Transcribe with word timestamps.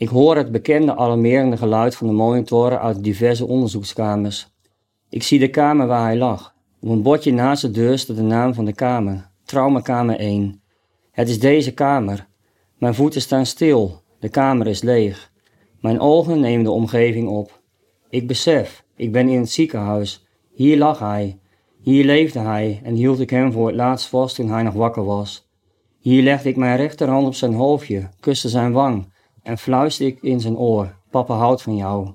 Ik 0.00 0.08
hoor 0.08 0.36
het 0.36 0.52
bekende 0.52 0.96
alarmerende 0.96 1.56
geluid 1.56 1.96
van 1.96 2.06
de 2.06 2.12
monitoren 2.12 2.80
uit 2.80 3.04
diverse 3.04 3.46
onderzoekskamers. 3.46 4.48
Ik 5.08 5.22
zie 5.22 5.38
de 5.38 5.48
kamer 5.48 5.86
waar 5.86 6.04
hij 6.04 6.16
lag. 6.16 6.54
Op 6.80 6.88
een 6.88 7.02
bordje 7.02 7.32
naast 7.32 7.62
de 7.62 7.70
deur 7.70 7.98
staat 7.98 8.16
de 8.16 8.22
naam 8.22 8.54
van 8.54 8.64
de 8.64 8.72
kamer. 8.72 9.30
Traumakamer 9.44 10.18
1. 10.18 10.62
Het 11.10 11.28
is 11.28 11.40
deze 11.40 11.74
kamer. 11.74 12.28
Mijn 12.78 12.94
voeten 12.94 13.20
staan 13.20 13.46
stil. 13.46 14.02
De 14.18 14.28
kamer 14.28 14.66
is 14.66 14.82
leeg. 14.82 15.32
Mijn 15.80 16.00
ogen 16.00 16.40
nemen 16.40 16.64
de 16.64 16.70
omgeving 16.70 17.28
op. 17.28 17.60
Ik 18.08 18.26
besef, 18.26 18.84
ik 18.96 19.12
ben 19.12 19.28
in 19.28 19.40
het 19.40 19.50
ziekenhuis. 19.50 20.26
Hier 20.52 20.78
lag 20.78 20.98
hij. 20.98 21.38
Hier 21.80 22.04
leefde 22.04 22.38
hij 22.38 22.80
en 22.84 22.94
hield 22.94 23.20
ik 23.20 23.30
hem 23.30 23.52
voor 23.52 23.66
het 23.66 23.76
laatst 23.76 24.08
vast 24.08 24.34
toen 24.34 24.50
hij 24.50 24.62
nog 24.62 24.74
wakker 24.74 25.04
was. 25.04 25.48
Hier 25.98 26.22
legde 26.22 26.48
ik 26.48 26.56
mijn 26.56 26.76
rechterhand 26.76 27.26
op 27.26 27.34
zijn 27.34 27.54
hoofdje, 27.54 28.08
kuste 28.20 28.48
zijn 28.48 28.72
wang 28.72 29.09
en 29.42 29.58
fluisterde 29.58 30.12
ik 30.12 30.22
in 30.22 30.40
zijn 30.40 30.56
oor: 30.56 30.94
Papa 31.10 31.34
houdt 31.34 31.62
van 31.62 31.76
jou. 31.76 32.08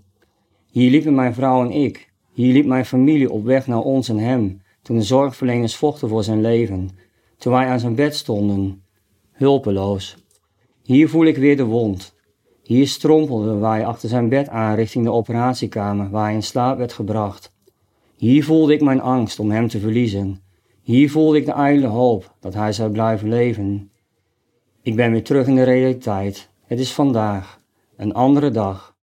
Hier 0.72 0.92
liepen 0.92 1.16
mijn 1.16 1.34
vrouw 1.34 1.64
en 1.64 1.72
ik. 1.72 2.14
Hier 2.34 2.54
liep 2.54 2.66
mijn 2.66 2.86
familie 2.86 3.32
op 3.32 3.44
weg 3.44 3.68
naar 3.68 3.82
ons 3.82 4.10
en 4.10 4.18
hem, 4.18 4.62
toen 4.82 4.98
de 4.98 5.04
zorgverleners 5.04 5.76
vochten 5.76 6.10
voor 6.10 6.24
zijn 6.24 6.42
leven, 6.42 6.90
toen 7.38 7.54
wij 7.54 7.68
aan 7.68 7.80
zijn 7.80 7.96
bed 7.96 8.16
stonden, 8.16 8.84
hulpeloos. 9.32 10.18
Hier 10.84 11.10
voel 11.10 11.26
ik 11.26 11.38
weer 11.38 11.58
de 11.58 11.64
wond. 11.64 12.16
Hier 12.64 12.88
strompelden 12.88 13.60
wij 13.60 13.86
achter 13.86 14.10
zijn 14.10 14.30
bed 14.30 14.50
aan 14.50 14.76
richting 14.76 15.04
de 15.06 15.12
operatiekamer 15.12 16.10
waar 16.10 16.24
hij 16.24 16.34
in 16.34 16.44
slaap 16.44 16.78
werd 16.78 16.94
gebracht. 16.94 17.54
Hier 18.16 18.44
voelde 18.44 18.74
ik 18.74 18.82
mijn 18.82 19.02
angst 19.02 19.40
om 19.40 19.52
hem 19.52 19.68
te 19.68 19.80
verliezen. 19.80 20.42
Hier 20.82 21.12
voelde 21.12 21.38
ik 21.38 21.46
de 21.46 21.52
ijdele 21.52 21.88
hoop 21.88 22.36
dat 22.40 22.54
hij 22.54 22.72
zou 22.72 22.92
blijven 22.92 23.30
leven. 23.30 23.92
Ik 24.82 24.96
ben 24.96 25.12
weer 25.12 25.24
terug 25.24 25.48
in 25.48 25.56
de 25.56 25.64
realiteit. 25.64 26.50
Het 26.68 26.80
is 26.80 26.94
vandaag, 26.94 27.60
een 27.98 28.14
andere 28.14 28.52
dag. 28.52 28.96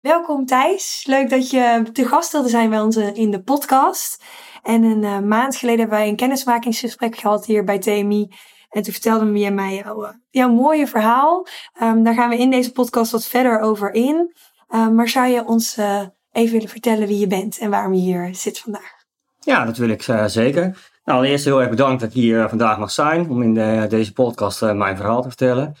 Welkom 0.00 0.46
Thijs, 0.46 1.04
leuk 1.06 1.30
dat 1.30 1.50
je 1.50 1.86
te 1.92 2.04
gast 2.04 2.32
wilde 2.32 2.48
zijn 2.48 2.70
bij 2.70 2.80
ons 2.80 2.96
in 2.96 3.30
de 3.30 3.42
podcast. 3.42 4.24
En 4.62 4.82
een 4.82 5.02
uh, 5.02 5.18
maand 5.18 5.56
geleden 5.56 5.80
hebben 5.80 5.98
wij 5.98 6.08
een 6.08 6.16
kennismakingsgesprek 6.16 7.16
gehad 7.16 7.46
hier 7.46 7.64
bij 7.64 7.78
TMI. 7.78 8.28
En 8.70 8.82
toen 8.82 8.92
vertelde 8.92 9.38
je 9.38 9.50
mij 9.50 9.74
jouw, 9.74 10.04
uh, 10.04 10.10
jouw 10.30 10.52
mooie 10.52 10.86
verhaal. 10.86 11.46
Um, 11.82 12.04
daar 12.04 12.14
gaan 12.14 12.28
we 12.28 12.38
in 12.38 12.50
deze 12.50 12.72
podcast 12.72 13.12
wat 13.12 13.26
verder 13.26 13.60
over 13.60 13.92
in. 13.92 14.34
Um, 14.74 14.94
maar 14.94 15.08
zou 15.08 15.26
je 15.26 15.44
ons 15.44 15.78
uh, 15.78 16.06
even 16.32 16.52
willen 16.52 16.68
vertellen 16.68 17.08
wie 17.08 17.18
je 17.18 17.26
bent 17.26 17.58
en 17.58 17.70
waarom 17.70 17.94
je 17.94 18.00
hier 18.00 18.34
zit 18.34 18.58
vandaag? 18.58 18.92
Ja, 19.40 19.64
dat 19.64 19.76
wil 19.76 19.88
ik 19.88 20.02
zeker. 20.26 20.92
Nou, 21.04 21.18
allereerst 21.18 21.44
heel 21.44 21.60
erg 21.60 21.70
bedankt 21.70 22.00
dat 22.00 22.08
ik 22.08 22.14
hier 22.14 22.48
vandaag 22.48 22.78
mag 22.78 22.90
zijn 22.90 23.30
om 23.30 23.42
in 23.42 23.54
de, 23.54 23.86
deze 23.88 24.12
podcast 24.12 24.60
mijn 24.60 24.96
verhaal 24.96 25.22
te 25.22 25.28
vertellen. 25.28 25.74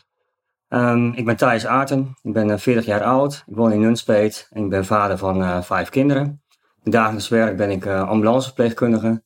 Um, 0.68 1.12
ik 1.12 1.24
ben 1.24 1.36
Thijs 1.36 1.66
Aarten, 1.66 2.16
ik 2.22 2.32
ben 2.32 2.60
40 2.60 2.84
jaar 2.84 3.02
oud, 3.02 3.44
ik 3.46 3.56
woon 3.56 3.72
in 3.72 3.80
Nunspeet 3.80 4.48
en 4.50 4.64
ik 4.64 4.70
ben 4.70 4.84
vader 4.84 5.18
van 5.18 5.64
vijf 5.64 5.88
kinderen. 5.88 6.42
In 6.82 6.90
dagelijks 6.90 7.28
werk 7.28 7.56
ben 7.56 7.70
ik 7.70 7.84
uh, 7.84 8.08
ambulanceverpleegkundige 8.08 9.22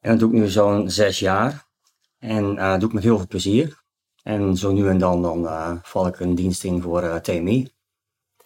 en 0.00 0.10
dat 0.10 0.18
doe 0.18 0.28
ik 0.28 0.34
nu 0.34 0.48
zo'n 0.48 0.90
zes 0.90 1.18
jaar. 1.18 1.66
En 2.18 2.56
uh, 2.56 2.78
doe 2.78 2.88
ik 2.88 2.94
met 2.94 3.02
heel 3.02 3.16
veel 3.16 3.26
plezier. 3.26 3.82
En 4.22 4.56
zo 4.56 4.72
nu 4.72 4.88
en 4.88 4.98
dan, 4.98 5.22
dan 5.22 5.48
val 5.82 6.06
ik 6.06 6.20
een 6.20 6.34
dienst 6.34 6.64
in 6.64 6.82
voor 6.82 7.20
TMI. 7.20 7.72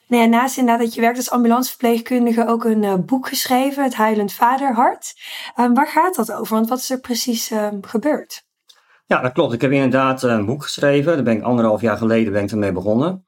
Nou 0.06 0.28
naast 0.28 0.58
inderdaad 0.58 0.84
dat 0.84 0.94
je 0.94 1.00
werkt 1.00 1.16
als 1.16 1.30
ambulanceverpleegkundige 1.30 2.46
ook 2.46 2.64
een 2.64 3.04
boek 3.06 3.28
geschreven, 3.28 3.84
Het 3.84 3.94
Huilend 3.94 4.32
Vaderhart. 4.32 5.14
Um, 5.60 5.74
waar 5.74 5.88
gaat 5.88 6.14
dat 6.14 6.32
over? 6.32 6.54
Want 6.54 6.68
wat 6.68 6.78
is 6.78 6.90
er 6.90 7.00
precies 7.00 7.50
ehm, 7.50 7.78
gebeurd? 7.80 8.44
Ja, 9.06 9.20
dat 9.20 9.32
klopt. 9.32 9.52
Ik 9.52 9.60
heb 9.60 9.70
inderdaad 9.70 10.22
een 10.22 10.46
boek 10.46 10.62
geschreven. 10.62 11.14
Daar 11.14 11.22
ben 11.22 11.36
ik 11.36 11.42
anderhalf 11.42 11.80
jaar 11.80 11.96
geleden 11.96 12.32
ben 12.32 12.44
ik 12.44 12.50
ermee 12.50 12.72
begonnen. 12.72 13.26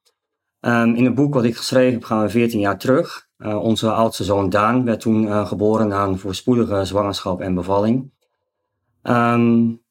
Um, 0.61 0.95
in 0.95 1.05
het 1.05 1.15
boek 1.15 1.34
wat 1.34 1.45
ik 1.45 1.57
geschreven 1.57 1.93
heb 1.93 2.05
gaan 2.05 2.23
we 2.23 2.29
14 2.29 2.61
jaar 2.61 2.79
terug. 2.79 3.29
Uh, 3.39 3.63
onze 3.63 3.91
oudste 3.91 4.25
zoon 4.25 4.51
Daan 4.51 4.84
werd 4.84 5.01
toen 5.01 5.47
geboren 5.47 5.89
na 5.89 6.15
voorspoedige 6.15 6.84
zwangerschap 6.84 7.41
en 7.41 7.55
bevalling. 7.55 8.13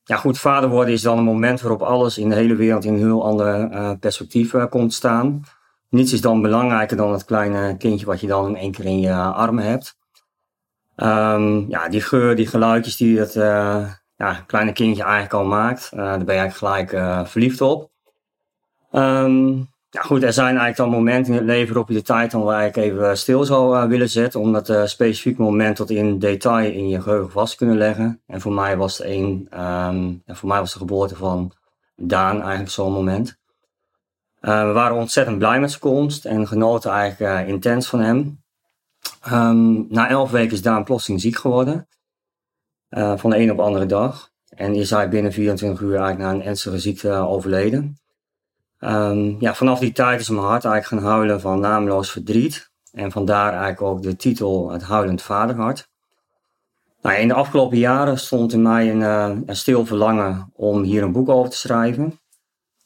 Ja, 0.05 0.15
goed, 0.15 0.39
vader 0.39 0.69
worden 0.69 0.93
is 0.93 1.01
dan 1.01 1.17
een 1.17 1.23
moment 1.23 1.61
waarop 1.61 1.81
alles 1.81 2.17
in 2.17 2.29
de 2.29 2.35
hele 2.35 2.55
wereld 2.55 2.85
in 2.85 2.93
een 2.93 2.99
heel 2.99 3.23
ander 3.25 3.97
perspectief 3.97 4.55
komt 4.69 4.93
staan. 4.93 5.43
Niets 5.93 6.13
is 6.13 6.21
dan 6.21 6.41
belangrijker 6.41 6.97
dan 6.97 7.11
het 7.11 7.25
kleine 7.25 7.77
kindje 7.77 8.05
wat 8.05 8.21
je 8.21 8.27
dan 8.27 8.47
in 8.47 8.55
één 8.55 8.71
keer 8.71 8.85
in 8.85 8.99
je 8.99 9.13
armen 9.13 9.63
hebt. 9.63 9.97
Um, 10.95 11.69
ja, 11.69 11.89
die 11.89 12.01
geur, 12.01 12.35
die 12.35 12.47
geluidjes 12.47 12.97
die 12.97 13.19
het 13.19 13.33
ja, 14.15 14.43
kleine 14.47 14.71
kindje 14.71 15.03
eigenlijk 15.03 15.33
al 15.33 15.45
maakt. 15.45 15.89
Uh, 15.93 15.99
daar 15.99 16.23
ben 16.23 16.35
je 16.35 16.41
eigenlijk 16.41 16.57
gelijk 16.57 16.91
uh, 16.91 17.25
verliefd 17.25 17.61
op. 17.61 17.91
Um, 18.91 19.71
ja, 19.89 20.01
goed, 20.01 20.23
er 20.23 20.33
zijn 20.33 20.57
eigenlijk 20.57 20.77
dan 20.77 20.89
momenten 20.89 21.33
in 21.33 21.39
het 21.39 21.47
leven 21.47 21.67
waarop 21.67 21.89
je 21.89 21.95
de 21.95 22.01
tijd 22.01 22.31
dan 22.31 22.43
wel 22.43 22.53
eigenlijk 22.53 22.91
even 22.91 23.17
stil 23.17 23.43
zou 23.43 23.87
willen 23.87 24.09
zetten. 24.09 24.39
Om 24.39 24.53
dat 24.53 24.89
specifieke 24.89 25.41
moment 25.41 25.75
tot 25.75 25.89
in 25.89 26.19
detail 26.19 26.71
in 26.71 26.87
je 26.87 27.01
geheugen 27.01 27.31
vast 27.31 27.51
te 27.51 27.57
kunnen 27.57 27.77
leggen. 27.77 28.21
En 28.27 28.41
voor 28.41 28.53
mij 28.53 28.77
was 28.77 29.03
een, 29.03 29.47
um, 29.53 30.21
en 30.25 30.35
voor 30.35 30.49
mij 30.49 30.59
was 30.59 30.73
de 30.73 30.79
geboorte 30.79 31.15
van 31.15 31.51
Daan 31.95 32.41
eigenlijk 32.41 32.71
zo'n 32.71 32.93
moment. 32.93 33.41
Uh, 34.43 34.67
we 34.67 34.71
waren 34.71 34.97
ontzettend 34.97 35.37
blij 35.37 35.59
met 35.59 35.69
zijn 35.69 35.81
komst 35.81 36.25
en 36.25 36.47
genoten 36.47 36.91
eigenlijk 36.91 37.47
intens 37.47 37.87
van 37.87 37.99
hem. 37.99 38.43
Um, 39.31 39.85
na 39.89 40.09
elf 40.09 40.31
weken 40.31 40.53
is 40.53 40.61
Daan 40.61 40.83
plotseling 40.83 41.21
ziek 41.21 41.35
geworden. 41.35 41.87
Uh, 42.89 43.17
van 43.17 43.29
de 43.29 43.37
een 43.37 43.51
op 43.51 43.57
de 43.57 43.63
andere 43.63 43.85
dag. 43.85 44.29
En 44.49 44.75
is 44.75 44.89
hij 44.89 45.09
binnen 45.09 45.31
24 45.31 45.81
uur 45.81 45.95
eigenlijk 45.95 46.19
na 46.19 46.31
een 46.31 46.43
ernstige 46.43 46.79
ziekte 46.79 47.11
overleden. 47.11 47.97
Um, 48.79 49.35
ja, 49.39 49.53
vanaf 49.53 49.79
die 49.79 49.91
tijd 49.91 50.19
is 50.19 50.29
mijn 50.29 50.45
hart 50.45 50.65
eigenlijk 50.65 51.03
gaan 51.03 51.11
huilen 51.11 51.41
van 51.41 51.59
naamloos 51.59 52.11
verdriet. 52.11 52.71
En 52.91 53.11
vandaar 53.11 53.51
eigenlijk 53.51 53.81
ook 53.81 54.01
de 54.01 54.15
titel 54.15 54.71
Het 54.71 54.83
Huilend 54.83 55.21
Vaderhart. 55.21 55.89
Nou, 57.01 57.17
in 57.17 57.27
de 57.27 57.33
afgelopen 57.33 57.77
jaren 57.77 58.19
stond 58.19 58.53
in 58.53 58.61
mij 58.61 58.91
een, 58.91 59.01
een 59.49 59.55
stil 59.55 59.85
verlangen 59.85 60.51
om 60.53 60.81
hier 60.81 61.03
een 61.03 61.11
boek 61.11 61.29
over 61.29 61.51
te 61.51 61.57
schrijven. 61.57 62.21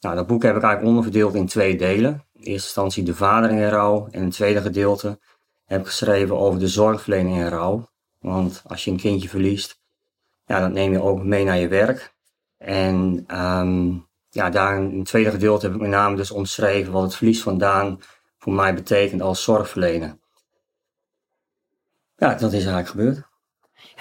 Nou, 0.00 0.16
dat 0.16 0.26
boek 0.26 0.42
heb 0.42 0.56
ik 0.56 0.62
eigenlijk 0.62 0.90
onderverdeeld 0.90 1.34
in 1.34 1.46
twee 1.46 1.76
delen. 1.76 2.12
In 2.12 2.42
eerste 2.42 2.52
instantie 2.52 3.04
de 3.04 3.14
vader 3.14 3.50
in 3.50 3.68
rouw. 3.68 4.06
En 4.06 4.12
in 4.12 4.24
het 4.24 4.34
tweede 4.34 4.60
gedeelte 4.60 5.18
heb 5.64 5.80
ik 5.80 5.86
geschreven 5.86 6.38
over 6.38 6.58
de 6.58 6.68
zorgverlening 6.68 7.36
in 7.36 7.48
rouw. 7.48 7.88
Want 8.18 8.62
als 8.66 8.84
je 8.84 8.90
een 8.90 8.96
kindje 8.96 9.28
verliest, 9.28 9.80
ja, 10.44 10.60
dat 10.60 10.72
neem 10.72 10.92
je 10.92 11.02
ook 11.02 11.22
mee 11.22 11.44
naar 11.44 11.58
je 11.58 11.68
werk. 11.68 12.14
En 12.56 13.24
um, 13.40 14.08
ja, 14.28 14.50
daar 14.50 14.76
in 14.76 14.98
het 14.98 15.06
tweede 15.06 15.30
gedeelte 15.30 15.66
heb 15.66 15.74
ik 15.74 15.80
met 15.80 15.90
name 15.90 16.16
dus 16.16 16.30
omschreven 16.30 16.92
wat 16.92 17.02
het 17.02 17.14
verlies 17.14 17.42
van 17.42 17.58
Daan 17.58 18.00
voor 18.38 18.52
mij 18.52 18.74
betekent 18.74 19.22
als 19.22 19.42
zorgverlener. 19.42 20.18
Ja, 22.16 22.34
dat 22.34 22.52
is 22.52 22.64
eigenlijk 22.64 22.88
gebeurd. 22.88 23.27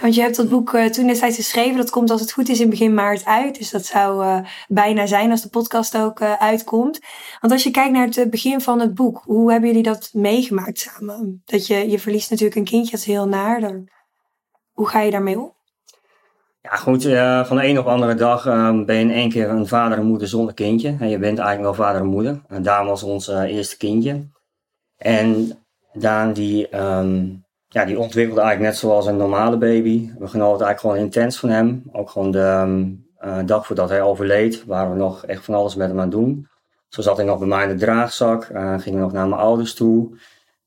Want 0.01 0.15
je 0.15 0.21
hebt 0.21 0.35
dat 0.35 0.49
boek 0.49 0.73
uh, 0.73 0.85
toen 0.85 1.07
destijds 1.07 1.35
geschreven. 1.35 1.77
Dat 1.77 1.89
komt 1.89 2.09
als 2.09 2.21
het 2.21 2.31
goed 2.31 2.49
is 2.49 2.59
in 2.59 2.69
begin 2.69 2.93
maart 2.93 3.25
uit. 3.25 3.57
Dus 3.57 3.69
dat 3.69 3.85
zou 3.85 4.23
uh, 4.25 4.39
bijna 4.67 5.05
zijn 5.05 5.31
als 5.31 5.41
de 5.41 5.49
podcast 5.49 5.97
ook 5.97 6.19
uh, 6.19 6.33
uitkomt. 6.33 6.99
Want 7.39 7.53
als 7.53 7.63
je 7.63 7.71
kijkt 7.71 7.93
naar 7.93 8.07
het 8.07 8.29
begin 8.29 8.61
van 8.61 8.79
het 8.79 8.93
boek. 8.93 9.21
Hoe 9.25 9.51
hebben 9.51 9.69
jullie 9.69 9.83
dat 9.83 10.09
meegemaakt 10.13 10.79
samen? 10.79 11.41
Dat 11.45 11.67
je, 11.67 11.89
je 11.89 11.99
verliest 11.99 12.29
natuurlijk 12.29 12.57
een 12.57 12.65
kindje, 12.65 12.91
dat 12.91 13.05
heel 13.05 13.27
naar. 13.27 13.83
Hoe 14.71 14.87
ga 14.87 15.01
je 15.01 15.11
daarmee 15.11 15.39
om? 15.39 15.55
Ja, 16.61 16.75
goed, 16.75 17.03
van 17.47 17.57
de 17.57 17.67
een 17.67 17.79
op 17.79 17.85
de 17.85 17.91
andere 17.91 18.15
dag 18.15 18.45
uh, 18.45 18.83
ben 18.83 18.95
je 18.95 19.01
in 19.01 19.11
één 19.11 19.29
keer 19.29 19.49
een 19.49 19.67
vader 19.67 19.97
en 19.97 20.05
moeder 20.05 20.27
zonder 20.27 20.53
kindje. 20.53 20.95
En 20.99 21.09
je 21.09 21.19
bent 21.19 21.39
eigenlijk 21.39 21.75
wel 21.75 21.85
vader 21.85 22.01
en 22.01 22.07
moeder. 22.07 22.41
En 22.47 22.63
Daan 22.63 22.85
was 22.85 23.03
ons 23.03 23.27
eerste 23.27 23.77
kindje. 23.77 24.27
En 24.97 25.51
Daan 25.93 26.33
die, 26.33 26.77
um, 26.77 27.45
ja, 27.67 27.85
die 27.85 27.99
ontwikkelde 27.99 28.41
eigenlijk 28.41 28.71
net 28.71 28.79
zoals 28.79 29.05
een 29.05 29.17
normale 29.17 29.57
baby. 29.57 30.11
We 30.19 30.27
genoten 30.27 30.65
eigenlijk 30.65 30.79
gewoon 30.79 30.95
intens 30.97 31.39
van 31.39 31.49
hem. 31.49 31.83
Ook 31.91 32.09
gewoon 32.09 32.31
de 32.31 32.63
um, 33.21 33.45
dag 33.45 33.65
voordat 33.65 33.89
hij 33.89 34.01
overleed, 34.01 34.65
waren 34.65 34.91
we 34.91 34.97
nog 34.97 35.25
echt 35.25 35.45
van 35.45 35.53
alles 35.53 35.75
met 35.75 35.87
hem 35.87 35.97
aan 35.97 36.03
het 36.03 36.11
doen. 36.11 36.47
Zo 36.87 37.01
zat 37.01 37.17
hij 37.17 37.25
nog 37.25 37.39
bij 37.39 37.47
mij 37.47 37.63
in 37.63 37.69
de 37.69 37.85
draagzak, 37.85 38.43
ging 38.77 38.95
nog 38.95 39.11
naar 39.11 39.27
mijn 39.27 39.41
ouders 39.41 39.73
toe. 39.73 40.17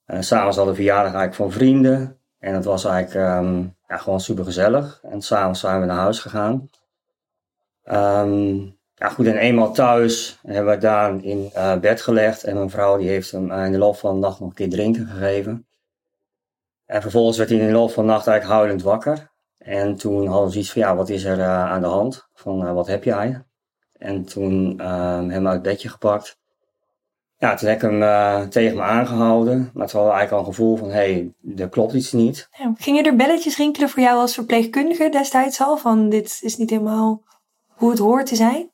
S'avonds 0.06 0.56
hadden 0.56 0.74
we 0.74 0.80
verjaardag 0.80 1.14
eigenlijk 1.14 1.34
van 1.34 1.52
vrienden. 1.52 2.16
En 2.38 2.54
het 2.54 2.64
was 2.64 2.84
eigenlijk... 2.84 3.38
Um, 3.44 3.74
ja, 3.90 3.96
gewoon 3.96 4.20
super 4.20 4.44
gezellig. 4.44 5.00
En 5.02 5.22
s'avonds 5.22 5.60
zijn 5.60 5.80
we 5.80 5.86
naar 5.86 5.96
huis 5.96 6.18
gegaan. 6.18 6.70
Ehm, 7.82 8.56
ja, 8.94 9.08
goed, 9.08 9.26
en 9.26 9.36
eenmaal 9.36 9.72
thuis 9.72 10.38
hebben 10.46 10.74
we 10.74 10.80
Daan 10.80 11.22
in 11.22 11.50
uh, 11.56 11.78
bed 11.78 12.00
gelegd. 12.00 12.44
En 12.44 12.54
mijn 12.54 12.70
vrouw 12.70 12.96
die 12.96 13.08
heeft 13.08 13.30
hem 13.30 13.52
in 13.52 13.72
de 13.72 13.78
loop 13.78 13.96
van 13.96 14.14
de 14.14 14.20
nacht 14.20 14.40
nog 14.40 14.48
een 14.48 14.54
keer 14.54 14.70
drinken 14.70 15.06
gegeven. 15.06 15.66
En 16.90 17.02
vervolgens 17.02 17.36
werd 17.36 17.50
hij 17.50 17.58
in 17.58 17.66
de 17.66 17.72
loop 17.72 17.90
van 17.90 18.06
de 18.06 18.12
nacht 18.12 18.26
eigenlijk 18.26 18.58
huilend 18.58 18.82
wakker. 18.82 19.30
En 19.58 19.96
toen 19.96 20.26
hadden 20.26 20.46
we 20.46 20.52
zoiets 20.52 20.72
van, 20.72 20.82
ja, 20.82 20.96
wat 20.96 21.08
is 21.08 21.24
er 21.24 21.38
uh, 21.38 21.64
aan 21.64 21.80
de 21.80 21.86
hand? 21.86 22.28
Van, 22.34 22.66
uh, 22.66 22.72
wat 22.72 22.86
heb 22.86 23.04
jij? 23.04 23.42
En 23.98 24.24
toen 24.24 24.78
uh, 24.80 25.18
hem 25.18 25.46
uit 25.46 25.54
het 25.54 25.62
bedje 25.62 25.88
gepakt. 25.88 26.38
Ja, 27.36 27.54
toen 27.54 27.68
heb 27.68 27.76
ik 27.76 27.90
hem 27.90 28.02
uh, 28.02 28.40
tegen 28.42 28.76
me 28.76 28.82
aangehouden. 28.82 29.70
Maar 29.74 29.86
toen 29.86 30.00
hadden 30.00 30.12
we 30.12 30.18
eigenlijk 30.18 30.32
al 30.32 30.38
een 30.38 30.54
gevoel 30.54 30.76
van, 30.76 30.88
hé, 30.88 30.92
hey, 30.94 31.32
er 31.56 31.68
klopt 31.68 31.92
iets 31.92 32.12
niet. 32.12 32.48
Ja, 32.58 32.72
gingen 32.76 33.04
er 33.04 33.16
belletjes 33.16 33.56
rinkelen 33.56 33.88
voor 33.88 34.02
jou 34.02 34.18
als 34.18 34.34
verpleegkundige 34.34 35.08
destijds 35.08 35.60
al? 35.60 35.76
Van, 35.76 36.08
dit 36.08 36.38
is 36.42 36.56
niet 36.56 36.70
helemaal 36.70 37.22
hoe 37.68 37.90
het 37.90 37.98
hoort 37.98 38.26
te 38.26 38.36
zijn? 38.36 38.70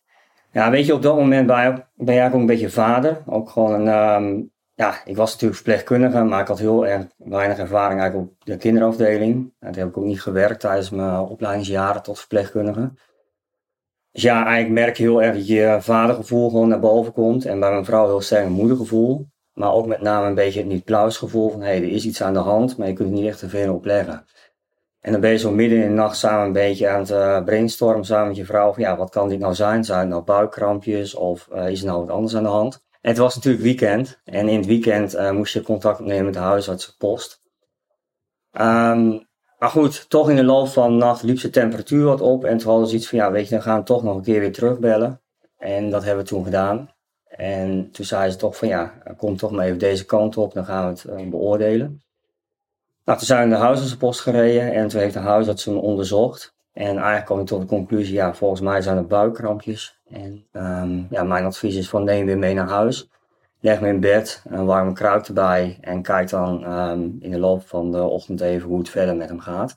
Ja, 0.53 0.71
weet 0.71 0.87
je, 0.87 0.95
op 0.95 1.03
dat 1.03 1.17
moment 1.17 1.47
ben, 1.47 1.57
ben 1.75 2.15
je 2.15 2.21
eigenlijk 2.21 2.35
ook 2.35 2.41
een 2.41 2.47
beetje 2.47 2.71
vader. 2.71 3.23
Ook 3.27 3.51
gewoon 3.51 3.73
een, 3.73 4.23
um, 4.23 4.55
ja, 4.77 5.05
ik 5.05 5.17
was 5.17 5.33
natuurlijk 5.33 5.61
verpleegkundige, 5.61 6.23
maar 6.23 6.41
ik 6.41 6.49
had 6.49 6.59
heel 6.59 6.87
erg 6.87 7.07
weinig 7.17 7.59
ervaring 7.59 8.01
eigenlijk 8.01 8.31
op 8.31 8.45
de 8.45 8.57
kinderafdeling. 8.57 9.53
En 9.59 9.75
heb 9.75 9.89
ik 9.89 9.97
ook 9.97 10.05
niet 10.05 10.23
gewerkt 10.23 10.61
tijdens 10.61 10.91
mijn 10.91 11.19
opleidingsjaren 11.19 12.03
tot 12.03 12.19
verpleegkundige. 12.19 12.93
Dus 14.11 14.23
ja, 14.23 14.45
eigenlijk 14.45 14.85
merk 14.85 14.97
je 14.97 15.03
heel 15.03 15.23
erg 15.23 15.35
dat 15.35 15.47
je 15.47 15.77
vadergevoel 15.81 16.51
gewoon 16.51 16.69
naar 16.69 16.81
boven 16.81 17.13
komt. 17.13 17.45
En 17.45 17.61
bij 17.61 17.71
mijn 17.71 17.85
vrouw 17.85 18.07
heel 18.07 18.21
sterk 18.21 18.45
een 18.45 18.53
moedergevoel. 18.53 19.27
Maar 19.53 19.73
ook 19.73 19.87
met 19.87 20.01
name 20.01 20.27
een 20.27 20.35
beetje 20.35 20.61
het 20.61 20.69
niet-pluisgevoel 20.69 21.51
van 21.51 21.61
hé, 21.61 21.67
hey, 21.67 21.77
er 21.77 21.89
is 21.89 22.05
iets 22.05 22.23
aan 22.23 22.33
de 22.33 22.39
hand, 22.39 22.77
maar 22.77 22.87
je 22.87 22.93
kunt 22.93 23.09
het 23.09 23.19
niet 23.19 23.29
echt 23.29 23.39
te 23.39 23.49
veel 23.49 23.75
opleggen. 23.75 24.25
En 25.01 25.13
dan 25.13 25.21
ben 25.21 25.31
je 25.31 25.39
zo 25.39 25.51
midden 25.51 25.83
in 25.83 25.89
de 25.89 25.95
nacht 25.95 26.17
samen 26.17 26.47
een 26.47 26.53
beetje 26.53 26.89
aan 26.89 27.01
het 27.01 27.11
uh, 27.11 27.45
brainstormen 27.45 28.05
samen 28.05 28.29
met 28.29 28.37
je 28.37 28.45
vrouw. 28.45 28.73
Van, 28.73 28.83
ja, 28.83 28.97
wat 28.97 29.11
kan 29.11 29.29
dit 29.29 29.39
nou 29.39 29.55
zijn? 29.55 29.85
Zijn 29.85 30.01
het 30.01 30.09
nou 30.09 30.23
buikkrampjes 30.23 31.15
of 31.15 31.49
uh, 31.53 31.69
is 31.69 31.81
er 31.81 31.87
nou 31.87 32.01
wat 32.01 32.11
anders 32.11 32.37
aan 32.37 32.43
de 32.43 32.49
hand? 32.49 32.85
Het 33.07 33.17
was 33.17 33.35
natuurlijk 33.35 33.65
weekend. 33.65 34.21
En 34.25 34.49
in 34.49 34.57
het 34.57 34.67
weekend 34.67 35.15
uh, 35.15 35.31
moest 35.31 35.53
je 35.53 35.63
contact 35.63 36.01
opnemen 36.01 36.25
met 36.25 36.35
de 36.35 36.41
huisartsenpost. 36.41 37.43
Um, 38.53 39.27
maar 39.59 39.71
goed, 39.71 40.11
toch 40.11 40.31
in 40.31 40.37
de 40.37 40.45
loop 40.45 40.69
van 40.69 40.91
de 40.91 40.97
nacht 41.05 41.23
liep 41.23 41.39
zijn 41.39 41.53
temperatuur 41.53 42.05
wat 42.05 42.21
op. 42.21 42.45
En 42.45 42.59
toen 42.59 42.71
hadden 42.71 42.89
ze 42.89 42.95
iets 42.95 43.09
van, 43.09 43.19
ja, 43.19 43.31
weet 43.31 43.49
je, 43.49 43.55
dan 43.55 43.63
gaan 43.63 43.79
we 43.79 43.85
toch 43.85 44.03
nog 44.03 44.17
een 44.17 44.23
keer 44.23 44.41
weer 44.41 44.53
terugbellen. 44.53 45.23
En 45.57 45.91
dat 45.91 46.05
hebben 46.05 46.25
we 46.25 46.31
toen 46.31 46.45
gedaan. 46.45 46.95
En 47.27 47.91
toen 47.91 48.05
zei 48.05 48.31
ze 48.31 48.37
toch 48.37 48.57
van, 48.57 48.69
ja, 48.69 49.03
kom 49.17 49.37
toch 49.37 49.51
maar 49.51 49.67
even 49.67 49.79
deze 49.79 50.05
kant 50.05 50.37
op, 50.37 50.55
dan 50.55 50.65
gaan 50.65 50.85
we 50.85 50.91
het 50.91 51.05
uh, 51.05 51.31
beoordelen. 51.31 52.03
Nou, 53.05 53.19
toen 53.19 53.27
zijn 53.27 53.43
we 53.43 53.49
naar 53.49 53.59
de 53.59 53.65
huisartsenpost 53.65 54.21
gereden 54.21 54.73
en 54.73 54.89
toen 54.89 55.01
heeft 55.01 55.15
de 55.15 55.21
huisarts 55.21 55.65
hem 55.65 55.77
onderzocht. 55.77 56.56
En 56.77 56.97
eigenlijk 56.97 57.25
kwam 57.25 57.41
ik 57.41 57.47
tot 57.47 57.61
de 57.61 57.67
conclusie, 57.67 58.15
ja, 58.15 58.35
volgens 58.35 58.61
mij 58.61 58.83
zijn 58.83 58.97
het 58.97 59.09
buikkrampjes. 59.09 60.01
En 60.09 60.47
um, 60.53 61.07
ja, 61.11 61.23
mijn 61.23 61.45
advies 61.45 61.77
is 61.77 61.89
van 61.89 62.05
neem 62.05 62.27
weer 62.27 62.39
mee 62.39 62.55
naar 62.55 62.69
huis. 62.69 63.11
Leg 63.61 63.81
me 63.81 63.89
in 63.89 64.01
bed, 64.01 64.43
een 64.49 64.65
warme 64.65 64.93
kruik 64.93 65.27
erbij 65.27 65.79
en 65.81 66.03
kijk 66.03 66.29
dan 66.29 66.73
um, 66.73 67.17
in 67.21 67.31
de 67.31 67.39
loop 67.39 67.67
van 67.67 67.93
de 67.93 68.03
ochtend 68.03 68.41
even 68.41 68.69
hoe 68.69 68.79
het 68.79 68.89
verder 68.89 69.17
met 69.17 69.29
hem 69.29 69.41
gaat. 69.41 69.77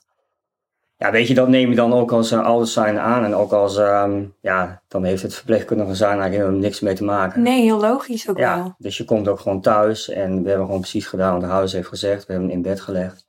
Ja, 0.97 1.11
weet 1.11 1.27
je, 1.27 1.33
dat 1.33 1.47
neem 1.47 1.69
je 1.69 1.75
dan 1.75 1.93
ook 1.93 2.11
als 2.11 2.31
uh, 2.31 2.45
ouders 2.45 2.73
zijn 2.73 2.99
aan. 2.99 3.23
En 3.23 3.35
ook 3.35 3.51
als, 3.51 3.77
um, 3.77 4.33
ja, 4.41 4.81
dan 4.87 5.03
heeft 5.03 5.21
het 5.21 5.35
verpleegkundige 5.35 5.95
zijn 5.95 6.09
eigenlijk 6.09 6.41
helemaal 6.41 6.61
niks 6.61 6.79
mee 6.79 6.95
te 6.95 7.03
maken. 7.03 7.41
Nee, 7.41 7.61
heel 7.61 7.79
logisch 7.79 8.29
ook 8.29 8.37
ja, 8.37 8.55
wel. 8.55 8.75
Dus 8.77 8.97
je 8.97 9.05
komt 9.05 9.27
ook 9.27 9.39
gewoon 9.39 9.61
thuis 9.61 10.09
en 10.09 10.41
we 10.43 10.47
hebben 10.47 10.65
gewoon 10.65 10.81
precies 10.81 11.07
gedaan 11.07 11.31
wat 11.31 11.41
de 11.41 11.47
huis 11.47 11.71
heeft 11.71 11.87
gezegd. 11.87 12.25
We 12.25 12.31
hebben 12.31 12.49
hem 12.49 12.57
in 12.57 12.63
bed 12.63 12.81
gelegd. 12.81 13.28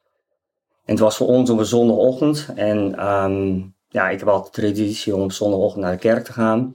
En 0.91 0.97
het 0.97 1.05
was 1.05 1.17
voor 1.17 1.27
ons 1.27 1.51
op 1.51 1.59
een 1.59 1.65
zondagochtend. 1.65 2.47
En 2.55 3.07
um, 3.07 3.75
ja, 3.89 4.09
ik 4.09 4.19
heb 4.19 4.29
altijd 4.29 4.55
de 4.55 4.61
traditie 4.61 5.15
om 5.15 5.23
op 5.23 5.33
zondagochtend 5.33 5.85
naar 5.85 5.93
de 5.93 5.99
kerk 5.99 6.25
te 6.25 6.33
gaan. 6.33 6.75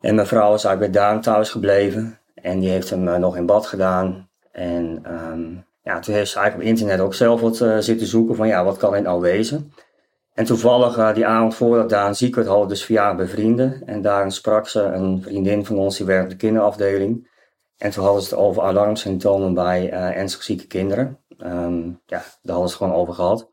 En 0.00 0.14
mijn 0.14 0.26
vrouw 0.26 0.54
is 0.54 0.64
eigenlijk 0.64 0.92
bij 0.92 1.02
Daan 1.02 1.20
thuis 1.20 1.50
gebleven. 1.50 2.18
En 2.34 2.60
die 2.60 2.70
heeft 2.70 2.90
hem 2.90 3.08
uh, 3.08 3.16
nog 3.16 3.36
in 3.36 3.46
bad 3.46 3.66
gedaan. 3.66 4.28
En 4.52 5.02
um, 5.32 5.64
ja, 5.82 5.98
toen 5.98 6.14
heeft 6.14 6.30
ze 6.30 6.38
eigenlijk 6.38 6.68
op 6.68 6.76
internet 6.76 7.00
ook 7.00 7.14
zelf 7.14 7.40
wat 7.40 7.60
uh, 7.60 7.78
zitten 7.78 8.06
zoeken 8.06 8.36
van 8.36 8.48
ja, 8.48 8.64
wat 8.64 8.76
kan 8.76 8.92
dit 8.92 9.02
nou 9.02 9.20
wezen? 9.20 9.72
En 10.34 10.44
toevallig 10.44 10.96
uh, 10.96 11.14
die 11.14 11.26
avond 11.26 11.54
voordat 11.54 11.88
Daan 11.88 12.14
ziek 12.14 12.34
werd, 12.34 12.46
hadden 12.46 12.66
we 12.66 12.72
dus 12.72 12.84
verjaardag 12.84 13.16
bij 13.16 13.26
vrienden. 13.26 13.82
En 13.86 14.02
daarin 14.02 14.30
sprak 14.30 14.68
ze 14.68 14.82
een 14.82 15.22
vriendin 15.22 15.64
van 15.64 15.78
ons, 15.78 15.96
die 15.96 16.06
werkte 16.06 16.24
op 16.24 16.30
de 16.30 16.46
kinderafdeling. 16.46 17.28
En 17.76 17.90
toen 17.90 18.04
hadden 18.04 18.22
ze 18.22 18.28
het 18.28 18.38
over 18.38 18.62
alarmsymptomen 18.62 19.54
bij 19.54 19.90
ernstig 19.90 20.42
zieke 20.42 20.66
kinderen. 20.66 21.18
Um, 21.44 22.00
ja, 22.06 22.22
daar 22.42 22.52
hadden 22.52 22.70
ze 22.70 22.76
gewoon 22.76 22.94
over 22.94 23.14
gehad. 23.14 23.48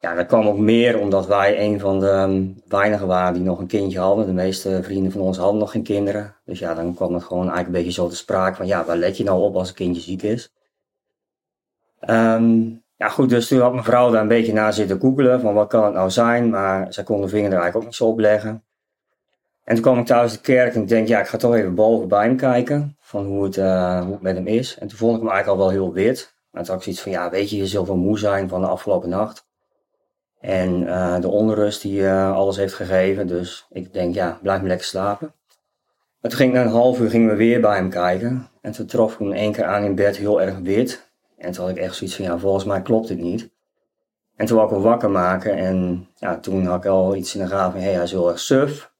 Ja, 0.00 0.14
dat 0.14 0.26
kwam 0.26 0.46
ook 0.46 0.58
meer 0.58 0.98
omdat 0.98 1.26
wij 1.26 1.60
een 1.60 1.80
van 1.80 2.00
de 2.00 2.10
um, 2.10 2.62
weinigen 2.68 3.06
waren 3.06 3.34
die 3.34 3.42
nog 3.42 3.58
een 3.58 3.66
kindje 3.66 3.98
hadden. 3.98 4.26
De 4.26 4.32
meeste 4.32 4.82
vrienden 4.82 5.12
van 5.12 5.20
ons 5.20 5.38
hadden 5.38 5.58
nog 5.58 5.70
geen 5.70 5.82
kinderen. 5.82 6.34
Dus 6.44 6.58
ja, 6.58 6.74
dan 6.74 6.94
kwam 6.94 7.14
het 7.14 7.22
gewoon 7.22 7.44
eigenlijk 7.44 7.66
een 7.66 7.82
beetje 7.84 8.00
zo 8.00 8.08
te 8.08 8.16
sprake 8.16 8.56
van 8.56 8.66
ja, 8.66 8.84
waar 8.84 8.96
let 8.96 9.16
je 9.16 9.24
nou 9.24 9.42
op 9.42 9.56
als 9.56 9.68
een 9.68 9.74
kindje 9.74 10.02
ziek 10.02 10.22
is? 10.22 10.52
Um, 12.08 12.82
ja 12.96 13.08
goed, 13.08 13.28
dus 13.28 13.48
toen 13.48 13.60
had 13.60 13.72
mijn 13.72 13.84
vrouw 13.84 14.10
daar 14.10 14.22
een 14.22 14.28
beetje 14.28 14.52
naar 14.52 14.72
zitten 14.72 15.00
googelen 15.00 15.40
van 15.40 15.54
wat 15.54 15.68
kan 15.68 15.84
het 15.84 15.94
nou 15.94 16.10
zijn. 16.10 16.50
Maar 16.50 16.92
zij 16.92 17.04
kon 17.04 17.20
de 17.20 17.28
vinger 17.28 17.52
er 17.52 17.60
eigenlijk 17.60 17.76
ook 17.76 17.84
niet 17.84 17.94
zo 17.94 18.06
op 18.06 18.18
leggen. 18.18 18.64
En 19.64 19.74
toen 19.74 19.82
kwam 19.82 19.98
ik 19.98 20.06
thuis 20.06 20.32
de 20.32 20.40
kerk 20.40 20.74
en 20.74 20.82
ik 20.82 20.88
denk 20.88 21.08
ja, 21.08 21.20
ik 21.20 21.26
ga 21.26 21.36
toch 21.36 21.54
even 21.54 21.74
boven 21.74 22.08
bij 22.08 22.24
hem 22.24 22.36
kijken. 22.36 22.96
Van 23.00 23.24
hoe 23.24 23.44
het, 23.44 23.56
uh, 23.56 24.00
hoe 24.00 24.12
het 24.12 24.22
met 24.22 24.36
hem 24.36 24.46
is. 24.46 24.78
En 24.78 24.88
toen 24.88 24.98
vond 24.98 25.16
ik 25.16 25.22
hem 25.22 25.30
eigenlijk 25.30 25.60
al 25.60 25.66
wel 25.66 25.74
heel 25.74 25.92
wit. 25.92 26.36
Maar 26.50 26.62
toen 26.62 26.74
had 26.74 26.76
ik 26.76 26.82
zoiets 26.82 27.02
van 27.02 27.12
ja, 27.12 27.30
weet 27.30 27.50
je, 27.50 27.56
je 27.56 27.66
zult 27.66 27.86
wel 27.86 27.96
moe 27.96 28.18
zijn 28.18 28.48
van 28.48 28.60
de 28.60 28.66
afgelopen 28.66 29.08
nacht. 29.08 29.46
En 30.40 30.82
uh, 30.82 31.20
de 31.20 31.28
onrust 31.28 31.82
die 31.82 32.00
uh, 32.00 32.32
alles 32.32 32.56
heeft 32.56 32.74
gegeven. 32.74 33.26
Dus 33.26 33.66
ik 33.70 33.92
denk, 33.92 34.14
ja, 34.14 34.38
blijf 34.42 34.58
maar 34.58 34.68
lekker 34.68 34.86
slapen. 34.86 35.32
Toen 36.20 36.32
ging 36.32 36.52
na 36.52 36.62
een 36.62 36.68
half 36.68 37.00
uur 37.00 37.10
gingen 37.10 37.28
we 37.28 37.36
weer 37.36 37.60
bij 37.60 37.76
hem 37.76 37.90
kijken. 37.90 38.48
En 38.60 38.72
toen 38.72 38.86
trof 38.86 39.12
ik 39.12 39.18
hem 39.18 39.32
één 39.32 39.52
keer 39.52 39.64
aan 39.64 39.84
in 39.84 39.94
bed 39.94 40.16
heel 40.16 40.40
erg 40.40 40.58
wit. 40.58 41.10
En 41.36 41.52
toen 41.52 41.64
had 41.64 41.76
ik 41.76 41.82
echt 41.82 41.94
zoiets 41.94 42.16
van, 42.16 42.24
ja, 42.24 42.38
volgens 42.38 42.64
mij 42.64 42.82
klopt 42.82 43.08
dit 43.08 43.18
niet. 43.18 43.50
En 44.36 44.46
toen 44.46 44.56
wou 44.56 44.68
ik 44.68 44.74
hem 44.74 44.84
wakker 44.84 45.10
maken. 45.10 45.56
En 45.56 46.08
ja, 46.16 46.38
toen 46.38 46.66
had 46.66 46.84
ik 46.84 46.90
al 46.90 47.16
iets 47.16 47.34
in 47.34 47.40
de 47.40 47.46
gaten 47.46 47.72
van, 47.72 47.80
hé, 47.80 47.92
hij 47.92 48.02
is 48.02 48.10
heel 48.10 48.28
erg 48.28 48.38
suf. 48.38 48.92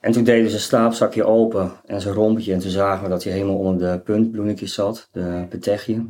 En 0.00 0.12
toen 0.12 0.24
deden 0.24 0.44
ze 0.44 0.50
zijn 0.50 0.62
slaapzakje 0.62 1.24
open 1.24 1.72
en 1.86 2.00
zijn 2.00 2.14
rompetje. 2.14 2.52
En 2.52 2.58
toen 2.58 2.70
zagen 2.70 3.02
we 3.02 3.10
dat 3.10 3.24
hij 3.24 3.32
helemaal 3.32 3.58
onder 3.58 3.92
de 3.92 4.00
puntbloemetjes 4.00 4.74
zat, 4.74 5.08
de 5.12 5.46
petechje. 5.48 6.04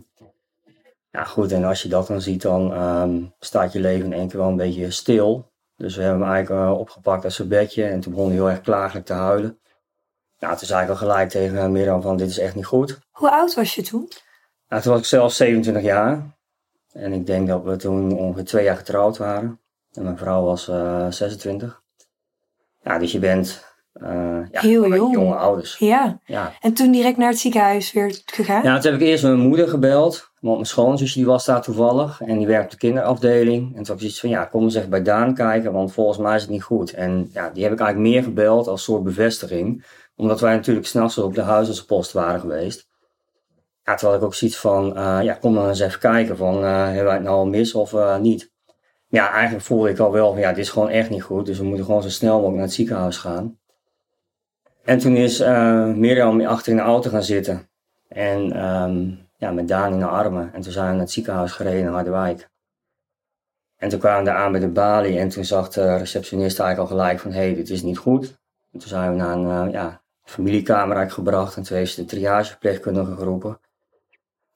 Ja, 1.10 1.24
goed, 1.24 1.52
en 1.52 1.64
als 1.64 1.82
je 1.82 1.88
dat 1.88 2.06
dan 2.06 2.20
ziet, 2.20 2.42
dan 2.42 2.82
um, 2.82 3.34
staat 3.38 3.72
je 3.72 3.80
leven 3.80 4.04
in 4.04 4.12
één 4.12 4.28
keer 4.28 4.38
wel 4.38 4.48
een 4.48 4.56
beetje 4.56 4.90
stil. 4.90 5.52
Dus 5.76 5.96
we 5.96 6.02
hebben 6.02 6.20
hem 6.22 6.30
eigenlijk 6.32 6.64
uh, 6.64 6.78
opgepakt 6.78 7.24
uit 7.24 7.32
zijn 7.32 7.48
bedje 7.48 7.84
en 7.84 8.00
toen 8.00 8.12
begon 8.12 8.26
hij 8.26 8.36
heel 8.36 8.50
erg 8.50 8.60
klagelijk 8.60 9.06
te 9.06 9.12
huilen. 9.12 9.60
Nou, 10.38 10.56
toen 10.56 10.66
zei 10.66 10.82
ik 10.82 10.88
al 10.88 10.96
gelijk 10.96 11.28
tegen 11.28 11.72
Mirjam 11.72 12.02
van, 12.02 12.16
dit 12.16 12.28
is 12.28 12.38
echt 12.38 12.54
niet 12.54 12.66
goed. 12.66 12.98
Hoe 13.10 13.30
oud 13.30 13.54
was 13.54 13.74
je 13.74 13.82
toen? 13.82 14.08
Nou, 14.68 14.82
toen 14.82 14.92
was 14.92 15.00
ik 15.00 15.06
zelf 15.06 15.32
27 15.32 15.82
jaar. 15.82 16.38
En 16.92 17.12
ik 17.12 17.26
denk 17.26 17.48
dat 17.48 17.62
we 17.64 17.76
toen 17.76 18.18
ongeveer 18.18 18.44
twee 18.44 18.64
jaar 18.64 18.76
getrouwd 18.76 19.16
waren. 19.16 19.60
En 19.92 20.02
mijn 20.02 20.18
vrouw 20.18 20.44
was 20.44 20.68
uh, 20.68 21.10
26. 21.10 21.82
Ja, 22.82 22.98
dus 22.98 23.12
je 23.12 23.18
bent 23.18 23.64
uh, 23.94 24.40
ja, 24.50 24.60
Heel 24.60 24.94
jong. 24.94 25.12
jonge 25.14 25.34
ouders. 25.34 25.78
Ja. 25.78 26.20
Ja. 26.24 26.52
En 26.60 26.74
toen 26.74 26.90
direct 26.92 27.16
naar 27.16 27.28
het 27.28 27.38
ziekenhuis 27.38 27.92
weer 27.92 28.22
gegaan? 28.24 28.62
Ja, 28.62 28.78
toen 28.78 28.92
heb 28.92 29.00
ik 29.00 29.06
eerst 29.06 29.22
mijn 29.22 29.38
moeder 29.38 29.68
gebeld. 29.68 30.29
Want 30.40 30.54
mijn 30.54 30.66
schoonzus 30.66 31.12
die 31.12 31.26
was 31.26 31.44
daar 31.44 31.62
toevallig. 31.62 32.20
En 32.20 32.38
die 32.38 32.46
werkt 32.46 32.64
op 32.64 32.70
de 32.70 32.76
kinderafdeling. 32.76 33.66
En 33.66 33.74
toen 33.74 33.86
had 33.86 33.94
ik 33.94 34.00
zoiets 34.00 34.20
van, 34.20 34.30
ja, 34.30 34.44
kom 34.44 34.62
eens 34.62 34.74
even 34.74 34.90
bij 34.90 35.02
Daan 35.02 35.34
kijken. 35.34 35.72
Want 35.72 35.92
volgens 35.92 36.18
mij 36.18 36.34
is 36.34 36.42
het 36.42 36.50
niet 36.50 36.62
goed. 36.62 36.92
En 36.92 37.30
ja, 37.32 37.50
die 37.50 37.62
heb 37.62 37.72
ik 37.72 37.80
eigenlijk 37.80 38.10
meer 38.10 38.22
gebeld 38.22 38.68
als 38.68 38.82
soort 38.82 39.02
bevestiging. 39.02 39.84
Omdat 40.16 40.40
wij 40.40 40.54
natuurlijk 40.54 40.86
s'nachts 40.86 41.18
op 41.18 41.34
de 41.34 41.42
huisartsenpost 41.42 42.12
waren 42.12 42.40
geweest. 42.40 42.88
Ja, 43.84 43.98
had 44.00 44.14
ik 44.14 44.22
ook 44.22 44.34
zoiets 44.34 44.56
van, 44.56 44.98
uh, 44.98 45.18
ja, 45.22 45.34
kom 45.34 45.54
dan 45.54 45.68
eens 45.68 45.80
even 45.80 46.00
kijken. 46.00 46.36
Van, 46.36 46.64
uh, 46.64 46.84
hebben 46.84 47.04
wij 47.04 47.14
het 47.14 47.22
nou 47.22 47.36
al 47.36 47.46
mis 47.46 47.74
of 47.74 47.92
uh, 47.92 48.18
niet? 48.18 48.52
Ja, 49.08 49.32
eigenlijk 49.32 49.64
voelde 49.64 49.90
ik 49.90 49.98
al 49.98 50.12
wel 50.12 50.32
van, 50.32 50.40
ja, 50.40 50.48
dit 50.48 50.64
is 50.64 50.70
gewoon 50.70 50.88
echt 50.88 51.10
niet 51.10 51.22
goed. 51.22 51.46
Dus 51.46 51.58
we 51.58 51.64
moeten 51.64 51.84
gewoon 51.84 52.02
zo 52.02 52.08
snel 52.08 52.32
mogelijk 52.32 52.56
naar 52.56 52.64
het 52.64 52.74
ziekenhuis 52.74 53.16
gaan. 53.16 53.58
En 54.84 54.98
toen 54.98 55.16
is 55.16 55.38
Mirjam 55.94 56.40
achter 56.40 56.72
in 56.72 56.78
de 56.78 56.84
auto 56.84 57.10
gaan 57.10 57.22
zitten. 57.22 57.68
En 58.08 58.64
um, 58.64 59.29
ja, 59.40 59.50
met 59.50 59.68
Daan 59.68 59.92
in 59.92 59.98
de 59.98 60.06
armen. 60.06 60.50
En 60.54 60.60
toen 60.60 60.72
zijn 60.72 60.86
we 60.86 60.92
naar 60.92 61.00
het 61.00 61.10
ziekenhuis 61.10 61.52
gereden 61.52 61.80
in 61.80 61.86
Harderwijk. 61.86 62.48
En 63.76 63.88
toen 63.88 63.98
kwamen 63.98 64.24
we 64.24 64.30
aan 64.30 64.52
bij 64.52 64.60
de 64.60 64.68
balie. 64.68 65.18
En 65.18 65.28
toen 65.28 65.44
zag 65.44 65.68
de 65.68 65.96
receptionist 65.96 66.58
eigenlijk 66.58 66.90
al 66.90 66.96
gelijk 66.96 67.20
van... 67.20 67.32
hé, 67.32 67.40
hey, 67.40 67.54
dit 67.54 67.70
is 67.70 67.82
niet 67.82 67.98
goed. 67.98 68.38
En 68.72 68.78
toen 68.78 68.88
zijn 68.88 69.10
we 69.10 69.16
naar 69.16 69.36
een 69.36 69.66
uh, 69.66 69.72
ja, 69.72 70.02
familiekamer 70.24 71.10
gebracht. 71.10 71.56
En 71.56 71.62
toen 71.62 71.76
heeft 71.76 71.92
ze 71.92 72.00
de 72.00 72.06
triageverpleegkundige 72.06 73.16
geroepen. 73.16 73.60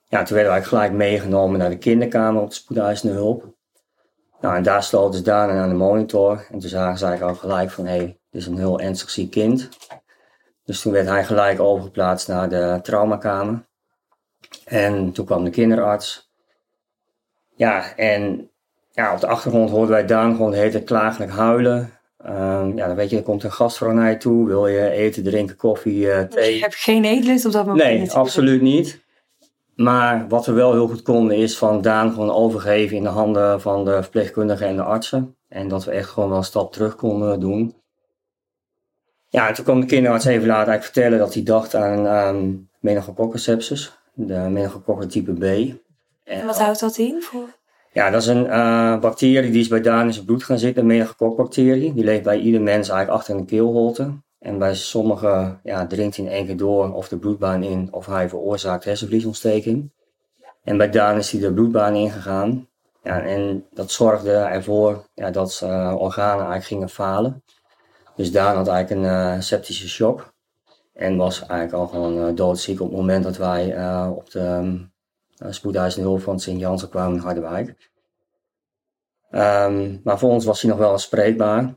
Ja, 0.09 0.23
toen 0.23 0.37
werden 0.37 0.53
we 0.53 0.59
eigenlijk 0.59 0.67
gelijk 0.67 0.93
meegenomen 0.93 1.59
naar 1.59 1.71
de 1.71 1.79
kinderkamer 1.79 2.43
op 2.43 2.49
de 2.49 2.55
spoedeisende 2.55 3.15
hulp. 3.15 3.55
Nou, 4.41 4.57
en 4.57 4.63
daar 4.63 4.83
sloten 4.83 5.19
ze 5.19 5.25
Daan 5.25 5.51
aan 5.51 5.69
de 5.69 5.75
monitor. 5.75 6.47
En 6.51 6.59
toen 6.59 6.69
zagen 6.69 6.99
ze 6.99 7.07
eigenlijk 7.07 7.37
al 7.37 7.49
gelijk 7.49 7.71
van... 7.71 7.87
hé, 7.87 7.97
hey, 7.97 8.19
dit 8.31 8.41
is 8.41 8.47
een 8.47 8.59
heel 8.59 8.81
ernstig 8.81 9.11
ziek 9.11 9.31
kind. 9.31 9.69
Dus 10.65 10.81
toen 10.81 10.93
werd 10.93 11.07
hij 11.07 11.25
gelijk 11.25 11.61
overgeplaatst 11.61 12.29
naar 12.29 12.49
de 12.49 12.79
traumakamer. 12.83 13.67
En 14.65 15.13
toen 15.13 15.25
kwam 15.27 15.45
de 15.45 15.51
kinderarts. 15.51 16.33
Ja, 17.57 17.97
en 17.97 18.51
ja, 18.93 19.15
op 19.15 19.21
de 19.21 19.27
achtergrond 19.27 19.71
hoorden 19.71 19.91
wij 19.91 20.07
Daan 20.07 20.35
gewoon 20.35 20.51
de 20.51 20.57
hele 20.57 20.71
tijd 20.71 20.85
klagelijk 20.85 21.33
huilen. 21.33 21.91
Ehm, 22.19 22.77
ja, 22.77 22.87
dan 22.87 22.97
weet 22.97 23.11
je, 23.11 23.17
er 23.17 23.23
komt 23.23 23.43
een 23.43 23.53
gastvrouw 23.53 23.93
naar 23.93 24.11
je 24.11 24.17
toe. 24.17 24.47
Wil 24.47 24.67
je 24.67 24.91
eten, 24.91 25.23
drinken, 25.23 25.57
koffie, 25.57 26.07
uh, 26.07 26.21
thee? 26.21 26.55
Je 26.55 26.61
hebt 26.61 26.75
geen 26.75 27.05
eetlust 27.05 27.47
op 27.47 27.53
dat 27.53 27.67
moment? 27.67 27.89
Nee, 27.89 28.13
absoluut 28.13 28.63
niet. 28.63 29.03
Maar 29.75 30.29
wat 30.29 30.47
we 30.47 30.53
wel 30.53 30.73
heel 30.73 30.89
goed 30.89 31.03
konden 31.03 31.37
is 31.37 31.59
van 31.59 31.83
Daan 31.83 32.13
gewoon 32.13 32.31
overgeven 32.31 32.97
in 32.97 33.03
de 33.03 33.09
handen 33.09 33.61
van 33.61 33.85
de 33.85 34.03
verpleegkundigen 34.03 34.67
en 34.67 34.77
de 34.77 34.83
artsen. 34.83 35.37
En 35.49 35.69
dat 35.69 35.85
we 35.85 35.91
echt 35.91 36.09
gewoon 36.09 36.29
wel 36.29 36.39
een 36.39 36.45
stap 36.45 36.73
terug 36.73 36.97
konden 36.97 37.41
doen. 37.41 37.75
Ja, 39.29 39.49
en 39.49 39.55
toen 39.55 39.65
kwam 39.65 39.81
de 39.81 39.87
kinderarts 39.87 40.25
even 40.25 40.47
later 40.47 40.69
eigenlijk 40.69 40.85
vertellen 40.85 41.19
dat 41.19 41.35
hij 41.35 41.43
dacht 41.43 41.75
aan 41.75 42.07
um, 42.07 42.69
meningokokkencepsis, 42.81 43.99
de 44.15 44.39
meningokokken 44.39 45.09
type 45.09 45.33
B. 45.33 45.43
En, 45.43 45.81
en 46.25 46.47
wat 46.47 46.59
houdt 46.59 46.81
dat 46.81 46.97
in? 46.97 47.23
Voor? 47.23 47.49
Ja, 47.93 48.11
dat 48.11 48.23
is 48.23 48.29
een 48.29 48.45
uh, 48.45 48.99
bacterie 48.99 49.51
die 49.51 49.61
is 49.61 49.69
bij 49.69 49.81
Daan 49.81 50.07
in 50.07 50.13
zijn 50.13 50.27
bloed 50.27 50.45
gaan 50.45 50.59
zitten, 50.59 50.83
een 50.83 50.89
meningokokbacterie. 50.89 51.95
Die 51.95 52.05
leeft 52.05 52.23
bij 52.23 52.39
ieder 52.39 52.61
mens 52.61 52.89
eigenlijk 52.89 53.19
achter 53.19 53.35
een 53.35 53.47
keelholte. 53.47 54.13
En 54.39 54.59
bij 54.59 54.75
sommigen 54.75 55.61
ja, 55.63 55.87
dringt 55.87 56.17
hij 56.17 56.25
in 56.25 56.31
één 56.31 56.47
keer 56.47 56.57
door 56.57 56.93
of 56.93 57.09
de 57.09 57.19
bloedbaan 57.19 57.63
in 57.63 57.89
of 57.91 58.07
hij 58.07 58.29
veroorzaakt 58.29 58.85
hersenvliesontsteking. 58.85 59.93
En 60.65 60.77
bij 60.77 60.91
Daan 60.91 61.17
is 61.17 61.31
hij 61.31 61.41
de 61.41 61.53
bloedbaan 61.53 61.95
ingegaan. 61.95 62.69
Ja, 63.03 63.21
en 63.21 63.67
dat 63.71 63.91
zorgde 63.91 64.33
ervoor 64.33 65.07
ja, 65.15 65.31
dat 65.31 65.61
uh, 65.65 65.95
organen 65.99 66.35
eigenlijk 66.35 66.65
gingen 66.65 66.89
falen. 66.89 67.43
Dus 68.17 68.33
Daan 68.33 68.57
had 68.57 68.69
eigenlijk 68.69 69.07
een 69.07 69.35
uh, 69.35 69.41
septische 69.41 69.89
shock. 69.89 70.34
En 70.95 71.17
was 71.17 71.41
eigenlijk 71.41 71.73
al 71.73 71.87
gewoon 71.87 72.29
uh, 72.29 72.37
doodziek 72.37 72.81
op 72.81 72.89
het 72.89 72.97
moment 72.97 73.25
dat 73.25 73.37
wij 73.37 73.67
op 74.09 74.31
de 74.31 74.41
um, 74.41 74.93
spoedeisende 75.51 76.09
hulp 76.09 76.21
van 76.23 76.41
Sint-Jansen 76.41 76.89
kwamen 76.89 77.17
in 77.17 77.23
Harderwijk. 77.23 77.91
Um, 79.31 80.01
maar 80.05 80.19
voor 80.19 80.31
ons 80.31 80.45
was 80.45 80.63
hij 80.63 80.71
nog 80.71 80.79
wel 80.79 80.99
spreekbaar. 80.99 81.75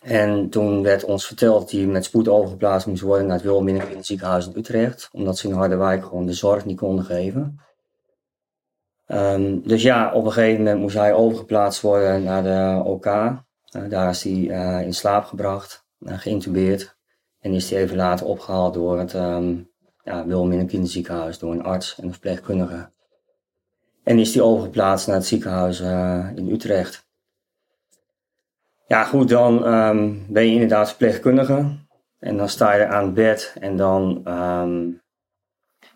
En 0.00 0.48
toen 0.48 0.82
werd 0.82 1.04
ons 1.04 1.26
verteld 1.26 1.60
dat 1.60 1.70
hij 1.70 1.80
met 1.80 2.04
spoed 2.04 2.28
overgeplaatst 2.28 2.86
moest 2.86 3.02
worden 3.02 3.26
naar 3.26 3.36
het 3.36 3.44
Wilhelmina 3.44 3.84
ziekenhuis 4.00 4.46
in 4.46 4.56
Utrecht. 4.56 5.08
Omdat 5.12 5.38
ze 5.38 5.48
in 5.48 5.54
Harderwijk 5.54 6.04
gewoon 6.04 6.26
de 6.26 6.32
zorg 6.32 6.64
niet 6.64 6.78
konden 6.78 7.04
geven. 7.04 7.60
Um, 9.06 9.62
dus 9.68 9.82
ja, 9.82 10.12
op 10.12 10.24
een 10.24 10.32
gegeven 10.32 10.62
moment 10.62 10.80
moest 10.80 10.96
hij 10.96 11.12
overgeplaatst 11.12 11.80
worden 11.80 12.22
naar 12.22 12.42
de 12.42 12.82
OK. 12.84 13.04
Daar 13.88 14.10
is 14.10 14.22
hij 14.22 14.32
in 14.84 14.94
slaap 14.94 15.24
gebracht, 15.24 15.84
uh, 15.98 16.18
geïntubeerd. 16.18 16.96
En 17.42 17.54
is 17.54 17.70
hij 17.70 17.82
even 17.82 17.96
later 17.96 18.26
opgehaald 18.26 18.74
door 18.74 18.98
het 18.98 19.14
um, 19.14 19.70
ja, 20.04 20.26
Wilhelmina 20.26 20.64
kinderziekenhuis, 20.64 21.38
door 21.38 21.52
een 21.52 21.62
arts 21.62 21.98
en 21.98 22.04
een 22.04 22.12
verpleegkundige. 22.12 22.90
En 24.04 24.18
is 24.18 24.34
hij 24.34 24.42
overgeplaatst 24.42 25.06
naar 25.06 25.16
het 25.16 25.26
ziekenhuis 25.26 25.80
uh, 25.80 26.28
in 26.34 26.48
Utrecht. 26.48 27.06
Ja, 28.86 29.04
goed, 29.04 29.28
dan 29.28 29.66
um, 29.74 30.26
ben 30.28 30.46
je 30.46 30.52
inderdaad 30.52 30.88
verpleegkundige. 30.88 31.80
En 32.18 32.36
dan 32.36 32.48
sta 32.48 32.74
je 32.74 32.86
aan 32.86 33.04
het 33.04 33.14
bed 33.14 33.56
en 33.60 33.76
dan. 33.76 34.22
Um, 34.28 35.00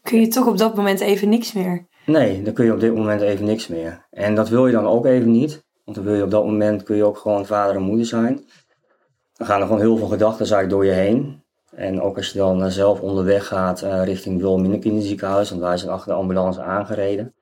kun 0.02 0.20
je 0.20 0.28
toch 0.28 0.46
op 0.46 0.58
dat 0.58 0.74
moment 0.74 1.00
even 1.00 1.28
niks 1.28 1.52
meer? 1.52 1.86
Nee, 2.06 2.42
dan 2.42 2.52
kun 2.52 2.64
je 2.64 2.72
op 2.72 2.80
dit 2.80 2.94
moment 2.94 3.20
even 3.20 3.44
niks 3.44 3.68
meer. 3.68 4.06
En 4.10 4.34
dat 4.34 4.48
wil 4.48 4.66
je 4.66 4.72
dan 4.72 4.86
ook 4.86 5.06
even 5.06 5.30
niet. 5.30 5.64
Want 5.84 5.96
dan 5.96 6.06
wil 6.06 6.14
je 6.14 6.22
op 6.22 6.30
dat 6.30 6.44
moment 6.44 6.82
kun 6.82 6.96
je 6.96 7.04
ook 7.04 7.18
gewoon 7.18 7.46
vader 7.46 7.76
en 7.76 7.82
moeder 7.82 8.06
zijn. 8.06 8.44
Dan 9.36 9.46
gaan 9.46 9.60
er 9.60 9.66
gewoon 9.66 9.80
heel 9.80 9.96
veel 9.96 10.06
gedachten 10.06 10.68
door 10.68 10.84
je 10.84 10.92
heen. 10.92 11.44
En 11.70 12.00
ook 12.02 12.16
als 12.16 12.32
je 12.32 12.38
dan 12.38 12.64
uh, 12.64 12.68
zelf 12.68 13.00
onderweg 13.00 13.46
gaat 13.46 13.82
uh, 13.82 14.04
richting 14.04 14.40
Wilhelmina 14.40 14.78
kinderziekenhuis, 14.78 15.50
want 15.50 15.62
wij 15.62 15.76
zijn 15.76 15.90
achter 15.90 16.12
de 16.12 16.18
ambulance 16.18 16.62
aangereden. 16.62 17.34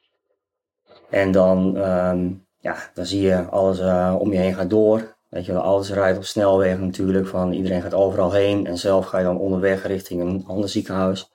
En 1.10 1.32
dan, 1.32 1.76
um, 1.76 2.46
ja, 2.58 2.76
dan 2.94 3.06
zie 3.06 3.20
je 3.20 3.44
alles 3.44 3.80
uh, 3.80 4.14
om 4.18 4.32
je 4.32 4.38
heen 4.38 4.54
gaat 4.54 4.70
door. 4.70 5.16
Weet 5.28 5.44
je, 5.44 5.54
alles 5.54 5.90
rijdt 5.90 6.18
op 6.18 6.24
snelweg 6.24 6.78
natuurlijk, 6.78 7.26
van 7.26 7.52
iedereen 7.52 7.82
gaat 7.82 7.94
overal 7.94 8.32
heen. 8.32 8.66
En 8.66 8.78
zelf 8.78 9.06
ga 9.06 9.18
je 9.18 9.24
dan 9.24 9.38
onderweg 9.38 9.86
richting 9.86 10.20
een 10.20 10.44
ander 10.46 10.68
ziekenhuis. 10.68 11.30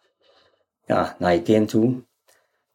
Ja, 0.85 1.15
naar 1.19 1.33
je 1.33 1.41
kind 1.41 1.69
toe. 1.69 2.03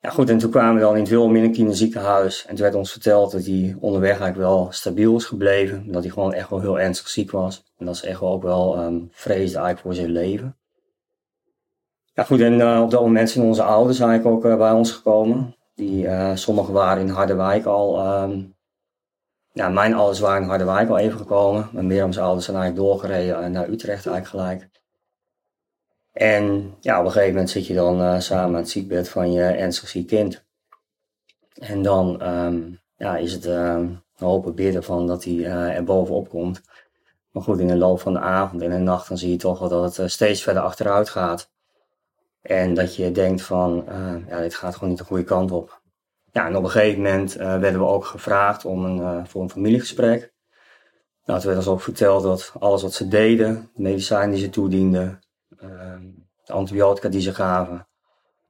Ja 0.05 0.11
goed, 0.11 0.31
en 0.31 0.39
toen 0.39 0.51
kwamen 0.51 0.75
we 0.75 0.81
dan 0.81 0.95
in 0.95 1.01
het 1.01 1.09
Wilhelmina 1.09 1.73
ziekenhuis. 1.73 2.47
En 2.47 2.55
toen 2.55 2.65
werd 2.65 2.75
ons 2.75 2.93
verteld 2.93 3.33
dat 3.33 3.45
hij 3.45 3.77
onderweg 3.81 4.11
eigenlijk 4.11 4.39
wel 4.39 4.69
stabiel 4.71 5.17
is 5.17 5.25
gebleven. 5.25 5.93
Dat 5.93 6.03
hij 6.03 6.13
gewoon 6.13 6.33
echt 6.33 6.51
wel 6.51 6.61
heel 6.61 6.81
ernstig 6.81 7.09
ziek 7.09 7.31
was. 7.31 7.65
En 7.79 7.87
dat 7.87 7.97
ze 7.97 8.07
echt 8.07 8.21
wel 8.21 8.33
ook 8.33 8.43
wel 8.43 8.79
um, 8.79 9.09
vreesde 9.13 9.59
eigenlijk 9.59 9.81
voor 9.81 9.95
zijn 9.95 10.11
leven. 10.11 10.57
Ja 12.13 12.23
goed, 12.23 12.41
en 12.41 12.53
uh, 12.53 12.81
op 12.83 12.91
dat 12.91 13.01
moment 13.01 13.31
zijn 13.31 13.47
onze 13.47 13.63
ouders 13.63 14.01
eigenlijk 14.01 14.37
ook 14.37 14.45
uh, 14.45 14.57
bij 14.57 14.73
ons 14.73 14.93
gekomen. 14.93 15.57
Die, 15.75 16.05
uh, 16.05 16.35
sommigen 16.35 16.73
waren 16.73 17.03
in 17.03 17.09
Harderwijk 17.09 17.65
al 17.65 18.23
um, 18.23 18.55
ja, 19.53 19.69
mijn 19.69 19.95
ouders 19.95 20.21
waren 20.21 20.43
in 20.43 20.49
Harderwijk 20.49 20.89
al 20.89 20.99
even 20.99 21.19
gekomen. 21.19 21.69
Maar 21.73 21.85
Mirjam's 21.85 22.19
ouders 22.19 22.45
zijn 22.45 22.57
eigenlijk 22.57 22.87
doorgereden 22.87 23.53
naar 23.53 23.69
Utrecht 23.69 24.07
eigenlijk 24.07 24.27
gelijk. 24.27 24.69
En 26.15 26.75
ja, 26.81 26.99
op 26.99 27.05
een 27.05 27.11
gegeven 27.11 27.33
moment 27.33 27.51
zit 27.51 27.67
je 27.67 27.75
dan 27.75 28.01
uh, 28.01 28.19
samen 28.21 28.45
aan 28.45 28.55
het 28.55 28.71
ziekbed 28.71 29.09
van 29.09 29.33
je 29.33 29.43
ernstig 29.43 29.89
ziek 29.89 30.07
kind. 30.07 30.45
En 31.55 31.83
dan 31.83 32.29
um, 32.29 32.81
ja, 32.97 33.17
is 33.17 33.33
het 33.33 33.47
uh, 33.47 33.81
hopen 34.13 34.55
bidden 34.55 34.85
van 34.85 35.07
dat 35.07 35.25
hij 35.25 35.33
uh, 35.33 35.77
er 35.77 35.85
bovenop 35.85 36.29
komt. 36.29 36.61
Maar 37.31 37.43
goed, 37.43 37.59
in 37.59 37.67
de 37.67 37.77
loop 37.77 38.01
van 38.01 38.13
de 38.13 38.19
avond 38.19 38.63
en 38.63 38.71
de 38.71 38.79
nacht 38.79 39.09
dan 39.09 39.19
zie 39.19 39.31
je 39.31 39.37
toch 39.37 39.59
wel 39.59 39.69
dat 39.69 39.97
het 39.97 40.11
steeds 40.11 40.43
verder 40.43 40.63
achteruit 40.63 41.09
gaat. 41.09 41.51
En 42.43 42.75
dat 42.75 42.97
je 42.97 43.13
denkt 43.13 43.43
van, 43.43 43.85
ja, 44.29 44.41
dit 44.41 44.55
gaat 44.55 44.75
gewoon 44.75 44.89
niet 44.89 44.99
de 44.99 45.05
goede 45.05 45.25
kant 45.25 45.51
op. 45.51 45.81
Ja, 46.33 46.47
en 46.47 46.57
op 46.57 46.65
een 46.65 46.71
gegeven 46.71 47.03
moment 47.03 47.33
werden 47.33 47.81
we 47.81 47.87
ook 47.87 48.05
gevraagd 48.05 48.65
om 48.65 48.85
een, 48.85 49.27
voor 49.27 49.43
een 49.43 49.51
familiegesprek. 49.51 50.33
Nou, 51.25 51.41
toen 51.41 51.49
werd 51.49 51.61
ons 51.61 51.75
ook 51.75 51.81
verteld 51.81 52.23
dat 52.23 52.53
alles 52.59 52.83
wat 52.83 52.93
ze 52.93 53.09
deden, 53.09 53.71
de 53.75 53.83
medicijnen 53.83 54.31
die 54.31 54.45
ze 54.45 54.51
toedienden, 54.51 55.24
de 56.45 56.53
antibiotica 56.53 57.09
die 57.09 57.21
ze 57.21 57.35
gaven, 57.35 57.87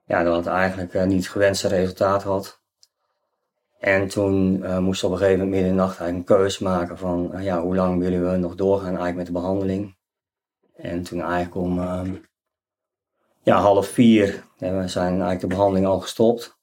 ja, 0.04 0.22
dat 0.22 0.36
het 0.36 0.46
eigenlijk 0.46 0.94
uh, 0.94 1.02
niet 1.02 1.22
het 1.22 1.32
gewenste 1.32 1.68
resultaat 1.68 2.22
had. 2.22 2.62
En 3.78 4.08
toen 4.08 4.58
moesten 4.82 5.08
we 5.08 5.14
op 5.14 5.20
een 5.20 5.26
gegeven 5.26 5.44
moment 5.44 5.50
midden 5.50 5.70
in 5.70 5.76
de 5.76 5.82
nacht 5.82 6.00
eigenlijk 6.00 6.30
een 6.30 6.36
keuze 6.36 6.62
maken 6.62 6.98
van, 6.98 7.32
ja, 7.38 7.60
hoe 7.60 7.74
lang 7.74 7.98
willen 7.98 8.30
we 8.30 8.36
nog 8.36 8.54
doorgaan 8.54 8.86
eigenlijk 8.86 9.16
met 9.16 9.26
de 9.26 9.32
behandeling. 9.32 9.96
En 10.76 11.02
toen 11.02 11.20
eigenlijk 11.20 11.54
om 11.54 11.78
ehm, 11.78 12.14
ja, 13.42 13.60
half 13.60 13.86
vier 13.86 14.44
we 14.58 14.88
zijn 14.88 15.10
eigenlijk 15.10 15.40
de 15.40 15.46
behandeling 15.46 15.86
al 15.86 16.00
gestopt. 16.00 16.56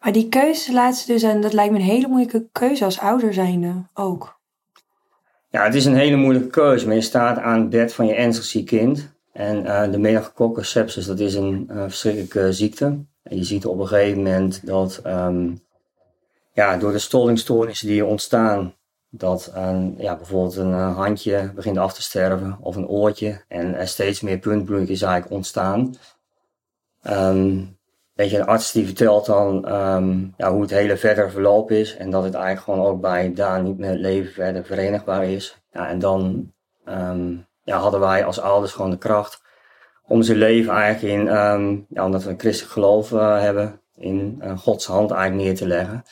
Maar 0.00 0.12
die 0.12 0.28
keuze 0.28 0.72
laatste 0.72 1.12
dus, 1.12 1.22
en 1.22 1.40
dat 1.40 1.52
lijkt 1.52 1.72
me 1.72 1.78
een 1.78 1.84
hele 1.84 2.08
moeilijke 2.08 2.48
keuze 2.52 2.84
als 2.84 2.98
ouder 2.98 3.34
zijnde 3.34 3.82
ook. 3.94 4.40
Ja, 5.48 5.64
het 5.64 5.74
is 5.74 5.84
een 5.84 5.96
hele 5.96 6.16
moeilijke 6.16 6.48
keuze, 6.48 6.86
maar 6.86 6.94
je 6.94 7.00
staat 7.00 7.38
aan 7.38 7.60
het 7.60 7.70
bed 7.70 7.94
van 7.94 8.06
je 8.06 8.14
ernstig 8.14 8.44
ziek 8.44 8.66
kind. 8.66 9.11
En 9.32 9.64
uh, 9.64 9.90
de 9.90 9.98
meningococcus 9.98 10.70
sepsis, 10.70 11.06
dat 11.06 11.18
is 11.18 11.34
een 11.34 11.68
uh, 11.70 11.82
verschrikkelijke 11.82 12.52
ziekte. 12.52 12.84
En 13.22 13.36
je 13.36 13.44
ziet 13.44 13.66
op 13.66 13.78
een 13.78 13.86
gegeven 13.86 14.22
moment 14.22 14.66
dat 14.66 15.00
um, 15.06 15.62
ja, 16.52 16.76
door 16.76 16.92
de 16.92 16.98
stollingstoornissen 16.98 17.88
die 17.88 18.04
ontstaan, 18.04 18.74
dat 19.10 19.50
een, 19.54 19.94
ja, 19.98 20.16
bijvoorbeeld 20.16 20.56
een 20.56 20.72
handje 20.72 21.52
begint 21.54 21.78
af 21.78 21.94
te 21.94 22.02
sterven 22.02 22.58
of 22.60 22.76
een 22.76 22.88
oortje 22.88 23.44
en 23.48 23.74
er 23.74 23.88
steeds 23.88 24.20
meer 24.20 24.38
puntbloedjes 24.38 25.02
eigenlijk 25.02 25.34
ontstaan. 25.34 25.94
Um, 27.02 27.78
weet 28.12 28.30
je, 28.30 28.38
een 28.38 28.46
arts 28.46 28.72
die 28.72 28.84
vertelt 28.84 29.26
dan 29.26 29.74
um, 29.74 30.34
ja, 30.36 30.52
hoe 30.52 30.60
het 30.60 30.70
hele 30.70 30.96
verder 30.96 31.30
verloop 31.30 31.70
is. 31.70 31.96
En 31.96 32.10
dat 32.10 32.24
het 32.24 32.34
eigenlijk 32.34 32.64
gewoon 32.64 32.86
ook 32.86 33.00
bij 33.00 33.32
Daan 33.34 33.64
niet 33.64 33.78
met 33.78 33.90
het 33.90 34.00
leven 34.00 34.32
verder 34.32 34.64
verenigbaar 34.64 35.24
is. 35.24 35.62
Ja, 35.72 35.88
en 35.88 35.98
dan 35.98 36.52
ja, 37.62 37.78
hadden 37.78 38.00
wij 38.00 38.24
als 38.24 38.40
ouders 38.40 38.72
gewoon 38.72 38.90
de 38.90 38.98
kracht 38.98 39.42
om 40.06 40.22
zijn 40.22 40.38
leven 40.38 40.72
eigenlijk 40.72 41.14
in, 41.14 41.36
um, 41.36 41.86
ja, 41.88 42.04
omdat 42.04 42.22
we 42.22 42.30
een 42.30 42.38
christelijk 42.38 42.72
geloof 42.72 43.10
uh, 43.10 43.40
hebben, 43.40 43.80
in 43.96 44.40
uh, 44.42 44.58
Gods 44.58 44.86
hand 44.86 45.10
eigenlijk 45.10 45.42
neer 45.44 45.56
te 45.56 45.66
leggen. 45.66 46.04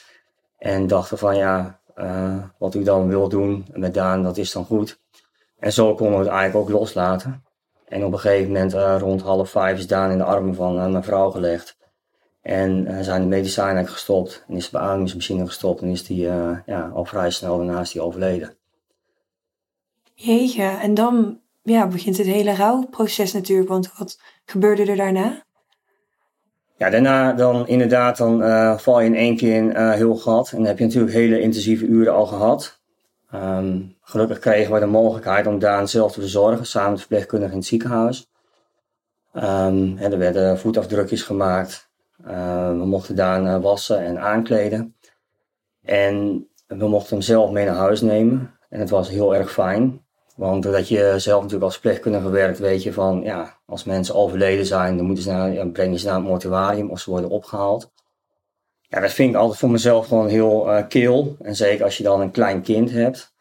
En 0.58 0.86
dachten 0.86 1.18
van 1.18 1.36
ja, 1.36 1.78
uh, 1.96 2.36
wat 2.58 2.74
u 2.74 2.82
dan 2.82 3.08
wil 3.08 3.28
doen 3.28 3.66
met 3.72 3.94
Daan, 3.94 4.22
dat 4.22 4.36
is 4.36 4.52
dan 4.52 4.64
goed. 4.64 5.00
En 5.58 5.72
zo 5.72 5.94
konden 5.94 6.18
we 6.18 6.24
het 6.24 6.32
eigenlijk 6.32 6.68
ook 6.68 6.78
loslaten. 6.78 7.44
En 7.88 8.04
op 8.04 8.12
een 8.12 8.18
gegeven 8.18 8.52
moment, 8.52 8.72
rond 9.02 9.22
half 9.22 9.50
vijf, 9.50 9.78
is 9.78 9.86
Daan 9.86 10.10
in 10.10 10.18
de 10.18 10.24
armen 10.24 10.54
van 10.54 10.92
mijn 10.92 11.04
vrouw 11.04 11.30
gelegd. 11.30 11.78
En 12.42 13.04
zijn 13.04 13.22
de 13.22 13.28
medicijnen 13.28 13.88
gestopt 13.88 14.44
en 14.48 14.56
is 14.56 14.70
de 14.70 14.78
beademingsmachine 14.78 15.46
gestopt 15.46 15.82
en 15.82 15.88
is 15.88 16.04
die 16.04 16.26
ja, 16.66 16.90
al 16.94 17.04
vrij 17.04 17.30
snel 17.30 17.56
daarnaast 17.56 17.92
die 17.92 18.02
overleden. 18.02 18.59
Jeetje, 20.22 20.62
en 20.62 20.94
dan 20.94 21.40
ja, 21.62 21.86
begint 21.86 22.16
het 22.16 22.26
hele 22.26 22.54
rouwproces 22.54 23.32
natuurlijk, 23.32 23.68
want 23.68 23.92
wat 23.98 24.20
gebeurde 24.44 24.84
er 24.84 24.96
daarna? 24.96 25.42
Ja, 26.76 26.90
daarna 26.90 27.32
dan 27.32 27.66
inderdaad, 27.68 28.16
dan 28.16 28.42
uh, 28.42 28.78
val 28.78 29.00
je 29.00 29.06
in 29.06 29.14
één 29.14 29.36
keer 29.36 29.54
in 29.54 29.76
heel 29.76 30.16
gat 30.16 30.50
en 30.50 30.56
dan 30.56 30.66
heb 30.66 30.78
je 30.78 30.84
natuurlijk 30.84 31.12
hele 31.12 31.40
intensieve 31.40 31.86
uren 31.86 32.14
al 32.14 32.26
gehad. 32.26 32.80
Um, 33.34 33.96
gelukkig 34.02 34.38
kregen 34.38 34.74
we 34.74 34.80
de 34.80 34.86
mogelijkheid 34.86 35.46
om 35.46 35.58
Daan 35.58 35.88
zelf 35.88 36.12
te 36.12 36.20
verzorgen, 36.20 36.66
samen 36.66 36.90
met 36.90 36.98
verpleegkundige 36.98 37.52
in 37.52 37.58
het 37.58 37.66
ziekenhuis. 37.66 38.30
Um, 39.34 39.98
er 39.98 40.18
werden 40.18 40.58
voetafdrukjes 40.58 41.22
gemaakt, 41.22 41.90
uh, 42.26 42.68
we 42.68 42.86
mochten 42.86 43.16
Daan 43.16 43.60
wassen 43.60 43.98
en 44.04 44.20
aankleden. 44.20 44.96
En 45.82 46.48
we 46.66 46.88
mochten 46.88 47.16
hem 47.16 47.24
zelf 47.24 47.50
mee 47.50 47.64
naar 47.64 47.74
huis 47.74 48.00
nemen. 48.00 48.58
En 48.68 48.80
het 48.80 48.90
was 48.90 49.08
heel 49.08 49.34
erg 49.34 49.52
fijn. 49.52 50.08
Want 50.40 50.62
doordat 50.62 50.88
je 50.88 51.14
zelf 51.16 51.42
natuurlijk 51.42 51.70
als 51.70 51.78
pleegkundige 51.78 52.30
werkt, 52.30 52.58
weet 52.58 52.82
je 52.82 52.92
van, 52.92 53.22
ja, 53.22 53.58
als 53.66 53.84
mensen 53.84 54.14
overleden 54.14 54.66
zijn, 54.66 54.96
dan 54.96 55.06
moeten 55.06 55.24
ze 55.24 55.30
naar, 55.30 55.52
ja, 55.52 55.66
brengen 55.66 55.98
ze 55.98 56.06
naar 56.06 56.14
het 56.14 56.24
mortuarium 56.24 56.90
of 56.90 57.00
ze 57.00 57.10
worden 57.10 57.30
opgehaald. 57.30 57.92
Ja, 58.80 59.00
dat 59.00 59.12
vind 59.12 59.30
ik 59.30 59.36
altijd 59.36 59.58
voor 59.58 59.70
mezelf 59.70 60.06
gewoon 60.06 60.28
heel 60.28 60.68
uh, 60.68 60.88
kil. 60.88 61.36
En 61.42 61.56
zeker 61.56 61.84
als 61.84 61.96
je 61.96 62.02
dan 62.02 62.20
een 62.20 62.30
klein 62.30 62.62
kind 62.62 62.90
hebt. 62.90 63.32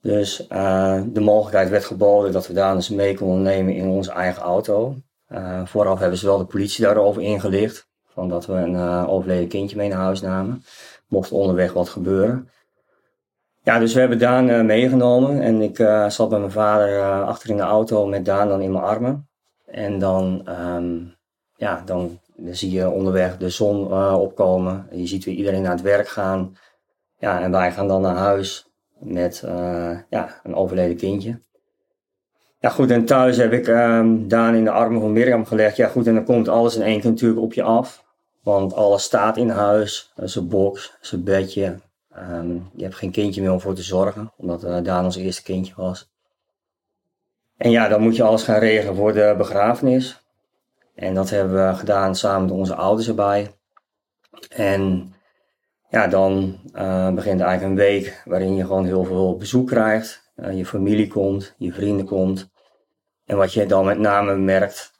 Dus 0.00 0.46
uh, 0.52 1.02
de 1.06 1.20
mogelijkheid 1.20 1.68
werd 1.68 1.84
geboden 1.84 2.32
dat 2.32 2.46
we 2.46 2.52
daar 2.52 2.74
eens 2.74 2.88
mee 2.88 3.14
konden 3.16 3.42
nemen 3.42 3.74
in 3.74 3.88
onze 3.88 4.12
eigen 4.12 4.42
auto. 4.42 4.96
Uh, 5.28 5.66
vooraf 5.66 5.98
hebben 5.98 6.18
ze 6.18 6.26
wel 6.26 6.38
de 6.38 6.44
politie 6.44 6.84
daarover 6.84 7.22
ingelicht. 7.22 7.88
Van 8.06 8.28
dat 8.28 8.46
we 8.46 8.52
een 8.52 9.06
overleden 9.06 9.48
kindje 9.48 9.76
mee 9.76 9.88
naar 9.88 9.98
huis 9.98 10.20
namen. 10.20 10.64
Mocht 11.08 11.32
onderweg 11.32 11.72
wat 11.72 11.88
gebeuren. 11.88 12.48
Ja, 13.64 13.78
dus 13.78 13.94
we 13.94 14.00
hebben 14.00 14.18
Daan 14.18 14.48
uh, 14.48 14.60
meegenomen 14.60 15.40
en 15.40 15.62
ik 15.62 15.78
uh, 15.78 16.08
zat 16.08 16.28
bij 16.28 16.38
mijn 16.38 16.50
vader 16.50 16.96
uh, 16.96 17.26
achter 17.26 17.50
in 17.50 17.56
de 17.56 17.62
auto 17.62 18.06
met 18.06 18.24
Daan 18.24 18.48
dan 18.48 18.60
in 18.60 18.72
mijn 18.72 18.84
armen. 18.84 19.28
En 19.66 19.98
dan, 19.98 20.48
um, 20.48 21.14
ja, 21.56 21.82
dan, 21.84 22.20
zie 22.50 22.70
je 22.70 22.90
onderweg 22.90 23.36
de 23.36 23.48
zon 23.48 23.92
opkomen. 24.14 24.86
En 24.90 25.00
je 25.00 25.06
ziet 25.06 25.24
weer 25.24 25.34
iedereen 25.34 25.62
naar 25.62 25.72
het 25.72 25.80
werk 25.80 26.08
gaan. 26.08 26.56
Ja, 27.18 27.40
en 27.40 27.50
wij 27.50 27.72
gaan 27.72 27.88
dan 27.88 28.00
naar 28.00 28.16
huis 28.16 28.66
met 28.98 29.44
ja, 30.10 30.40
een 30.42 30.54
overleden 30.54 30.96
kindje. 30.96 31.40
Ja 32.58 32.68
goed, 32.68 32.90
en 32.90 33.04
thuis 33.04 33.36
heb 33.36 33.52
ik 33.52 33.66
um, 33.66 34.28
Daan 34.28 34.54
in 34.54 34.64
de 34.64 34.70
armen 34.70 35.00
van 35.00 35.12
Mirjam 35.12 35.44
gelegd. 35.44 35.76
Ja 35.76 35.88
goed, 35.88 36.06
en 36.06 36.14
dan 36.14 36.24
komt 36.24 36.48
alles 36.48 36.76
in 36.76 36.82
één 36.82 37.00
keer 37.00 37.10
natuurlijk 37.10 37.40
op 37.40 37.52
je 37.52 37.62
af. 37.62 38.04
Want 38.42 38.74
alles 38.74 39.02
staat 39.02 39.36
in 39.36 39.48
huis. 39.48 40.12
Zijn 40.16 40.48
box, 40.48 40.96
zijn 41.00 41.24
bedje, 41.24 41.76
Um, 42.18 42.70
je 42.74 42.82
hebt 42.82 42.94
geen 42.94 43.10
kindje 43.10 43.40
meer 43.40 43.52
om 43.52 43.60
voor 43.60 43.74
te 43.74 43.82
zorgen, 43.82 44.32
omdat 44.36 44.64
uh, 44.64 44.78
Daan 44.82 45.04
ons 45.04 45.16
eerste 45.16 45.42
kindje 45.42 45.74
was. 45.76 46.12
En 47.56 47.70
ja, 47.70 47.88
dan 47.88 48.00
moet 48.00 48.16
je 48.16 48.22
alles 48.22 48.42
gaan 48.42 48.58
regelen 48.58 48.96
voor 48.96 49.12
de 49.12 49.34
begrafenis. 49.36 50.22
En 50.94 51.14
dat 51.14 51.30
hebben 51.30 51.68
we 51.68 51.74
gedaan 51.74 52.14
samen 52.14 52.42
met 52.42 52.50
onze 52.50 52.74
ouders 52.74 53.08
erbij. 53.08 53.54
En 54.48 55.14
ja, 55.88 56.06
dan 56.06 56.58
uh, 56.74 57.10
begint 57.10 57.40
eigenlijk 57.40 57.70
een 57.70 57.86
week 57.86 58.22
waarin 58.24 58.54
je 58.54 58.62
gewoon 58.62 58.84
heel 58.84 59.04
veel 59.04 59.36
bezoek 59.36 59.66
krijgt. 59.66 60.32
Uh, 60.36 60.56
je 60.56 60.66
familie 60.66 61.08
komt, 61.08 61.54
je 61.58 61.72
vrienden 61.72 62.06
komt. 62.06 62.50
En 63.24 63.36
wat 63.36 63.52
je 63.52 63.66
dan 63.66 63.84
met 63.84 63.98
name 63.98 64.36
merkt, 64.36 64.92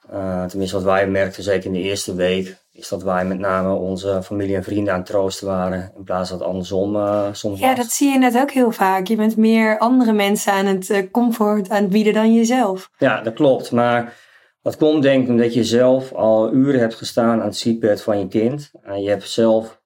tenminste 0.48 0.76
wat 0.76 0.84
wij 0.84 1.08
merkten, 1.08 1.42
zeker 1.42 1.66
in 1.66 1.72
de 1.72 1.78
eerste 1.78 2.14
week, 2.14 2.63
is 2.74 2.88
dat 2.88 3.02
wij 3.02 3.24
met 3.24 3.38
name 3.38 3.74
onze 3.74 4.22
familie 4.22 4.56
en 4.56 4.62
vrienden 4.62 4.92
aan 4.92 4.98
het 4.98 5.08
troosten 5.08 5.46
waren. 5.46 5.92
In 5.96 6.04
plaats 6.04 6.30
van 6.30 6.38
het 6.38 6.46
andersom 6.46 6.96
uh, 6.96 7.28
soms 7.32 7.60
Ja, 7.60 7.74
dat 7.74 7.86
zie 7.86 8.12
je 8.12 8.18
net 8.18 8.36
ook 8.36 8.50
heel 8.50 8.70
vaak. 8.70 9.06
Je 9.06 9.16
bent 9.16 9.36
meer 9.36 9.78
andere 9.78 10.12
mensen 10.12 10.52
aan 10.52 10.66
het 10.66 10.90
uh, 10.90 11.10
comfort 11.10 11.70
aan 11.70 11.82
het 11.82 11.92
bieden 11.92 12.12
dan 12.12 12.34
jezelf. 12.34 12.90
Ja, 12.98 13.20
dat 13.20 13.34
klopt. 13.34 13.72
Maar 13.72 14.16
dat 14.62 14.76
komt 14.76 15.02
denk 15.02 15.22
ik 15.22 15.28
omdat 15.28 15.54
je 15.54 15.64
zelf 15.64 16.12
al 16.12 16.52
uren 16.52 16.80
hebt 16.80 16.94
gestaan 16.94 17.40
aan 17.40 17.46
het 17.46 17.56
ziekbed 17.56 18.02
van 18.02 18.18
je 18.18 18.28
kind. 18.28 18.70
En 18.82 19.02
je 19.02 19.08
hebt 19.08 19.28
zelf 19.28 19.82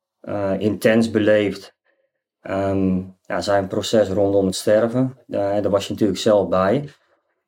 intens 0.59 1.11
beleefd 1.11 1.77
um, 2.43 3.17
ja, 3.23 3.41
zijn 3.41 3.67
proces 3.67 4.09
rondom 4.09 4.47
het 4.47 4.55
sterven. 4.55 5.17
daar 5.27 5.71
was 5.71 5.87
je 5.87 5.93
natuurlijk 5.93 6.19
zelf 6.19 6.49
bij. 6.49 6.89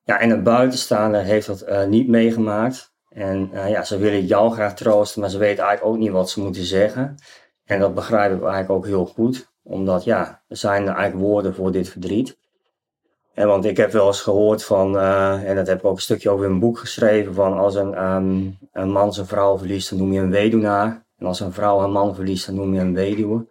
Ja, 0.05 0.19
en 0.19 0.31
een 0.31 0.43
buitenstaander 0.43 1.23
heeft 1.23 1.47
dat 1.47 1.89
niet 1.89 2.09
meegemaakt. 2.09 2.93
En 3.11 3.51
uh, 3.55 3.71
ja, 3.71 3.85
ze 3.85 3.99
willen 3.99 4.27
jou 4.27 4.53
graag 4.53 4.75
troosten, 4.75 5.21
maar 5.21 5.31
ze 5.31 5.39
weten 5.39 5.65
eigenlijk 5.65 5.95
ook 5.95 6.01
niet 6.03 6.11
wat 6.11 6.31
ze 6.31 6.41
moeten 6.41 6.65
zeggen. 6.65 7.15
En 7.65 7.81
dat 7.81 7.95
begrijp 7.95 8.33
ik 8.33 8.41
eigenlijk 8.41 8.71
ook 8.71 8.87
heel 8.87 9.07
goed. 9.07 9.51
Omdat 9.63 10.05
ja, 10.05 10.43
er 10.49 10.57
zijn 10.57 10.89
eigenlijk 10.89 11.27
woorden 11.27 11.55
voor 11.55 11.73
dit 11.73 11.89
verdriet. 11.89 12.39
En 13.35 13.47
want 13.47 13.65
ik 13.65 13.77
heb 13.77 13.93
wel 13.93 14.07
eens 14.07 14.21
gehoord 14.21 14.65
van, 14.65 14.95
uh, 14.95 15.49
en 15.49 15.57
dat 15.57 15.67
heb 15.67 15.79
ik 15.79 15.85
ook 15.85 15.97
een 15.97 16.03
stukje 16.03 16.31
over 16.31 16.45
in 16.45 16.51
mijn 16.51 16.63
boek 16.63 16.79
geschreven, 16.79 17.35
van 17.35 17.59
als 17.59 17.75
een, 17.75 18.05
um, 18.05 18.59
een 18.73 18.91
man 18.91 19.13
zijn 19.13 19.27
vrouw 19.27 19.59
verliest, 19.59 19.91
dan 19.91 19.99
noem 19.99 20.13
je 20.13 20.21
een 20.21 20.31
weduwnaar. 20.31 21.05
En 21.19 21.27
als 21.27 21.41
een 21.41 21.53
vrouw 21.53 21.83
een 21.83 21.93
man 21.93 22.15
verliest, 22.15 22.47
dan 22.47 22.55
noem 22.55 22.75
je 22.75 22.81
een 22.81 22.95
weduwe. 22.95 23.47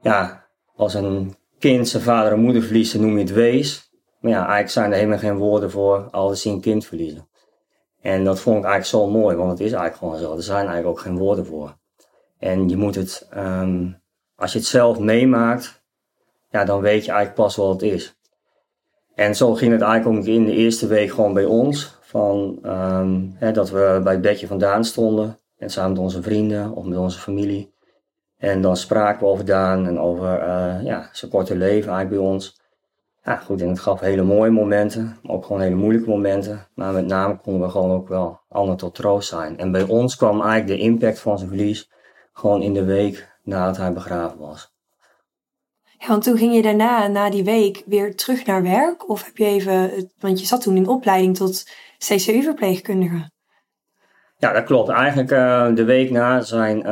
Ja, 0.00 0.46
als 0.76 0.94
een 0.94 1.34
kind 1.58 1.88
zijn 1.88 2.02
vader 2.02 2.32
en 2.32 2.40
moeder 2.40 2.62
verliest, 2.62 2.92
dan 2.92 3.02
noem 3.02 3.12
je 3.12 3.24
het 3.24 3.32
wees. 3.32 3.90
Maar 4.20 4.30
ja, 4.30 4.38
eigenlijk 4.38 4.70
zijn 4.70 4.90
er 4.90 4.96
helemaal 4.96 5.18
geen 5.18 5.36
woorden 5.36 5.70
voor 5.70 6.08
als 6.10 6.42
ze 6.42 6.48
een 6.48 6.60
kind 6.60 6.86
verliezen. 6.86 7.28
En 8.00 8.24
dat 8.24 8.40
vond 8.40 8.56
ik 8.56 8.64
eigenlijk 8.64 9.04
zo 9.04 9.18
mooi, 9.18 9.36
want 9.36 9.50
het 9.50 9.60
is 9.60 9.72
eigenlijk 9.72 9.96
gewoon 9.96 10.18
zo. 10.18 10.36
Er 10.36 10.42
zijn 10.42 10.66
eigenlijk 10.66 10.86
ook 10.86 11.00
geen 11.00 11.18
woorden 11.18 11.46
voor. 11.46 11.76
En 12.38 12.68
je 12.68 12.76
moet 12.76 12.94
het, 12.94 13.28
um, 13.36 14.02
als 14.36 14.52
je 14.52 14.58
het 14.58 14.66
zelf 14.66 14.98
meemaakt, 14.98 15.82
ja, 16.50 16.64
dan 16.64 16.80
weet 16.80 17.04
je 17.04 17.10
eigenlijk 17.10 17.34
pas 17.34 17.56
wat 17.56 17.72
het 17.72 17.82
is. 17.82 18.18
En 19.14 19.36
zo 19.36 19.54
ging 19.54 19.72
het 19.72 19.80
eigenlijk 19.80 20.18
ook 20.18 20.26
in 20.26 20.44
de 20.44 20.52
eerste 20.52 20.86
week 20.86 21.10
gewoon 21.10 21.34
bij 21.34 21.44
ons. 21.44 21.98
Van, 22.00 22.58
um, 22.64 23.34
hè, 23.34 23.52
dat 23.52 23.70
we 23.70 24.00
bij 24.02 24.12
het 24.12 24.22
bedje 24.22 24.46
vandaan 24.46 24.84
stonden. 24.84 25.38
En 25.58 25.70
samen 25.70 25.90
met 25.90 26.00
onze 26.00 26.22
vrienden 26.22 26.72
of 26.72 26.84
met 26.84 26.98
onze 26.98 27.18
familie. 27.18 27.74
En 28.36 28.62
dan 28.62 28.76
spraken 28.76 29.20
we 29.20 29.32
over 29.32 29.44
Daan 29.44 29.86
en 29.86 29.98
over 29.98 30.40
uh, 30.40 30.84
ja, 30.84 31.08
zijn 31.12 31.30
korte 31.30 31.56
leven 31.56 31.92
eigenlijk 31.92 32.08
bij 32.08 32.32
ons. 32.32 32.59
Ja, 33.22 33.36
goed, 33.36 33.60
en 33.60 33.68
het 33.68 33.80
gaf 33.80 34.00
hele 34.00 34.22
mooie 34.22 34.50
momenten, 34.50 35.18
maar 35.22 35.34
ook 35.34 35.44
gewoon 35.44 35.60
hele 35.60 35.74
moeilijke 35.74 36.10
momenten. 36.10 36.66
Maar 36.74 36.92
met 36.92 37.06
name 37.06 37.36
konden 37.36 37.62
we 37.62 37.70
gewoon 37.70 37.90
ook 37.90 38.08
wel 38.08 38.40
anderen 38.48 38.76
tot 38.76 38.94
troost 38.94 39.28
zijn. 39.28 39.58
En 39.58 39.72
bij 39.72 39.82
ons 39.82 40.16
kwam 40.16 40.40
eigenlijk 40.40 40.66
de 40.66 40.86
impact 40.86 41.18
van 41.18 41.38
zijn 41.38 41.50
verlies 41.50 41.90
gewoon 42.32 42.62
in 42.62 42.74
de 42.74 42.84
week 42.84 43.28
nadat 43.42 43.76
hij 43.76 43.92
begraven 43.92 44.38
was. 44.38 44.72
Ja, 45.98 46.08
want 46.08 46.22
toen 46.22 46.36
ging 46.36 46.54
je 46.54 46.62
daarna, 46.62 47.06
na 47.06 47.30
die 47.30 47.44
week, 47.44 47.82
weer 47.86 48.16
terug 48.16 48.46
naar 48.46 48.62
werk? 48.62 49.08
Of 49.08 49.24
heb 49.24 49.36
je 49.36 49.44
even, 49.44 50.10
want 50.18 50.40
je 50.40 50.46
zat 50.46 50.62
toen 50.62 50.76
in 50.76 50.88
opleiding 50.88 51.36
tot 51.36 51.70
CCU-verpleegkundige. 51.98 53.30
Ja, 54.36 54.52
dat 54.52 54.64
klopt. 54.64 54.88
Eigenlijk 54.88 55.30
uh, 55.30 55.74
de 55.74 55.84
week 55.84 56.10
na, 56.10 56.40
zijn, 56.40 56.78
uh, 56.78 56.84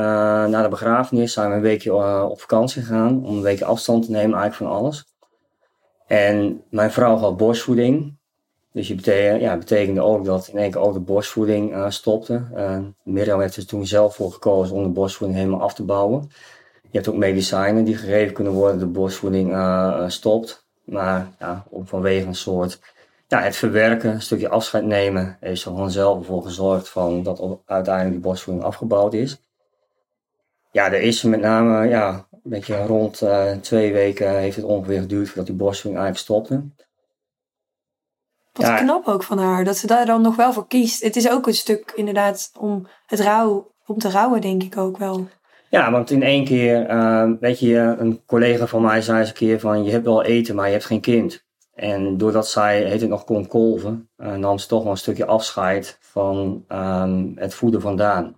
na 0.47 0.63
de 0.63 0.69
begrafenis 0.69 1.33
zijn 1.33 1.51
we 1.51 1.57
een 1.57 1.63
weekje 1.63 1.91
uh, 1.91 2.27
op 2.29 2.41
vakantie 2.41 2.83
gegaan. 2.83 3.25
Om 3.25 3.37
een 3.37 3.43
weekje 3.43 3.65
afstand 3.65 4.05
te 4.05 4.11
nemen 4.11 4.39
eigenlijk 4.39 4.73
van 4.73 4.81
alles. 4.81 5.17
En 6.09 6.63
mijn 6.71 6.91
vrouw 6.91 7.17
had 7.17 7.37
borstvoeding. 7.37 8.17
Dus 8.73 8.89
je 8.89 8.95
betekende, 8.95 9.41
ja, 9.41 9.57
betekende 9.57 10.01
ook 10.01 10.25
dat 10.25 10.49
in 10.53 10.59
één 10.59 10.71
keer 10.71 10.81
ook 10.81 10.93
de 10.93 11.01
borstvoeding 11.01 11.73
uh, 11.73 11.91
stopte. 11.91 12.43
Uh, 12.55 12.79
Mirjam 13.03 13.41
heeft 13.41 13.57
er 13.57 13.67
toen 13.67 13.87
zelf 13.87 14.15
voor 14.15 14.33
gekozen 14.33 14.77
om 14.77 14.83
de 14.83 14.89
borstvoeding 14.89 15.39
helemaal 15.39 15.63
af 15.63 15.75
te 15.75 15.85
bouwen. 15.85 16.31
Je 16.83 16.89
hebt 16.97 17.09
ook 17.09 17.17
medicijnen 17.17 17.85
die 17.85 17.97
gegeven 17.97 18.35
kunnen 18.35 18.53
worden, 18.53 18.79
de 18.79 18.87
borstvoeding 18.87 19.51
uh, 19.51 20.09
stopt. 20.09 20.67
Maar 20.85 21.29
ja, 21.39 21.65
vanwege 21.85 22.27
een 22.27 22.35
soort 22.35 22.81
ja, 23.27 23.41
het 23.41 23.57
verwerken, 23.57 24.11
een 24.11 24.23
stukje 24.23 24.49
afscheid 24.49 24.85
nemen, 24.85 25.37
heeft 25.41 25.61
ze 25.61 25.69
gewoon 25.69 25.91
zelf 25.91 26.19
ervoor 26.19 26.43
gezorgd 26.43 26.89
van 26.89 27.23
dat 27.23 27.59
uiteindelijk 27.67 28.15
die 28.15 28.25
borstvoeding 28.25 28.67
afgebouwd 28.67 29.15
is. 29.15 29.41
Ja, 30.73 30.87
er 30.87 31.01
is 31.01 31.23
met 31.23 31.41
name 31.41 31.89
ja, 31.89 32.28
een 32.45 32.51
beetje 32.51 32.87
rond 32.87 33.23
uh, 33.23 33.53
twee 33.53 33.93
weken 33.93 34.39
heeft 34.39 34.57
het 34.57 34.65
ongeveer 34.65 35.01
geduurd 35.01 35.27
voordat 35.27 35.47
die 35.47 35.55
borstvoeding 35.55 36.05
eigenlijk 36.05 36.47
stopte. 36.49 36.87
Wat 38.53 38.67
ja. 38.67 38.77
knap 38.77 39.07
ook 39.07 39.23
van 39.23 39.39
haar, 39.39 39.65
dat 39.65 39.77
ze 39.77 39.87
daar 39.87 40.07
dan 40.07 40.23
nog 40.23 40.37
wel 40.37 40.53
voor 40.53 40.67
kiest. 40.67 41.03
Het 41.03 41.17
is 41.17 41.31
ook 41.31 41.47
een 41.47 41.55
stuk 41.55 41.93
inderdaad 41.97 42.51
om 42.59 42.87
het 43.07 43.21
rouw, 43.21 43.75
om 43.87 43.99
te 43.99 44.11
rouwen, 44.11 44.41
denk 44.41 44.63
ik 44.63 44.77
ook 44.77 44.97
wel. 44.97 45.29
Ja, 45.71 45.91
want 45.91 46.11
in 46.11 46.23
één 46.23 46.45
keer, 46.45 46.91
uh, 46.91 47.31
weet 47.41 47.59
je, 47.59 47.77
een 47.99 48.25
collega 48.27 48.67
van 48.67 48.83
mij 48.83 49.03
zei 49.03 49.19
eens 49.19 49.29
een 49.29 49.35
keer 49.35 49.61
van, 49.61 49.85
je 49.85 49.91
hebt 49.91 50.05
wel 50.05 50.23
eten, 50.25 50.55
maar 50.55 50.67
je 50.67 50.73
hebt 50.73 50.85
geen 50.85 51.01
kind. 51.01 51.47
En 51.75 52.17
doordat 52.17 52.49
zij, 52.49 52.85
heet 52.85 53.01
het 53.01 53.11
nog, 53.11 53.25
kon 53.25 53.47
kolven, 53.47 54.11
uh, 54.17 54.35
nam 54.35 54.59
ze 54.59 54.67
toch 54.67 54.83
wel 54.83 54.91
een 54.91 54.99
stukje 54.99 55.27
afscheid 55.27 55.99
van 56.01 56.65
um, 56.69 57.33
het 57.35 57.55
voeden 57.55 57.81
vandaan. 57.81 58.37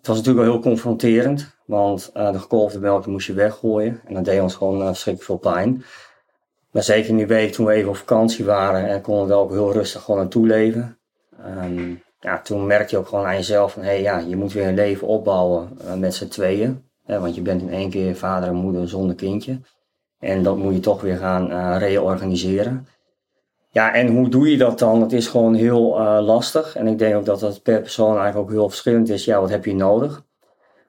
Het 0.00 0.08
was 0.08 0.16
natuurlijk 0.16 0.44
wel 0.44 0.54
heel 0.54 0.62
confronterend, 0.62 1.56
want 1.66 2.10
uh, 2.16 2.32
de 2.32 2.38
gekolfde 2.38 2.80
melk 2.80 3.06
moest 3.06 3.26
je 3.26 3.32
weggooien. 3.32 4.00
En 4.04 4.14
dat 4.14 4.24
deed 4.24 4.40
ons 4.40 4.54
gewoon 4.54 4.80
uh, 4.80 4.86
verschrikkelijk 4.86 5.24
veel 5.24 5.52
pijn. 5.52 5.84
Maar 6.70 6.82
zeker 6.82 7.10
in 7.10 7.16
die 7.16 7.26
week 7.26 7.52
toen 7.52 7.66
we 7.66 7.72
even 7.72 7.88
op 7.88 7.96
vakantie 7.96 8.44
waren, 8.44 8.88
en 8.88 9.00
konden 9.00 9.26
we 9.26 9.34
ook 9.34 9.50
heel 9.50 9.72
rustig 9.72 10.02
gewoon 10.02 10.20
naartoe 10.20 10.46
leven. 10.46 10.98
Um, 11.46 12.02
ja, 12.20 12.40
toen 12.40 12.66
merkte 12.66 12.94
je 12.94 13.00
ook 13.00 13.08
gewoon 13.08 13.26
aan 13.26 13.36
jezelf 13.36 13.72
van, 13.72 13.82
hé 13.82 13.88
hey, 13.88 14.02
ja, 14.02 14.18
je 14.18 14.36
moet 14.36 14.52
weer 14.52 14.66
een 14.66 14.74
leven 14.74 15.06
opbouwen 15.06 15.78
uh, 15.84 15.94
met 15.94 16.14
z'n 16.14 16.28
tweeën. 16.28 16.84
Hè, 17.04 17.20
want 17.20 17.34
je 17.34 17.42
bent 17.42 17.62
in 17.62 17.70
één 17.70 17.90
keer 17.90 18.16
vader 18.16 18.48
en 18.48 18.54
moeder 18.54 18.88
zonder 18.88 19.16
kindje. 19.16 19.60
En 20.18 20.42
dat 20.42 20.56
moet 20.56 20.74
je 20.74 20.80
toch 20.80 21.00
weer 21.00 21.16
gaan 21.16 21.76
reorganiseren. 21.78 22.86
Ja, 23.72 23.94
en 23.94 24.08
hoe 24.08 24.28
doe 24.28 24.50
je 24.50 24.56
dat 24.56 24.78
dan? 24.78 25.00
Het 25.00 25.12
is 25.12 25.26
gewoon 25.26 25.54
heel 25.54 26.00
uh, 26.00 26.18
lastig. 26.22 26.76
En 26.76 26.86
ik 26.86 26.98
denk 26.98 27.16
ook 27.16 27.24
dat 27.24 27.40
dat 27.40 27.62
per 27.62 27.80
persoon 27.80 28.18
eigenlijk 28.18 28.36
ook 28.36 28.50
heel 28.50 28.68
verschillend 28.68 29.08
is. 29.08 29.24
Ja, 29.24 29.40
wat 29.40 29.50
heb 29.50 29.64
je 29.64 29.74
nodig? 29.74 30.24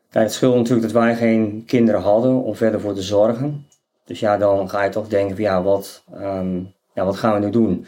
Kijk, 0.10 0.24
het 0.24 0.34
scheelt 0.34 0.56
natuurlijk 0.56 0.82
dat 0.94 1.04
wij 1.04 1.16
geen 1.16 1.64
kinderen 1.66 2.02
hadden 2.02 2.44
om 2.44 2.56
verder 2.56 2.80
voor 2.82 2.94
te 2.94 3.02
zorgen. 3.02 3.68
Dus 4.06 4.20
ja, 4.20 4.38
dan 4.38 4.70
ga 4.70 4.84
je 4.84 4.90
toch 4.90 5.08
denken 5.08 5.36
van 5.36 5.46
ja, 5.46 5.64
wat, 5.64 6.04
um, 6.14 6.74
ja, 6.94 7.06
wat 7.06 7.16
gaan 7.16 7.34
we 7.34 7.46
nu 7.46 7.52
doen? 7.52 7.86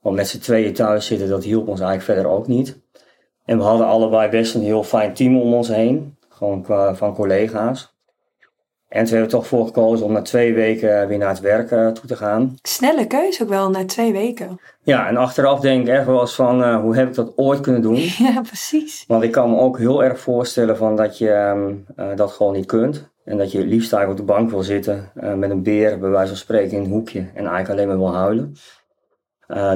Want 0.00 0.16
met 0.16 0.28
z'n 0.28 0.38
tweeën 0.38 0.74
thuis 0.74 1.06
zitten, 1.06 1.28
dat 1.28 1.44
hielp 1.44 1.68
ons 1.68 1.80
eigenlijk 1.80 2.10
verder 2.10 2.32
ook 2.32 2.46
niet. 2.46 2.80
En 3.44 3.58
we 3.58 3.64
hadden 3.64 3.86
allebei 3.86 4.30
best 4.30 4.54
een 4.54 4.62
heel 4.62 4.82
fijn 4.82 5.14
team 5.14 5.40
om 5.40 5.54
ons 5.54 5.68
heen. 5.68 6.16
Gewoon 6.28 6.64
van 6.96 7.14
collega's. 7.14 7.95
En 8.88 9.04
toen 9.04 9.12
hebben 9.12 9.30
we 9.30 9.36
toch 9.36 9.46
voor 9.46 9.66
gekozen 9.66 10.06
om 10.06 10.12
na 10.12 10.22
twee 10.22 10.54
weken 10.54 11.08
weer 11.08 11.18
naar 11.18 11.28
het 11.28 11.40
werk 11.40 11.68
toe 11.68 12.06
te 12.06 12.16
gaan. 12.16 12.56
Snelle 12.62 13.06
keuze 13.06 13.42
ook 13.42 13.48
wel, 13.48 13.70
na 13.70 13.84
twee 13.84 14.12
weken. 14.12 14.60
Ja, 14.82 15.08
en 15.08 15.16
achteraf 15.16 15.60
denk 15.60 15.86
ik 15.86 15.94
echt 15.94 16.06
wel 16.06 16.20
eens 16.20 16.34
van, 16.34 16.74
hoe 16.74 16.96
heb 16.96 17.08
ik 17.08 17.14
dat 17.14 17.32
ooit 17.36 17.60
kunnen 17.60 17.82
doen? 17.82 17.94
Ja, 18.18 18.40
precies. 18.40 19.04
Want 19.06 19.22
ik 19.22 19.32
kan 19.32 19.50
me 19.50 19.58
ook 19.58 19.78
heel 19.78 20.04
erg 20.04 20.20
voorstellen 20.20 20.76
van 20.76 20.96
dat 20.96 21.18
je 21.18 21.30
ehm, 21.30 21.74
dat 22.16 22.32
gewoon 22.32 22.52
niet 22.52 22.66
kunt. 22.66 23.08
En 23.24 23.38
dat 23.38 23.52
je 23.52 23.58
het 23.58 23.66
liefst 23.66 23.92
eigenlijk 23.92 24.22
op 24.22 24.26
de 24.26 24.34
bank 24.34 24.50
wil 24.50 24.62
zitten 24.62 25.10
met 25.14 25.50
een 25.50 25.62
beer, 25.62 25.98
bij 25.98 26.10
wijze 26.10 26.28
van 26.28 26.36
spreken, 26.36 26.76
in 26.76 26.84
een 26.84 26.90
hoekje. 26.90 27.18
En 27.18 27.46
eigenlijk 27.46 27.68
alleen 27.68 27.88
maar 27.88 27.98
wil 27.98 28.14
huilen. 28.14 28.54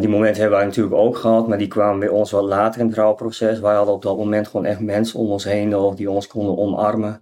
Die 0.00 0.08
momenten 0.08 0.40
hebben 0.40 0.58
wij 0.58 0.66
natuurlijk 0.66 0.96
ook 0.96 1.16
gehad, 1.16 1.48
maar 1.48 1.58
die 1.58 1.68
kwamen 1.68 1.98
bij 1.98 2.08
ons 2.08 2.30
wat 2.30 2.44
later 2.44 2.80
in 2.80 2.86
het 2.86 2.96
rouwproces. 2.96 3.60
Wij 3.60 3.74
hadden 3.74 3.94
op 3.94 4.02
dat 4.02 4.16
moment 4.16 4.48
gewoon 4.48 4.66
echt 4.66 4.80
mensen 4.80 5.18
om 5.18 5.30
ons 5.30 5.44
heen 5.44 5.68
nodig 5.68 5.94
die 5.94 6.10
ons 6.10 6.26
konden 6.26 6.58
omarmen 6.58 7.20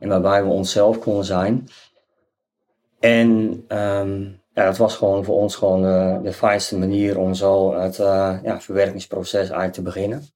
en 0.00 0.08
waarbij 0.08 0.44
we 0.44 0.50
onszelf 0.50 0.98
konden 0.98 1.24
zijn. 1.24 1.68
En 2.98 3.28
um, 3.68 4.40
ja, 4.54 4.64
dat 4.64 4.76
was 4.76 4.96
gewoon 4.96 5.24
voor 5.24 5.36
ons 5.36 5.54
gewoon 5.54 5.82
de, 5.82 6.20
de 6.22 6.32
fijnste 6.32 6.78
manier 6.78 7.18
om 7.18 7.34
zo 7.34 7.74
het 7.74 7.98
uh, 7.98 8.36
ja, 8.42 8.60
verwerkingsproces 8.60 9.40
eigenlijk 9.40 9.72
te 9.72 9.82
beginnen. 9.82 10.28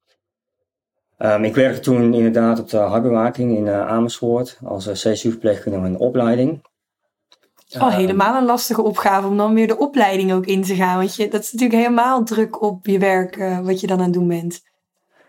Um, 1.18 1.44
ik 1.44 1.54
werkte 1.54 1.80
toen 1.80 2.14
inderdaad 2.14 2.60
op 2.60 2.68
de 2.68 2.76
hartbewaking 2.76 3.56
in 3.56 3.66
uh, 3.66 3.86
Amersfoort 3.86 4.58
als 4.64 4.86
CSU-verpleegkundige 4.86 5.86
in 5.86 5.98
opleiding. 5.98 6.64
Oh, 7.78 7.94
helemaal 7.94 8.36
een 8.36 8.44
lastige 8.44 8.82
opgave 8.82 9.26
om 9.26 9.36
dan 9.36 9.54
weer 9.54 9.66
de 9.66 9.78
opleiding 9.78 10.32
ook 10.32 10.46
in 10.46 10.62
te 10.62 10.74
gaan. 10.74 10.98
Want 10.98 11.16
je, 11.16 11.28
dat 11.28 11.40
is 11.40 11.52
natuurlijk 11.52 11.80
helemaal 11.80 12.24
druk 12.24 12.62
op 12.62 12.86
je 12.86 12.98
werk 12.98 13.36
uh, 13.36 13.60
wat 13.60 13.80
je 13.80 13.86
dan 13.86 13.98
aan 13.98 14.04
het 14.04 14.12
doen 14.12 14.28
bent. 14.28 14.62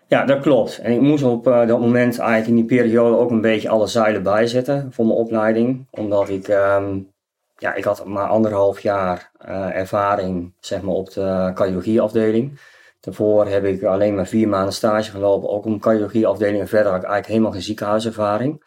Ja, 0.07 0.25
dat 0.25 0.41
klopt. 0.41 0.79
En 0.79 0.91
ik 0.91 1.01
moest 1.01 1.23
op 1.23 1.47
uh, 1.47 1.67
dat 1.67 1.79
moment 1.79 2.19
eigenlijk 2.19 2.47
in 2.47 2.55
die 2.55 2.77
periode 2.77 3.17
ook 3.17 3.31
een 3.31 3.41
beetje 3.41 3.69
alle 3.69 3.87
zeilen 3.87 4.23
bijzetten 4.23 4.89
voor 4.91 5.05
mijn 5.05 5.17
opleiding. 5.17 5.87
Omdat 5.89 6.29
ik, 6.29 6.47
um, 6.47 7.11
ja, 7.57 7.73
ik 7.73 7.83
had 7.83 8.05
maar 8.05 8.27
anderhalf 8.27 8.79
jaar 8.79 9.31
uh, 9.47 9.75
ervaring 9.75 10.53
zeg 10.59 10.81
maar, 10.81 10.93
op 10.93 11.13
de 11.13 11.51
cardiologieafdeling. 11.53 12.59
Daarvoor 12.99 13.47
heb 13.47 13.65
ik 13.65 13.83
alleen 13.83 14.15
maar 14.15 14.27
vier 14.27 14.47
maanden 14.47 14.73
stage 14.73 15.11
gelopen, 15.11 15.49
ook 15.49 15.65
een 15.65 15.79
cardiologieafdeling. 15.79 16.59
En 16.59 16.67
verder 16.67 16.91
had 16.91 17.01
ik 17.01 17.07
eigenlijk 17.07 17.31
helemaal 17.33 17.51
geen 17.51 17.61
ziekenhuiservaring. 17.61 18.63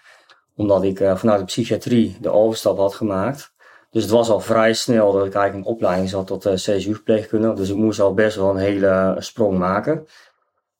Omdat 0.56 0.82
ik 0.82 0.98
vanuit 1.14 1.38
de 1.38 1.44
psychiatrie 1.44 2.16
de 2.20 2.30
overstap 2.30 2.78
had 2.78 2.94
gemaakt. 2.94 3.52
Dus 3.90 4.02
het 4.02 4.12
was 4.12 4.30
al 4.30 4.40
vrij 4.40 4.72
snel 4.72 5.12
dat 5.12 5.26
ik 5.26 5.34
eigenlijk 5.34 5.66
een 5.66 5.74
opleiding 5.74 6.08
zat 6.08 6.26
tot 6.26 6.54
CSU-verpleegkundige. 6.54 7.54
Dus 7.54 7.68
ik 7.68 7.76
moest 7.76 8.00
al 8.00 8.14
best 8.14 8.36
wel 8.36 8.50
een 8.50 8.56
hele 8.56 9.16
sprong 9.18 9.58
maken. 9.58 10.06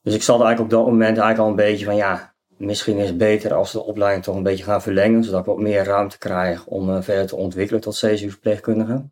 Dus 0.08 0.16
ik 0.16 0.22
zat 0.22 0.40
eigenlijk 0.40 0.72
op 0.72 0.78
dat 0.78 0.86
moment 0.86 1.18
eigenlijk 1.18 1.38
al 1.38 1.48
een 1.48 1.70
beetje 1.70 1.84
van 1.84 1.96
ja, 1.96 2.34
misschien 2.56 2.96
is 2.96 3.08
het 3.08 3.18
beter 3.18 3.54
als 3.54 3.72
we 3.72 3.78
de 3.78 3.84
opleiding 3.84 4.24
toch 4.24 4.36
een 4.36 4.42
beetje 4.42 4.64
gaan 4.64 4.82
verlengen. 4.82 5.24
Zodat 5.24 5.40
ik 5.40 5.46
wat 5.46 5.58
meer 5.58 5.84
ruimte 5.84 6.18
krijg 6.18 6.66
om 6.66 6.88
uh, 6.88 6.96
verder 7.00 7.26
te 7.26 7.36
ontwikkelen 7.36 7.80
tot 7.80 7.94
CSU-verpleegkundige. 7.94 9.04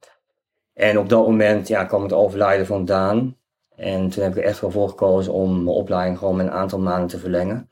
En 0.75 0.99
op 0.99 1.09
dat 1.09 1.27
moment 1.27 1.69
ja, 1.69 1.85
kwam 1.85 2.03
het 2.03 2.13
overlijden 2.13 2.67
van 2.67 2.85
Daan. 2.85 3.37
En 3.77 4.09
toen 4.09 4.23
heb 4.23 4.33
ik 4.33 4.39
er 4.39 4.49
echt 4.49 4.61
wel 4.61 4.71
voor 4.71 4.89
gekozen 4.89 5.33
om 5.33 5.65
mijn 5.65 5.77
opleiding 5.77 6.19
gewoon 6.19 6.37
met 6.37 6.47
een 6.47 6.53
aantal 6.53 6.79
maanden 6.79 7.09
te 7.09 7.19
verlengen. 7.19 7.71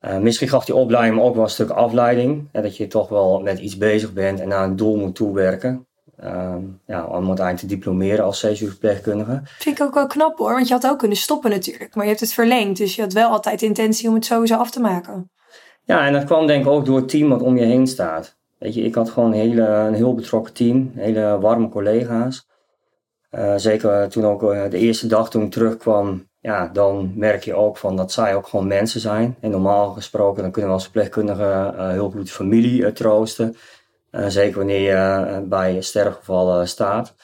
Uh, 0.00 0.18
misschien 0.18 0.48
gaf 0.48 0.64
die 0.64 0.74
opleiding 0.74 1.16
me 1.16 1.22
ook 1.22 1.34
wel 1.34 1.44
een 1.44 1.50
stuk 1.50 1.70
afleiding. 1.70 2.48
Hè, 2.52 2.62
dat 2.62 2.76
je 2.76 2.86
toch 2.86 3.08
wel 3.08 3.40
met 3.40 3.58
iets 3.58 3.76
bezig 3.76 4.12
bent 4.12 4.40
en 4.40 4.48
naar 4.48 4.64
een 4.64 4.76
doel 4.76 4.96
moet 4.96 5.14
toewerken. 5.14 5.85
Uh, 6.24 6.54
ja, 6.86 7.04
om 7.04 7.26
uiteindelijk 7.26 7.58
te 7.58 7.66
diplomeren 7.66 8.24
als 8.24 8.40
CSU-verpleegkundige. 8.40 9.40
Vind 9.44 9.78
ik 9.78 9.84
ook 9.84 9.94
wel 9.94 10.06
knap 10.06 10.38
hoor, 10.38 10.52
want 10.52 10.68
je 10.68 10.74
had 10.74 10.86
ook 10.86 10.98
kunnen 10.98 11.16
stoppen 11.16 11.50
natuurlijk. 11.50 11.94
Maar 11.94 12.04
je 12.04 12.10
hebt 12.10 12.22
het 12.22 12.32
verlengd, 12.32 12.76
dus 12.78 12.96
je 12.96 13.02
had 13.02 13.12
wel 13.12 13.30
altijd 13.30 13.60
de 13.60 13.66
intentie 13.66 14.08
om 14.08 14.14
het 14.14 14.24
sowieso 14.24 14.56
af 14.56 14.70
te 14.70 14.80
maken. 14.80 15.30
Ja, 15.84 16.06
en 16.06 16.12
dat 16.12 16.24
kwam 16.24 16.46
denk 16.46 16.64
ik 16.64 16.70
ook 16.70 16.86
door 16.86 16.96
het 16.96 17.08
team 17.08 17.28
wat 17.28 17.42
om 17.42 17.56
je 17.56 17.64
heen 17.64 17.86
staat. 17.86 18.36
Weet 18.58 18.74
je, 18.74 18.82
ik 18.82 18.94
had 18.94 19.10
gewoon 19.10 19.32
een, 19.32 19.38
hele, 19.38 19.66
een 19.66 19.94
heel 19.94 20.14
betrokken 20.14 20.52
team, 20.52 20.92
hele 20.94 21.38
warme 21.40 21.68
collega's. 21.68 22.46
Uh, 23.30 23.54
zeker 23.56 24.08
toen 24.08 24.24
ook 24.24 24.42
uh, 24.42 24.70
de 24.70 24.78
eerste 24.78 25.06
dag 25.06 25.30
toen 25.30 25.42
ik 25.42 25.50
terugkwam, 25.50 26.28
ja, 26.40 26.68
dan 26.72 27.12
merk 27.14 27.44
je 27.44 27.54
ook 27.54 27.76
van 27.76 27.96
dat 27.96 28.12
zij 28.12 28.34
ook 28.34 28.46
gewoon 28.46 28.66
mensen 28.66 29.00
zijn. 29.00 29.36
En 29.40 29.50
normaal 29.50 29.90
gesproken 29.90 30.42
dan 30.42 30.50
kunnen 30.50 30.70
we 30.70 30.76
als 30.76 30.84
verpleegkundige 30.84 31.72
uh, 31.76 31.88
heel 31.88 32.10
goed 32.10 32.30
familie 32.30 32.92
troosten. 32.92 33.56
Uh, 34.16 34.26
zeker 34.26 34.56
wanneer 34.56 34.80
je 34.80 35.42
bij 35.42 35.80
sterfgevallen 35.80 36.68
staat. 36.68 37.14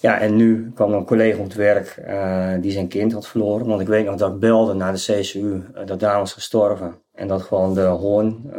Ja, 0.00 0.18
en 0.18 0.36
nu 0.36 0.72
kwam 0.74 0.92
een 0.92 1.04
collega 1.04 1.38
op 1.38 1.44
het 1.44 1.54
werk 1.54 2.02
die 2.60 2.72
zijn 2.72 2.88
kind 2.88 3.12
had 3.12 3.28
verloren. 3.28 3.66
Want 3.66 3.80
ik 3.80 3.86
weet 3.86 4.04
nog 4.04 4.16
dat 4.16 4.32
ik 4.32 4.38
belde 4.38 4.74
naar 4.74 4.92
de 4.92 4.98
CCU 4.98 5.62
dat 5.84 6.00
daar 6.00 6.18
was 6.18 6.32
gestorven. 6.32 7.02
En 7.14 7.28
dat 7.28 7.42
gewoon 7.42 7.74
de 7.74 7.80
hoorn 7.80 8.50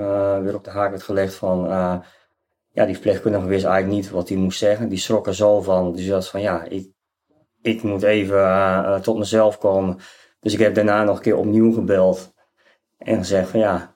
weer 0.44 0.56
op 0.56 0.64
de 0.64 0.70
haak 0.70 0.90
werd 0.90 1.04
gelegd 1.04 1.34
van... 1.34 1.60
ja, 2.72 2.86
die 2.86 2.94
verpleegkundige 2.94 3.48
wist 3.48 3.66
eigenlijk 3.66 3.96
niet 3.96 4.12
wat 4.12 4.30
hij 4.30 4.38
moest 4.38 4.60
zeggen. 4.60 4.90
Die 4.90 4.98
schrok 4.98 5.28
er 5.28 5.36
zo 5.36 5.62
van. 5.62 5.96
Dus 5.96 6.08
dat 6.08 6.30
van 6.30 6.42
ja, 6.42 6.64
ik, 6.64 6.90
ik 7.62 7.84
moet 7.84 8.04
even 8.04 9.02
tot 9.02 9.18
mezelf 9.18 9.58
komen. 9.58 9.98
Dus 10.40 10.54
ik 10.54 10.60
heb 10.60 10.76
daarna 10.76 11.04
nog 11.04 11.16
een 11.16 11.22
keer 11.22 11.38
opnieuw 11.38 11.74
gebeld. 11.74 12.34
En 12.98 13.18
gezegd 13.18 13.50
van 13.50 13.60
ja, 13.60 13.96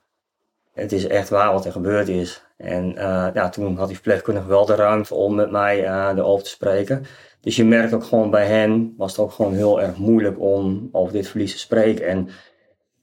het 0.74 0.92
is 0.92 1.08
echt 1.08 1.30
waar 1.30 1.54
wat 1.54 1.66
er 1.66 1.72
gebeurd 1.72 2.08
is. 2.08 2.46
En 2.58 2.91
uh, 2.91 3.28
ja, 3.34 3.50
toen 3.50 3.78
had 3.78 3.88
die 3.88 3.96
verpleegkundige 3.96 4.48
wel 4.48 4.65
de 4.65 4.76
ruimte 4.76 5.13
om 5.13 5.36
met 5.36 5.52
mij 5.52 5.84
uh, 5.84 6.12
erover 6.15 6.43
te 6.43 6.50
spreken. 6.50 7.06
Dus 7.41 7.56
je 7.56 7.65
merkt 7.65 7.93
ook 7.93 8.04
gewoon 8.04 8.30
bij 8.30 8.46
hen, 8.46 8.93
was 8.98 9.12
het 9.12 9.20
ook 9.20 9.32
gewoon 9.32 9.54
heel 9.54 9.82
erg 9.82 9.98
moeilijk 9.98 10.39
om 10.39 10.89
over 10.91 11.13
dit 11.13 11.28
verlies 11.28 11.52
te 11.52 11.60
spreken. 11.60 12.08
En 12.08 12.30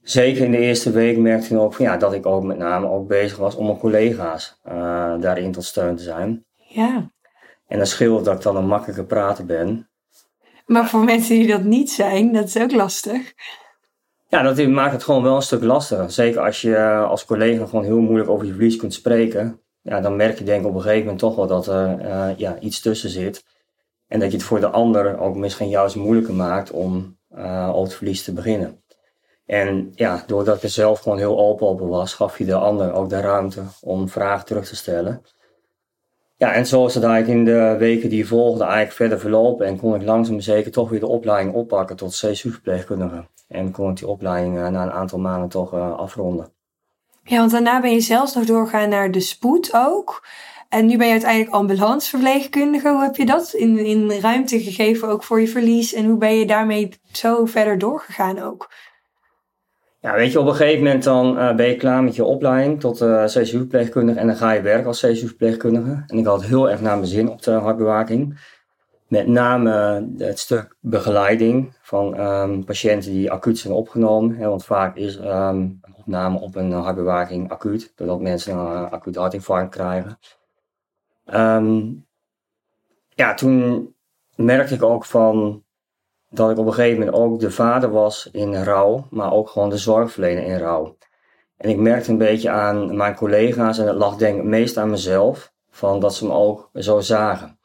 zeker 0.03 0.45
in 0.45 0.51
de 0.51 0.59
eerste 0.59 0.91
week 0.91 1.19
merkte 1.19 1.55
ik 1.55 1.61
ook 1.61 1.75
van 1.75 1.85
ja, 1.85 1.97
dat 1.97 2.13
ik 2.13 2.27
ook 2.27 2.43
met 2.43 2.59
name 2.59 2.89
ook 2.89 3.09
bezig 3.09 3.39
was 3.39 3.55
om 3.55 3.67
mijn 3.67 3.79
collega's 3.79 4.61
daarin 5.21 5.53
tot 5.53 5.65
steun 5.65 5.97
te 5.97 6.03
zijn. 6.03 6.45
Ja. 6.57 7.11
En 7.67 7.79
dat 7.79 7.89
scheelt 7.89 8.25
dat 8.25 8.37
ik 8.37 8.43
dan 8.43 8.57
een 8.57 8.67
makkelijke 8.67 9.05
prater 9.05 9.47
ben. 9.47 9.89
Maar 10.67 10.89
voor 10.89 11.05
mensen 11.05 11.35
die 11.35 11.47
dat 11.47 11.63
niet 11.63 11.91
zijn, 11.91 12.33
dat 12.33 12.47
is 12.47 12.59
ook 12.59 12.73
lastig. 12.73 13.33
Ja, 14.35 14.43
dat 14.43 14.67
maakt 14.67 14.93
het 14.93 15.03
gewoon 15.03 15.23
wel 15.23 15.37
een 15.37 15.43
stuk 15.43 15.63
lastiger. 15.63 16.11
Zeker 16.11 16.41
als 16.41 16.61
je 16.61 16.77
eh, 16.77 17.11
als 17.11 17.25
collega 17.25 17.67
gewoon 17.67 17.85
heel 17.85 18.01
moeilijk 18.01 18.31
over 18.31 18.47
je 18.47 18.53
verlies 18.53 18.77
kunt 18.77 18.95
spreken. 18.95 19.61
Ja, 19.83 20.01
dan 20.01 20.17
merk 20.17 20.39
je 20.39 20.45
denk 20.45 20.61
ik 20.61 20.67
op 20.67 20.75
een 20.75 20.81
gegeven 20.81 21.03
moment 21.03 21.19
toch 21.19 21.37
wel 21.37 21.47
dat 21.47 21.67
er 21.67 22.01
uh, 22.01 22.29
ja, 22.37 22.59
iets 22.59 22.81
tussen 22.81 23.11
zit. 23.11 23.45
En 24.09 24.21
dat 24.21 24.31
je 24.31 24.37
het 24.37 24.47
voor 24.47 24.61
de 24.61 24.69
ander 24.69 25.19
ook 25.19 25.37
misschien 25.37 25.69
juist 25.69 25.97
moeilijker 25.97 26.35
maakt 26.35 26.71
om 26.71 27.19
uh, 27.37 27.69
over 27.69 27.83
het 27.83 27.95
verlies 27.95 28.25
te 28.25 28.33
beginnen. 28.33 28.83
En 29.47 29.93
ja, 29.95 30.25
doordat 30.27 30.63
er 30.63 30.69
zelf 30.69 31.01
gewoon 31.01 31.19
heel 31.19 31.39
open 31.39 31.67
op 31.67 31.81
was, 31.81 32.15
gaf 32.15 32.39
je 32.39 32.45
de 32.45 32.55
ander 32.55 32.93
ook 32.93 33.09
de 33.09 33.21
ruimte 33.21 33.63
om 33.81 34.09
vragen 34.09 34.47
terug 34.47 34.67
te 34.67 34.77
stellen. 34.77 35.23
Ja, 36.37 36.53
en 36.53 36.67
zo 36.67 36.87
is 36.87 36.95
het 36.95 37.05
eigenlijk 37.05 37.39
in 37.39 37.45
de 37.45 37.77
weken 37.79 38.09
die 38.09 38.27
volgden 38.27 38.67
eigenlijk 38.67 38.97
verder 38.97 39.21
verlopen. 39.21 39.67
En 39.67 39.79
kon 39.79 39.95
ik 39.95 40.03
langzaam 40.03 40.41
zeker 40.41 40.71
toch 40.71 40.91
weer 40.91 41.01
de 41.01 41.07
opleiding 41.07 41.55
oppakken 41.55 41.97
tot 41.97 42.11
CSU-verpleegkundige. 42.11 43.25
En 43.55 43.71
kon 43.71 43.91
ik 43.91 43.97
die 43.97 44.09
opleiding 44.09 44.57
uh, 44.57 44.69
na 44.69 44.83
een 44.83 44.93
aantal 44.93 45.19
maanden 45.19 45.49
toch 45.49 45.75
uh, 45.75 45.97
afronden. 45.97 46.53
Ja, 47.23 47.39
want 47.39 47.51
daarna 47.51 47.81
ben 47.81 47.93
je 47.93 48.01
zelfs 48.01 48.35
nog 48.35 48.45
doorgaan 48.45 48.89
naar 48.89 49.11
de 49.11 49.21
spoed 49.21 49.71
ook. 49.75 50.27
En 50.69 50.87
nu 50.87 50.97
ben 50.97 51.07
je 51.07 51.13
uiteindelijk 51.13 51.53
ambulanceverpleegkundige. 51.53 52.89
Hoe 52.89 53.03
heb 53.03 53.17
je 53.17 53.27
dat 53.27 53.53
in, 53.53 53.79
in 53.79 54.11
ruimte 54.11 54.61
gegeven 54.61 55.09
ook 55.09 55.23
voor 55.23 55.41
je 55.41 55.49
verlies? 55.49 55.95
En 55.95 56.05
hoe 56.05 56.19
ben 56.19 56.39
je 56.39 56.47
daarmee 56.47 56.89
zo 57.13 57.45
verder 57.45 57.79
doorgegaan 57.79 58.39
ook? 58.39 58.71
Ja, 60.01 60.15
weet 60.15 60.33
je, 60.33 60.41
op 60.41 60.47
een 60.47 60.55
gegeven 60.55 60.85
moment 60.85 61.05
dan 61.05 61.39
uh, 61.39 61.55
ben 61.55 61.69
je 61.69 61.77
klaar 61.77 62.03
met 62.03 62.17
je 62.17 62.25
opleiding 62.25 62.81
tot 62.81 63.01
uh, 63.03 63.25
CSU-verpleegkundige 63.25 64.19
en 64.19 64.27
dan 64.27 64.37
ga 64.37 64.53
je 64.53 64.61
werken 64.61 64.87
als 64.87 65.01
CSU-verpleegkundige. 65.01 66.03
En 66.07 66.19
ik 66.19 66.27
had 66.27 66.45
heel 66.45 66.71
erg 66.71 66.81
naar 66.81 66.97
mijn 66.97 67.09
zin 67.09 67.29
op 67.29 67.43
de 67.43 67.51
hartbewaking. 67.51 68.39
Met 69.15 69.27
name 69.27 70.07
het 70.19 70.39
stuk 70.39 70.77
begeleiding 70.81 71.73
van 71.83 72.21
um, 72.21 72.65
patiënten 72.65 73.13
die 73.13 73.31
acuut 73.31 73.59
zijn 73.59 73.75
opgenomen. 73.75 74.37
Hè, 74.37 74.49
want 74.49 74.65
vaak 74.65 74.97
is 74.97 75.17
um, 75.17 75.25
een 75.25 75.95
opname 75.95 76.39
op 76.39 76.55
een 76.55 76.73
hartbewaking 76.73 77.51
acuut, 77.51 77.93
doordat 77.97 78.21
mensen 78.21 78.57
een 78.57 78.73
uh, 78.73 78.93
acuut 78.93 79.17
hartinfarct 79.17 79.71
krijgen. 79.71 80.19
Um, 81.35 82.07
ja, 83.09 83.35
toen 83.35 83.95
merkte 84.37 84.75
ik 84.75 84.83
ook 84.83 85.05
van 85.05 85.63
dat 86.31 86.51
ik 86.51 86.59
op 86.59 86.67
een 86.67 86.73
gegeven 86.73 86.99
moment 86.99 87.17
ook 87.17 87.41
de 87.41 87.51
vader 87.51 87.91
was 87.91 88.29
in 88.33 88.55
rouw, 88.55 89.07
maar 89.11 89.33
ook 89.33 89.49
gewoon 89.49 89.71
de 89.71 89.79
zorgverlener 89.79 90.45
in 90.45 90.59
rouw. 90.59 90.97
En 91.57 91.71
ik 91.71 91.79
merkte 91.79 92.11
een 92.11 92.19
beetje 92.19 92.51
aan 92.51 92.97
mijn 92.97 93.15
collega's, 93.15 93.79
en 93.79 93.87
dat 93.87 93.97
lag 93.97 94.17
denk 94.17 94.39
ik 94.39 94.45
meest 94.45 94.77
aan 94.77 94.91
mezelf, 94.91 95.53
van 95.71 96.01
dat 96.01 96.15
ze 96.15 96.27
me 96.27 96.33
ook 96.33 96.71
zo 96.75 97.01
zagen. 97.01 97.59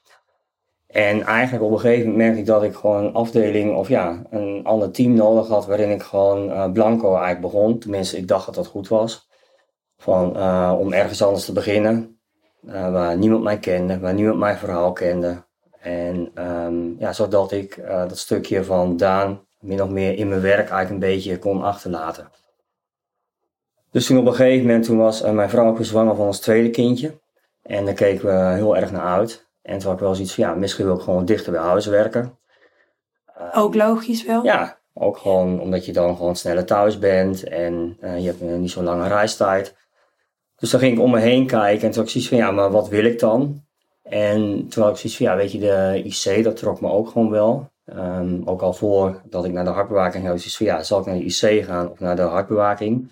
En 0.90 1.22
eigenlijk 1.22 1.64
op 1.66 1.72
een 1.72 1.80
gegeven 1.80 2.10
moment 2.10 2.18
merkte 2.18 2.40
ik 2.40 2.46
dat 2.46 2.64
ik 2.64 2.76
gewoon 2.76 3.06
een 3.06 3.14
afdeling 3.14 3.76
of 3.76 3.88
ja, 3.88 4.24
een 4.30 4.62
ander 4.64 4.92
team 4.92 5.14
nodig 5.14 5.48
had 5.48 5.66
waarin 5.66 5.90
ik 5.90 6.04
gewoon 6.04 6.50
uh, 6.50 6.72
blanco 6.72 7.08
eigenlijk 7.10 7.42
begon. 7.42 7.80
Tenminste, 7.80 8.18
ik 8.18 8.28
dacht 8.28 8.46
dat 8.46 8.56
dat 8.56 8.68
goed 8.68 8.88
was. 8.88 9.28
Van, 9.98 10.38
uh, 10.38 10.76
om 10.80 10.94
ergens 10.94 11.24
anders 11.24 11.46
te 11.46 11.54
beginnen, 11.54 12.20
uh, 12.62 12.92
waar 12.92 13.18
niemand 13.18 13.44
mij 13.44 13.60
kende, 13.60 14.00
waar 14.00 14.14
niemand 14.14 14.40
mijn 14.40 14.58
verhaal 14.58 14.92
kende. 14.92 15.44
En 15.80 16.32
um, 16.46 16.96
ja, 17.00 17.14
zodat 17.14 17.52
ik 17.52 17.84
dat 17.88 18.18
stukje 18.18 18.64
van 18.64 18.98
Daan 18.98 19.46
min 19.60 19.84
of 19.84 19.90
meer 19.90 20.18
in 20.18 20.30
mijn 20.30 20.42
werk 20.42 20.70
eigenlijk 20.70 20.90
een 20.90 21.00
beetje 21.00 21.40
kon 21.40 21.64
achterlaten. 21.64 22.32
Dus 23.92 24.06
toen 24.06 24.18
op 24.18 24.26
een 24.26 24.34
gegeven 24.34 24.66
moment, 24.66 24.86
toen 24.86 24.98
was 24.98 25.22
mijn 25.22 25.50
vrouw 25.50 25.68
ook 25.68 25.78
zwanger 25.82 26.16
van 26.16 26.26
ons 26.26 26.40
tweede 26.40 26.70
kindje. 26.70 27.20
En 27.62 27.86
daar 27.86 27.94
keken 27.94 28.26
we 28.26 28.56
heel 28.56 28.78
erg 28.78 28.92
naar 28.92 29.18
uit. 29.18 29.49
En 29.70 29.78
toen 29.78 29.88
had 29.88 29.94
ik 29.94 30.06
wel 30.06 30.16
zoiets 30.16 30.34
van, 30.34 30.44
ja, 30.44 30.54
misschien 30.54 30.86
wil 30.86 30.96
ik 30.96 31.02
gewoon 31.02 31.26
dichter 31.26 31.52
bij 31.52 31.62
huis 31.62 31.86
werken. 31.86 32.38
Ook 33.54 33.76
logisch 33.76 34.26
wel. 34.26 34.44
Ja, 34.44 34.78
ook 34.94 35.18
gewoon 35.18 35.60
omdat 35.62 35.86
je 35.86 35.94
dan 35.94 36.16
gewoon 36.16 36.36
sneller 36.36 36.66
thuis 36.66 37.00
bent 37.00 37.44
en 37.44 37.98
je 38.02 38.26
hebt 38.26 38.42
niet 38.42 38.72
zo'n 38.72 38.84
lange 38.84 39.08
reistijd. 39.08 39.76
Dus 40.56 40.70
dan 40.70 40.80
ging 40.80 40.94
ik 40.94 41.04
om 41.04 41.12
me 41.12 41.20
heen 41.20 41.48
kijken 41.48 41.88
en 41.88 41.92
toen 41.92 42.04
had 42.04 42.04
ik 42.04 42.10
zoiets 42.10 42.30
van, 42.30 42.38
ja, 42.38 42.52
maar 42.52 42.72
wat 42.72 42.88
wil 42.88 43.04
ik 43.06 43.20
dan? 43.20 43.64
En 44.04 44.68
toen 44.70 44.84
had 44.84 44.92
ik 44.92 44.98
zoiets 44.98 45.18
van, 45.18 45.26
ja, 45.26 45.36
weet 45.36 45.52
je, 45.52 45.60
de 45.60 46.02
IC, 46.04 46.44
dat 46.44 46.58
trok 46.58 46.82
me 46.82 46.92
ook 46.92 47.10
gewoon 47.10 47.30
wel. 47.30 47.70
Um, 47.86 48.42
ook 48.46 48.62
al 48.62 48.74
voordat 48.74 49.46
ik 49.46 49.52
naar 49.52 49.64
de 49.64 49.70
hartbewaking 49.70 50.26
had, 50.26 50.38
zoiets 50.38 50.58
van, 50.58 50.66
ja, 50.66 50.84
zal 50.84 51.00
ik 51.00 51.06
naar 51.06 51.16
de 51.16 51.24
IC 51.24 51.66
gaan 51.66 51.90
of 51.90 52.00
naar 52.00 52.16
de 52.16 52.22
hartbewaking? 52.22 53.12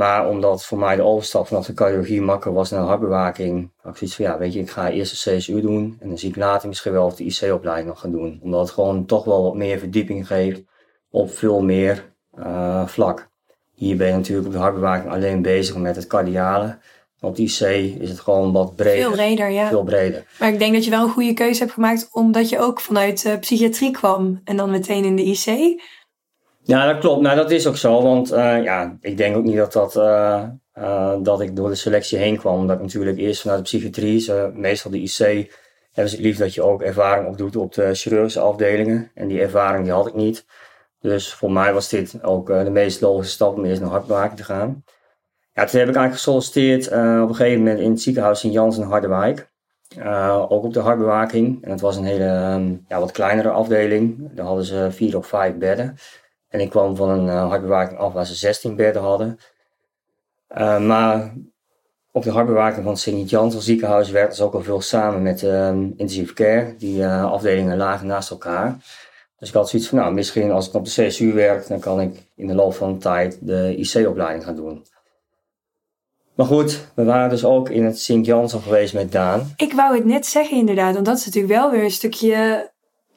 Maar 0.00 0.28
omdat 0.28 0.64
voor 0.64 0.78
mij 0.78 0.96
de 0.96 1.02
overstap 1.02 1.46
vanaf 1.46 1.66
de 1.66 1.74
cardiologie 1.74 2.22
makkelijk 2.22 2.56
was 2.56 2.70
naar 2.70 2.80
de 2.80 2.86
hartbewaking, 2.86 3.70
had 3.76 3.92
ik 3.92 3.98
zoiets 3.98 4.16
van, 4.16 4.24
ja, 4.24 4.38
weet 4.38 4.52
je, 4.52 4.60
ik 4.60 4.70
ga 4.70 4.90
eerst 4.90 5.24
de 5.24 5.36
CSU 5.36 5.60
doen 5.60 5.96
en 6.00 6.08
dan 6.08 6.18
zie 6.18 6.28
ik 6.28 6.36
later 6.36 6.68
misschien 6.68 6.92
wel 6.92 7.06
of 7.06 7.16
de 7.16 7.24
IC-opleiding 7.24 7.88
nog 7.88 8.00
gaan 8.00 8.10
doen. 8.10 8.40
Omdat 8.42 8.60
het 8.60 8.70
gewoon 8.70 9.06
toch 9.06 9.24
wel 9.24 9.42
wat 9.42 9.54
meer 9.54 9.78
verdieping 9.78 10.26
geeft 10.26 10.62
op 11.10 11.30
veel 11.30 11.62
meer 11.62 12.12
uh, 12.38 12.86
vlak. 12.86 13.28
Hier 13.74 13.96
ben 13.96 14.06
je 14.06 14.12
natuurlijk 14.12 14.46
op 14.46 14.52
de 14.52 14.58
hartbewaking 14.58 15.12
alleen 15.12 15.42
bezig 15.42 15.76
met 15.76 15.96
het 15.96 16.06
cardiale. 16.06 16.78
Op 17.20 17.36
die 17.36 17.46
IC 17.46 18.00
is 18.00 18.08
het 18.08 18.20
gewoon 18.20 18.52
wat 18.52 18.76
breder. 18.76 19.02
Veel 19.02 19.12
breder, 19.12 19.50
ja. 19.50 19.68
Veel 19.68 19.84
breder. 19.84 20.24
Maar 20.38 20.48
ik 20.48 20.58
denk 20.58 20.74
dat 20.74 20.84
je 20.84 20.90
wel 20.90 21.04
een 21.04 21.10
goede 21.10 21.34
keuze 21.34 21.60
hebt 21.60 21.72
gemaakt 21.72 22.08
omdat 22.12 22.48
je 22.48 22.58
ook 22.58 22.80
vanuit 22.80 23.24
uh, 23.24 23.38
psychiatrie 23.38 23.90
kwam 23.90 24.40
en 24.44 24.56
dan 24.56 24.70
meteen 24.70 25.04
in 25.04 25.16
de 25.16 25.24
IC. 25.24 25.80
Ja, 26.62 26.86
dat 26.92 26.98
klopt. 26.98 27.20
Nou, 27.20 27.36
dat 27.36 27.50
is 27.50 27.66
ook 27.66 27.76
zo. 27.76 28.02
Want 28.02 28.32
uh, 28.32 28.62
ja, 28.62 28.96
ik 29.00 29.16
denk 29.16 29.36
ook 29.36 29.44
niet 29.44 29.56
dat, 29.56 29.72
dat, 29.72 29.96
uh, 29.96 31.14
dat 31.22 31.40
ik 31.40 31.56
door 31.56 31.68
de 31.68 31.74
selectie 31.74 32.18
heen 32.18 32.36
kwam. 32.36 32.58
Omdat 32.58 32.76
ik 32.76 32.82
natuurlijk 32.82 33.18
eerst 33.18 33.40
vanuit 33.40 33.58
de 33.58 33.64
psychiatrie, 33.64 34.32
meestal 34.52 34.90
de 34.90 35.00
IC, 35.00 35.54
hebben 35.92 36.12
ze 36.12 36.20
lief 36.20 36.38
dat 36.38 36.54
je 36.54 36.62
ook 36.62 36.82
ervaring 36.82 37.28
opdoet 37.28 37.56
op 37.56 37.74
de 37.74 37.94
chirurgische 37.94 38.40
afdelingen. 38.40 39.10
En 39.14 39.28
die 39.28 39.40
ervaring 39.40 39.84
die 39.84 39.92
had 39.92 40.06
ik 40.06 40.14
niet. 40.14 40.46
Dus 41.00 41.34
voor 41.34 41.52
mij 41.52 41.72
was 41.72 41.88
dit 41.88 42.22
ook 42.22 42.46
de 42.46 42.70
meest 42.70 43.00
logische 43.00 43.32
stap 43.32 43.56
om 43.56 43.64
eerst 43.64 43.80
naar 43.80 43.90
hartbewaking 43.90 44.36
te 44.36 44.44
gaan. 44.44 44.84
Ja, 45.52 45.64
toen 45.64 45.80
heb 45.80 45.88
ik 45.88 45.96
eigenlijk 45.96 46.14
gesolliciteerd 46.14 46.86
op 47.22 47.28
een 47.28 47.34
gegeven 47.34 47.58
moment 47.58 47.78
in 47.80 47.90
het 47.90 48.00
ziekenhuis 48.00 48.44
in 48.44 48.50
Jans 48.50 48.78
in 48.78 48.82
Harderwijk. 48.82 49.50
Ook 50.48 50.64
op 50.64 50.72
de 50.74 50.80
hartbewaking. 50.80 51.64
En 51.64 51.70
het 51.70 51.80
was 51.80 51.96
een 51.96 52.04
hele 52.04 52.54
um, 52.54 52.84
ja, 52.88 53.00
wat 53.00 53.10
kleinere 53.10 53.50
afdeling. 53.50 54.28
Daar 54.34 54.46
hadden 54.46 54.64
ze 54.64 54.88
vier 54.90 55.16
of 55.16 55.26
vijf 55.26 55.54
bedden. 55.54 55.96
En 56.50 56.60
ik 56.60 56.70
kwam 56.70 56.96
van 56.96 57.08
een 57.08 57.26
uh, 57.26 57.98
af 57.98 58.12
waar 58.12 58.26
ze 58.26 58.34
16 58.34 58.76
bedden 58.76 59.02
hadden. 59.02 59.38
maar 60.86 61.34
op 62.12 62.22
de 62.22 62.30
hartbewaking 62.30 62.82
van 62.82 62.92
het 62.92 63.00
Sint-Jans 63.00 63.58
ziekenhuis 63.58 64.10
werkten 64.10 64.36
ze 64.36 64.44
ook 64.44 64.54
al 64.54 64.62
veel 64.62 64.80
samen 64.80 65.22
met 65.22 65.42
um, 65.42 65.94
intensive 65.96 66.34
care. 66.34 66.74
Die 66.78 67.06
afdelingen 67.06 67.76
lagen 67.76 68.06
naast 68.06 68.30
elkaar. 68.30 68.78
Dus 69.40 69.48
ik 69.48 69.54
had 69.54 69.68
zoiets 69.68 69.88
van, 69.88 69.98
nou, 69.98 70.14
misschien 70.14 70.50
als 70.50 70.68
ik 70.68 70.74
op 70.74 70.84
de 70.84 70.90
CSU 70.90 71.32
werk, 71.32 71.66
dan 71.66 71.80
kan 71.80 72.00
ik 72.00 72.26
in 72.36 72.46
de 72.46 72.54
loop 72.54 72.74
van 72.74 72.92
de 72.92 72.98
tijd 72.98 73.38
de 73.40 73.76
IC-opleiding 73.76 74.44
gaan 74.44 74.56
doen. 74.56 74.84
Maar 76.34 76.46
goed, 76.46 76.86
we 76.94 77.04
waren 77.04 77.28
dus 77.28 77.44
ook 77.44 77.68
in 77.70 77.84
het 77.84 78.00
Sint-Jansen 78.00 78.60
geweest 78.60 78.94
met 78.94 79.12
Daan. 79.12 79.52
Ik 79.56 79.72
wou 79.72 79.94
het 79.94 80.04
net 80.04 80.26
zeggen 80.26 80.56
inderdaad, 80.56 80.94
want 80.94 81.06
dat 81.06 81.18
is 81.18 81.26
natuurlijk 81.26 81.52
wel 81.52 81.70
weer 81.70 81.84
een 81.84 81.90
stukje 81.90 82.69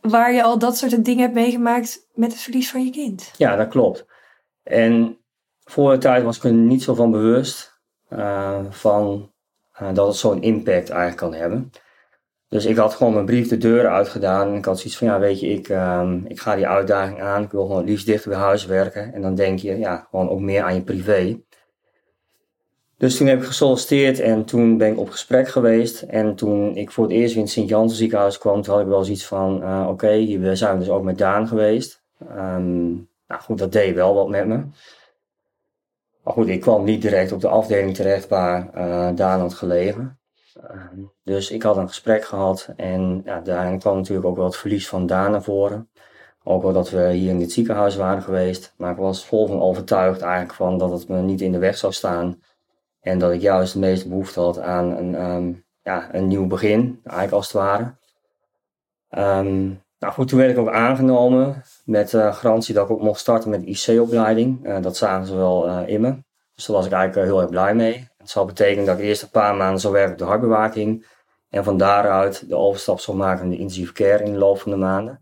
waar 0.04 0.34
je 0.34 0.44
al 0.44 0.60
dat 0.60 0.78
soort 0.78 1.06
dingen 1.06 1.22
hebt 1.22 1.34
meegemaakt 1.34 2.08
met 2.14 2.32
het 2.32 2.42
verlies 2.42 2.72
van 2.72 2.86
je 2.86 2.92
kind. 2.92 3.32
Ja, 3.38 3.56
dat 3.56 3.68
klopt. 3.68 4.06
En 4.64 5.18
voor 5.64 5.92
de 5.92 5.98
tijd 5.98 6.24
was 6.24 6.38
ik 6.38 6.44
er 6.44 6.54
niet 6.54 6.84
zo 6.84 6.94
van 6.94 7.12
bewust 7.12 7.80
uh, 8.10 8.60
van 8.70 9.32
uh, 9.82 9.94
dat 9.94 10.08
het 10.08 10.16
zo'n 10.16 10.42
impact 10.42 10.90
eigenlijk 10.90 11.18
kan 11.18 11.34
hebben. 11.34 11.72
Dus 12.48 12.66
ik 12.66 12.78
had 12.78 12.94
gewoon 12.94 13.14
mijn 13.14 13.26
brief 13.26 13.48
de 13.48 13.58
deur 13.58 13.88
uitgedaan 13.88 14.48
en 14.48 14.56
ik 14.56 14.66
had 14.66 14.78
zoiets 14.80 14.98
van, 14.98 15.08
ja 15.08 15.20
weet 15.20 15.40
je, 15.40 15.48
ik, 15.48 15.70
uh, 15.70 16.12
ik 16.28 16.40
ga 16.40 16.56
die 16.56 16.68
uitdaging 16.68 17.22
aan, 17.22 17.44
ik 17.44 17.52
wil 17.52 17.66
gewoon 17.66 17.86
liefst 17.86 18.06
dichter 18.06 18.30
bij 18.30 18.40
huis 18.40 18.66
werken. 18.66 19.14
En 19.14 19.22
dan 19.22 19.36
denk 19.36 19.60
je, 19.60 19.78
ja, 19.78 20.08
gewoon 20.10 20.30
ook 20.30 20.40
meer 20.40 20.64
aan 20.64 20.76
je 20.76 20.84
privé. 20.84 21.42
Dus 23.04 23.18
toen 23.18 23.28
heb 23.28 23.40
ik 23.40 23.46
gesolliciteerd 23.46 24.20
en 24.20 24.46
toen 24.46 24.78
ben 24.78 24.92
ik 24.92 25.00
op 25.00 25.10
gesprek 25.10 25.48
geweest. 25.48 26.02
En 26.02 26.36
toen 26.36 26.76
ik 26.76 26.92
voor 26.92 27.04
het 27.04 27.14
eerst 27.14 27.36
in 27.36 27.42
het 27.42 27.50
Sint-Jansen 27.50 27.98
ziekenhuis 27.98 28.38
kwam, 28.38 28.64
had 28.66 28.80
ik 28.80 28.88
wel 28.88 29.04
zoiets 29.04 29.26
van, 29.26 29.64
uh, 29.64 29.80
oké, 29.82 29.92
okay, 29.92 30.20
hier 30.20 30.58
zijn 30.58 30.74
we 30.74 30.80
dus 30.80 30.90
ook 30.90 31.04
met 31.04 31.18
Daan 31.18 31.48
geweest. 31.48 32.04
Um, 32.22 33.10
nou 33.28 33.42
goed, 33.42 33.58
dat 33.58 33.72
deed 33.72 33.96
wel 33.96 34.14
wat 34.14 34.30
met 34.30 34.48
me. 34.48 34.56
Maar 36.24 36.34
goed, 36.34 36.48
ik 36.48 36.62
kwam 36.62 36.84
niet 36.84 37.02
direct 37.02 37.32
op 37.32 37.42
de 37.42 37.48
afdeling 37.48 37.96
terecht 37.96 38.28
waar 38.28 38.70
uh, 38.76 39.10
Daan 39.16 39.40
had 39.40 39.54
gelegen. 39.54 40.20
Uh, 40.72 41.06
dus 41.24 41.52
ik 41.52 41.64
had 41.64 41.78
een 41.78 41.88
gesprek 41.88 42.26
gehad 42.26 42.70
en 42.76 43.22
ja, 43.26 43.40
daarin 43.40 43.80
kwam 43.80 43.96
natuurlijk 43.96 44.28
ook 44.28 44.36
wel 44.36 44.46
het 44.46 44.56
verlies 44.56 44.88
van 44.88 45.06
Daan 45.06 45.32
naar 45.32 45.44
voren. 45.44 45.90
Ook 46.44 46.62
wel 46.62 46.74
dat 46.74 46.90
we 46.90 47.12
hier 47.12 47.30
in 47.30 47.40
dit 47.40 47.52
ziekenhuis 47.52 47.96
waren 47.96 48.24
geweest. 48.24 48.74
Maar 48.78 48.92
ik 48.92 48.98
was 48.98 49.26
vol 49.26 49.48
van 49.48 49.62
overtuigd 49.62 50.22
eigenlijk 50.22 50.54
van 50.54 50.78
dat 50.78 50.92
het 50.92 51.08
me 51.08 51.22
niet 51.22 51.42
in 51.42 51.52
de 51.52 51.58
weg 51.58 51.78
zou 51.78 51.94
staan 51.94 52.42
en 53.04 53.20
dat 53.20 53.32
ik 53.32 53.42
juist 53.42 53.74
de 53.74 53.80
meeste 53.80 54.08
behoefte 54.08 54.40
had 54.40 54.60
aan 54.60 54.98
een, 54.98 55.22
um, 55.22 55.66
ja, 55.82 56.10
een 56.12 56.28
nieuw 56.28 56.48
begin, 56.48 57.00
eigenlijk 57.04 57.36
als 57.36 57.46
het 57.46 57.56
ware. 57.56 57.94
Um, 59.10 59.82
nou 60.00 60.14
goed, 60.14 60.28
toen 60.28 60.40
werd 60.40 60.52
ik 60.52 60.58
ook 60.58 60.72
aangenomen 60.72 61.64
met 61.86 62.10
garantie 62.10 62.74
dat 62.74 62.86
ik 62.86 62.92
ook 62.92 63.02
mocht 63.02 63.20
starten 63.20 63.50
met 63.50 63.64
IC-opleiding. 63.64 64.68
Uh, 64.68 64.82
dat 64.82 64.98
zagen 64.98 65.26
ze 65.28 65.36
wel 65.36 65.68
uh, 65.68 65.88
in 65.88 66.02
me. 66.02 66.16
Dus 66.56 66.66
daar 66.66 66.76
was 66.76 66.86
ik 66.86 66.92
eigenlijk 66.92 67.28
heel 67.28 67.42
erg 67.42 67.50
blij 67.50 67.76
mee. 67.76 68.08
Het 68.18 68.30
zal 68.30 68.46
betekenen 68.46 68.86
dat 68.86 68.98
ik 68.98 69.04
eerst 69.04 69.22
een 69.22 69.30
paar 69.30 69.56
maanden 69.56 69.80
zou 69.80 69.94
werken 69.94 70.12
op 70.12 70.18
de 70.18 70.24
hartbewaking. 70.24 71.06
En 71.50 71.64
van 71.64 71.78
daaruit 71.78 72.50
de 72.50 72.56
overstap 72.56 73.00
zou 73.00 73.18
maken 73.18 73.42
naar 73.42 73.56
de 73.56 73.62
intensive 73.62 73.94
care 73.94 74.24
in 74.24 74.32
de 74.32 74.38
loop 74.38 74.60
van 74.60 74.72
de 74.72 74.78
maanden. 74.78 75.22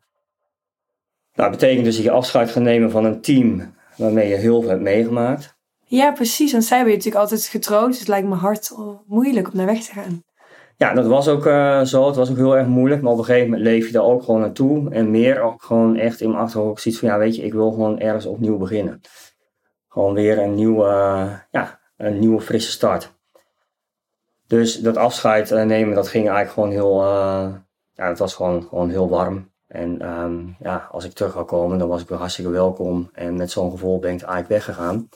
Nou, 1.34 1.50
dat 1.50 1.60
betekent 1.60 1.86
dus 1.86 1.96
dat 1.96 2.04
je 2.04 2.12
afscheid 2.12 2.50
gaat 2.50 2.64
nemen 2.64 2.92
van 2.92 3.06
een 3.06 3.22
team 3.22 3.76
waarmee 3.96 4.28
je 4.28 4.36
heel 4.36 4.62
veel 4.62 4.70
hebt 4.70 4.82
meegemaakt. 4.82 5.60
Ja, 5.92 6.12
precies. 6.12 6.52
Want 6.52 6.64
zij 6.64 6.78
hebben 6.78 6.94
je 6.94 7.00
natuurlijk 7.00 7.32
altijd 7.32 7.46
getroost. 7.50 7.88
Dus 7.88 8.00
het 8.00 8.08
lijkt 8.08 8.28
me 8.28 8.36
hard 8.36 8.72
moeilijk 9.08 9.52
om 9.52 9.58
naar 9.58 9.66
weg 9.66 9.84
te 9.84 9.92
gaan. 9.92 10.24
Ja, 10.78 10.94
dat 10.94 11.06
was 11.06 11.28
ook 11.28 11.46
uh, 11.46 11.82
zo. 11.82 12.08
Het 12.08 12.16
was 12.16 12.30
ook 12.30 12.36
heel 12.36 12.58
erg 12.58 12.68
moeilijk. 12.68 13.02
Maar 13.02 13.12
op 13.12 13.18
een 13.18 13.24
gegeven 13.24 13.50
moment 13.50 13.68
leef 13.68 13.86
je 13.86 13.92
daar 13.92 14.04
ook 14.04 14.24
gewoon 14.24 14.40
naartoe. 14.40 14.90
En 14.90 15.12
meer 15.12 15.42
ook 15.42 15.64
gewoon 15.64 15.96
echt 15.96 16.22
in 16.22 16.30
mijn 16.30 16.42
achterhoofd 16.42 16.82
zoiets 16.82 17.02
van... 17.02 17.10
Ja, 17.10 17.18
weet 17.18 17.36
je, 17.36 17.44
ik 17.44 17.54
wil 17.54 17.72
gewoon 17.72 18.00
ergens 18.00 18.26
opnieuw 18.26 18.58
beginnen. 18.58 19.02
Gewoon 19.88 20.14
weer 20.14 20.40
een 20.40 20.56
nieuwe, 20.56 20.86
uh, 20.86 21.34
ja, 21.50 21.80
een 21.98 22.20
nieuwe 22.20 22.42
frisse 22.42 22.72
start. 22.72 23.14
Dus 24.48 24.80
dat 24.80 24.98
afscheid 24.98 25.52
uh, 25.52 25.64
nemen, 25.64 25.96
dat 25.96 26.08
ging 26.08 26.30
eigenlijk 26.30 26.54
gewoon 26.54 26.72
heel... 26.72 27.04
ja, 27.94 28.08
het 28.08 28.20
was 28.20 28.36
gewoon, 28.36 28.64
gewoon 28.64 28.90
heel 28.90 29.10
warm. 29.10 29.52
En 29.68 30.20
um, 30.20 30.56
ja, 30.60 30.88
als 30.92 31.06
ik 31.06 31.14
terug 31.14 31.32
zou 31.32 31.46
komen, 31.46 31.78
dan 31.78 31.88
was 31.88 32.02
ik 32.02 32.08
weer 32.08 32.18
hartstikke 32.18 32.52
welkom. 32.52 33.10
En 33.14 33.36
met 33.36 33.52
zo'n 33.52 33.72
gevoel 33.72 34.00
ben 34.00 34.12
ik 34.12 34.22
eigenlijk 34.22 34.50
weggegaan. 34.50 35.10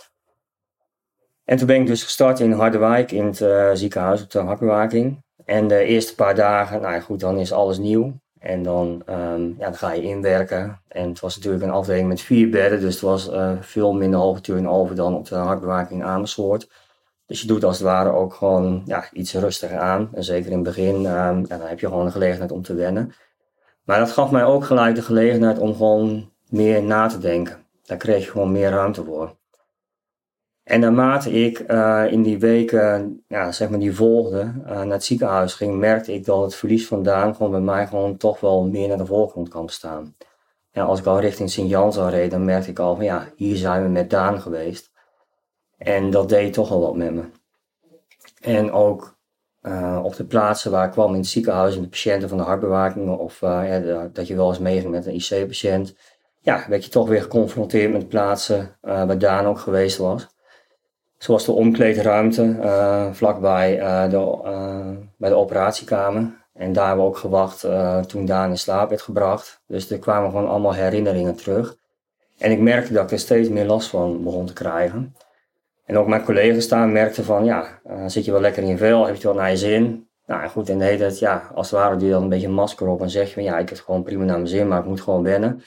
En 1.45 1.57
toen 1.57 1.67
ben 1.67 1.81
ik 1.81 1.87
dus 1.87 2.03
gestart 2.03 2.39
in 2.39 2.51
Harderwijk 2.51 3.11
in 3.11 3.25
het 3.25 3.39
uh, 3.39 3.69
ziekenhuis 3.73 4.23
op 4.23 4.31
de 4.31 4.39
hartbewaking. 4.39 5.23
En 5.45 5.67
de 5.67 5.79
eerste 5.83 6.15
paar 6.15 6.35
dagen, 6.35 6.81
nou 6.81 6.93
ja, 6.93 6.99
goed, 6.99 7.19
dan 7.19 7.37
is 7.37 7.51
alles 7.51 7.77
nieuw. 7.77 8.13
En 8.39 8.63
dan, 8.63 9.01
um, 9.09 9.55
ja, 9.57 9.65
dan 9.65 9.75
ga 9.75 9.93
je 9.93 10.01
inwerken. 10.01 10.81
En 10.87 11.09
het 11.09 11.19
was 11.19 11.35
natuurlijk 11.35 11.63
een 11.63 11.69
afdeling 11.69 12.07
met 12.07 12.21
vier 12.21 12.49
bedden, 12.49 12.79
dus 12.79 12.93
het 12.93 13.03
was 13.03 13.29
uh, 13.29 13.51
veel 13.59 13.93
minder 13.93 14.19
hoge 14.19 14.41
turnover 14.41 14.95
dan 14.95 15.15
op 15.15 15.27
de 15.27 15.35
hartbewaking 15.35 16.03
Amersfoort. 16.03 16.69
Dus 17.25 17.41
je 17.41 17.47
doet 17.47 17.63
als 17.63 17.77
het 17.77 17.87
ware 17.87 18.09
ook 18.09 18.33
gewoon 18.33 18.81
ja, 18.85 19.05
iets 19.13 19.33
rustiger 19.33 19.77
aan. 19.77 20.09
En 20.13 20.23
zeker 20.23 20.51
in 20.51 20.57
het 20.57 20.63
begin, 20.63 21.05
um, 21.05 21.47
dan 21.47 21.61
heb 21.61 21.79
je 21.79 21.87
gewoon 21.87 22.05
de 22.05 22.11
gelegenheid 22.11 22.51
om 22.51 22.61
te 22.61 22.73
wennen. 22.73 23.13
Maar 23.83 23.99
dat 23.99 24.11
gaf 24.11 24.31
mij 24.31 24.43
ook 24.43 24.63
gelijk 24.63 24.95
de 24.95 25.01
gelegenheid 25.01 25.59
om 25.59 25.75
gewoon 25.75 26.31
meer 26.49 26.83
na 26.83 27.07
te 27.07 27.17
denken. 27.17 27.65
Daar 27.83 27.97
kreeg 27.97 28.25
je 28.25 28.31
gewoon 28.31 28.51
meer 28.51 28.69
ruimte 28.69 29.03
voor. 29.03 29.35
En 30.65 30.79
naarmate 30.79 31.31
ik 31.31 31.63
uh, 31.67 32.05
in 32.09 32.21
die 32.21 32.39
weken, 32.39 33.23
ja, 33.27 33.51
zeg 33.51 33.69
maar 33.69 33.79
die 33.79 33.95
volgden, 33.95 34.61
uh, 34.63 34.71
naar 34.71 34.87
het 34.87 35.03
ziekenhuis 35.03 35.53
ging, 35.53 35.77
merkte 35.77 36.13
ik 36.13 36.25
dat 36.25 36.41
het 36.41 36.55
verlies 36.55 36.87
van 36.87 37.03
Daan 37.03 37.35
gewoon 37.35 37.51
bij 37.51 37.59
mij 37.59 37.87
gewoon 37.87 38.17
toch 38.17 38.39
wel 38.39 38.67
meer 38.67 38.87
naar 38.87 38.97
de 38.97 39.05
voorgrond 39.05 39.49
kwam 39.49 39.69
staan. 39.69 40.15
Ja, 40.71 40.83
als 40.83 40.99
ik 40.99 41.05
al 41.05 41.19
richting 41.19 41.49
Sint-Jan 41.49 41.93
zou 41.93 42.09
reden, 42.09 42.29
dan 42.29 42.45
merkte 42.45 42.69
ik 42.69 42.79
al 42.79 42.95
van 42.95 43.05
ja, 43.05 43.27
hier 43.35 43.55
zijn 43.55 43.83
we 43.83 43.89
met 43.89 44.09
Daan 44.09 44.41
geweest. 44.41 44.91
En 45.77 46.09
dat 46.09 46.29
deed 46.29 46.53
toch 46.53 46.71
al 46.71 46.81
wat 46.81 46.95
met 46.95 47.13
me. 47.13 47.23
En 48.41 48.71
ook 48.71 49.17
uh, 49.61 50.01
op 50.03 50.15
de 50.15 50.25
plaatsen 50.25 50.71
waar 50.71 50.85
ik 50.85 50.91
kwam 50.91 51.11
in 51.11 51.19
het 51.19 51.27
ziekenhuis, 51.27 51.75
in 51.75 51.81
de 51.81 51.87
patiënten 51.87 52.29
van 52.29 52.37
de 52.37 52.43
hartbewaking, 52.43 53.17
of 53.17 53.39
ja, 53.41 54.09
dat 54.13 54.27
je 54.27 54.35
wel 54.35 54.49
eens 54.49 54.59
meeging 54.59 54.91
met 54.91 55.05
een 55.05 55.15
IC-patiënt, 55.15 55.95
ja, 56.39 56.65
werd 56.69 56.85
je 56.85 56.91
toch 56.91 57.07
weer 57.07 57.21
geconfronteerd 57.21 57.91
met 57.91 58.07
plaatsen 58.07 58.77
waar 58.81 59.17
Daan 59.17 59.45
ook 59.45 59.59
geweest 59.59 59.97
was. 59.97 60.33
Zoals 61.17 61.45
de 61.45 61.51
omkleedruimte 61.51 62.43
uh, 62.43 63.11
vlakbij 63.11 63.79
uh, 63.79 64.09
de, 64.09 64.41
uh, 64.45 65.05
bij 65.17 65.29
de 65.29 65.35
operatiekamer. 65.35 66.43
En 66.53 66.73
daar 66.73 66.87
hebben 66.87 67.05
we 67.05 67.11
ook 67.11 67.17
gewacht 67.17 67.67
toen 68.07 68.25
Daan 68.25 68.49
in 68.49 68.57
slaap 68.57 68.89
werd 68.89 69.01
gebracht. 69.01 69.61
Dus 69.67 69.91
er 69.91 69.99
kwamen 69.99 70.29
gewoon 70.29 70.47
allemaal 70.47 70.73
herinneringen 70.73 71.35
terug. 71.35 71.75
En 72.37 72.51
ik 72.51 72.59
merkte 72.59 72.93
dat 72.93 73.03
ik 73.03 73.11
er 73.11 73.19
steeds 73.19 73.49
meer 73.49 73.65
last 73.65 73.89
van 73.89 74.23
begon 74.23 74.45
te 74.45 74.53
krijgen. 74.53 75.15
En 75.85 75.97
ook 75.97 76.07
mijn 76.07 76.23
collega's 76.23 76.67
daar 76.67 76.87
merkten 76.87 77.23
van, 77.23 77.45
ja, 77.45 77.79
zit 78.05 78.25
je 78.25 78.31
wel 78.31 78.41
lekker 78.41 78.63
in 78.63 78.77
vel, 78.77 79.05
heb 79.05 79.15
je 79.15 79.23
wel 79.23 79.33
naar 79.33 79.49
je 79.49 79.57
zin. 79.57 80.07
Nou 80.25 80.47
goed, 80.47 80.69
en 80.69 80.77
de 80.77 80.83
hele 80.83 80.97
tijd, 80.97 81.19
ja, 81.19 81.51
als 81.53 81.71
het 81.71 81.79
ware 81.79 81.95
doe 81.95 82.07
je 82.07 82.13
dan 82.13 82.23
een 82.23 82.29
beetje 82.29 82.47
een 82.47 82.53
masker 82.53 82.87
op 82.87 83.01
en 83.01 83.09
zeg 83.09 83.35
je 83.35 83.41
ja, 83.41 83.57
ik 83.57 83.69
heb 83.69 83.79
gewoon 83.79 84.03
prima 84.03 84.23
naar 84.23 84.35
mijn 84.35 84.47
zin, 84.47 84.67
maar 84.67 84.79
ik 84.79 84.85
moet 84.85 85.01
gewoon 85.01 85.23
wennen. 85.23 85.63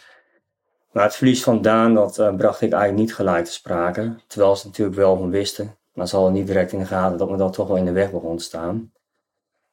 Maar 0.92 1.05
het 1.05 1.16
verlies 1.16 1.42
van 1.42 1.62
Daan, 1.62 1.94
dat 1.94 2.18
uh, 2.18 2.35
bracht 2.35 2.61
ik 2.61 2.72
eigenlijk 2.72 3.03
niet 3.03 3.14
gelijk 3.14 3.44
te 3.44 3.53
sprake. 3.53 4.14
Terwijl 4.27 4.57
ze 4.57 4.66
natuurlijk 4.66 4.96
wel 4.96 5.16
van 5.16 5.31
wisten. 5.31 5.77
Maar 5.92 6.09
ze 6.09 6.16
hadden 6.16 6.35
niet 6.35 6.46
direct 6.46 6.72
in 6.72 6.79
de 6.79 6.85
gaten 6.85 7.18
dat 7.18 7.31
me 7.31 7.37
dat 7.37 7.53
toch 7.53 7.68
wel 7.68 7.77
in 7.77 7.85
de 7.85 7.92
weg 7.92 8.11
begon 8.11 8.37
te 8.37 8.44
staan. 8.44 8.92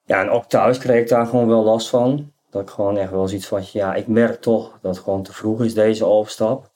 Ja, 0.06 0.22
en 0.22 0.30
ook 0.30 0.46
thuis 0.46 0.78
kreeg 0.78 1.02
ik 1.02 1.10
daar 1.10 1.26
gewoon 1.26 1.48
wel 1.48 1.64
last 1.64 1.90
van. 1.90 2.32
Dat 2.50 2.62
ik 2.62 2.70
gewoon 2.70 2.98
echt 2.98 3.12
wel 3.12 3.28
zoiets 3.28 3.48
van, 3.48 3.62
ja, 3.72 3.94
ik 3.94 4.08
merk 4.08 4.42
toch 4.42 4.78
dat 4.82 4.96
het 4.96 5.04
gewoon 5.04 5.24
te 5.24 5.34
vroeg 5.34 5.64
is, 5.64 5.74
deze 5.74 6.06
overstap. 6.06 6.70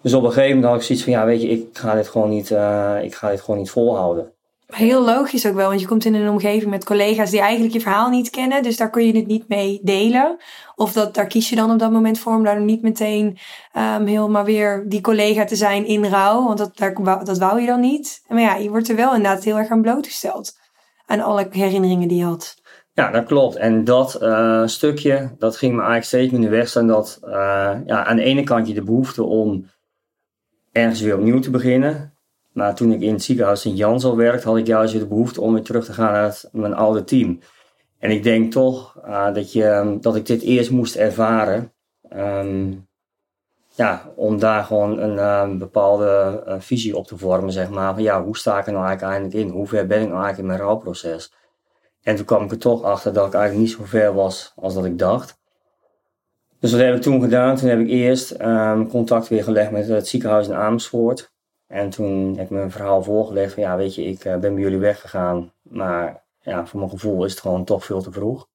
Dus 0.00 0.14
op 0.14 0.22
een 0.22 0.32
gegeven 0.32 0.54
moment 0.54 0.72
had 0.72 0.80
ik 0.80 0.86
zoiets 0.86 1.04
van, 1.04 1.12
ja, 1.12 1.24
weet 1.24 1.42
je, 1.42 1.48
ik 1.48 1.78
ga 1.78 1.94
dit 1.94 2.08
gewoon 2.08 2.28
niet, 2.28 2.50
uh, 2.50 2.98
ik 3.02 3.14
ga 3.14 3.30
dit 3.30 3.40
gewoon 3.40 3.60
niet 3.60 3.70
volhouden. 3.70 4.32
Heel 4.72 5.04
logisch 5.04 5.46
ook 5.46 5.54
wel, 5.54 5.68
want 5.68 5.80
je 5.80 5.86
komt 5.86 6.04
in 6.04 6.14
een 6.14 6.28
omgeving 6.28 6.70
met 6.70 6.84
collega's 6.84 7.30
die 7.30 7.40
eigenlijk 7.40 7.72
je 7.72 7.80
verhaal 7.80 8.10
niet 8.10 8.30
kennen, 8.30 8.62
dus 8.62 8.76
daar 8.76 8.90
kun 8.90 9.06
je 9.06 9.16
het 9.16 9.26
niet 9.26 9.48
mee 9.48 9.80
delen. 9.82 10.36
Of 10.74 10.92
dat, 10.92 11.14
daar 11.14 11.26
kies 11.26 11.48
je 11.48 11.56
dan 11.56 11.70
op 11.70 11.78
dat 11.78 11.92
moment 11.92 12.18
voor 12.18 12.34
om 12.34 12.44
daar 12.44 12.60
niet 12.60 12.82
meteen 12.82 13.38
um, 13.76 14.06
helemaal 14.06 14.44
weer 14.44 14.84
die 14.88 15.00
collega 15.00 15.44
te 15.44 15.56
zijn 15.56 15.86
in 15.86 16.04
rouw, 16.04 16.44
want 16.44 16.58
dat, 16.58 16.76
daar, 16.76 17.24
dat 17.24 17.38
wou 17.38 17.60
je 17.60 17.66
dan 17.66 17.80
niet. 17.80 18.24
Maar 18.28 18.40
ja, 18.40 18.54
je 18.54 18.70
wordt 18.70 18.88
er 18.88 18.96
wel 18.96 19.14
inderdaad 19.14 19.44
heel 19.44 19.58
erg 19.58 19.68
aan 19.68 19.82
blootgesteld, 19.82 20.52
aan 21.06 21.20
alle 21.20 21.46
herinneringen 21.50 22.08
die 22.08 22.18
je 22.18 22.24
had. 22.24 22.60
Ja, 22.94 23.10
dat 23.10 23.24
klopt. 23.24 23.56
En 23.56 23.84
dat 23.84 24.22
uh, 24.22 24.66
stukje, 24.66 25.34
dat 25.38 25.56
ging 25.56 25.72
me 25.72 25.78
eigenlijk 25.78 26.08
steeds 26.08 26.32
minder 26.32 26.50
weg 26.50 26.68
staan. 26.68 26.86
Dat 26.86 27.18
uh, 27.24 27.30
ja, 27.86 28.04
aan 28.04 28.16
de 28.16 28.22
ene 28.22 28.42
kant 28.42 28.68
je 28.68 28.74
de 28.74 28.82
behoefte 28.82 29.22
om 29.22 29.70
ergens 30.72 31.00
weer 31.00 31.16
opnieuw 31.16 31.40
te 31.40 31.50
beginnen. 31.50 32.11
Maar 32.52 32.74
toen 32.74 32.92
ik 32.92 33.00
in 33.00 33.12
het 33.12 33.22
ziekenhuis 33.22 33.64
in 33.64 33.74
Jans 33.74 34.04
al 34.04 34.16
werkte, 34.16 34.48
had 34.48 34.56
ik 34.56 34.66
juist 34.66 34.98
de 34.98 35.06
behoefte 35.06 35.40
om 35.40 35.52
weer 35.52 35.62
terug 35.62 35.84
te 35.84 35.92
gaan 35.92 36.12
naar 36.12 36.40
mijn 36.52 36.74
oude 36.74 37.04
team. 37.04 37.38
En 37.98 38.10
ik 38.10 38.22
denk 38.22 38.52
toch 38.52 38.98
uh, 39.06 39.34
dat, 39.34 39.52
je, 39.52 39.96
dat 40.00 40.16
ik 40.16 40.26
dit 40.26 40.42
eerst 40.42 40.70
moest 40.70 40.96
ervaren. 40.96 41.72
Um, 42.16 42.88
ja, 43.74 44.12
om 44.14 44.38
daar 44.38 44.64
gewoon 44.64 44.98
een 44.98 45.16
uh, 45.16 45.58
bepaalde 45.58 46.42
uh, 46.46 46.54
visie 46.58 46.96
op 46.96 47.06
te 47.06 47.16
vormen, 47.16 47.52
zeg 47.52 47.70
maar. 47.70 47.94
Van 47.94 48.02
ja, 48.02 48.24
hoe 48.24 48.36
sta 48.36 48.58
ik 48.58 48.66
er 48.66 48.72
nou 48.72 48.86
eigenlijk 48.86 49.34
in? 49.34 49.48
Hoe 49.48 49.66
ver 49.66 49.86
ben 49.86 50.00
ik 50.00 50.08
nou 50.08 50.22
eigenlijk 50.22 50.38
in 50.38 50.46
mijn 50.46 50.58
rouwproces? 50.58 51.32
En 52.02 52.16
toen 52.16 52.24
kwam 52.24 52.44
ik 52.44 52.50
er 52.50 52.58
toch 52.58 52.82
achter 52.82 53.12
dat 53.12 53.26
ik 53.26 53.34
eigenlijk 53.34 53.66
niet 53.66 53.76
zo 53.76 53.84
ver 53.84 54.14
was 54.14 54.52
als 54.56 54.74
dat 54.74 54.84
ik 54.84 54.98
dacht. 54.98 55.40
Dus 56.60 56.70
wat 56.70 56.80
heb 56.80 56.94
ik 56.94 57.02
toen 57.02 57.20
gedaan? 57.20 57.56
Toen 57.56 57.68
heb 57.68 57.78
ik 57.78 57.88
eerst 57.88 58.36
contact 58.88 59.28
weer 59.28 59.44
gelegd 59.44 59.70
met 59.70 59.88
het 59.88 60.08
ziekenhuis 60.08 60.48
in 60.48 60.54
Amersfoort. 60.54 61.31
En 61.72 61.90
toen 61.90 62.34
heb 62.36 62.44
ik 62.44 62.50
mijn 62.50 62.70
verhaal 62.70 63.02
voorgelegd 63.02 63.54
van 63.54 63.62
ja, 63.62 63.76
weet 63.76 63.94
je, 63.94 64.04
ik 64.04 64.24
uh, 64.24 64.36
ben 64.36 64.54
bij 64.54 64.62
jullie 64.62 64.78
weggegaan. 64.78 65.52
Maar 65.62 66.24
ja, 66.40 66.66
voor 66.66 66.78
mijn 66.78 66.90
gevoel 66.90 67.24
is 67.24 67.30
het 67.30 67.40
gewoon 67.40 67.64
toch 67.64 67.84
veel 67.84 68.02
te 68.02 68.12
vroeg. 68.12 68.48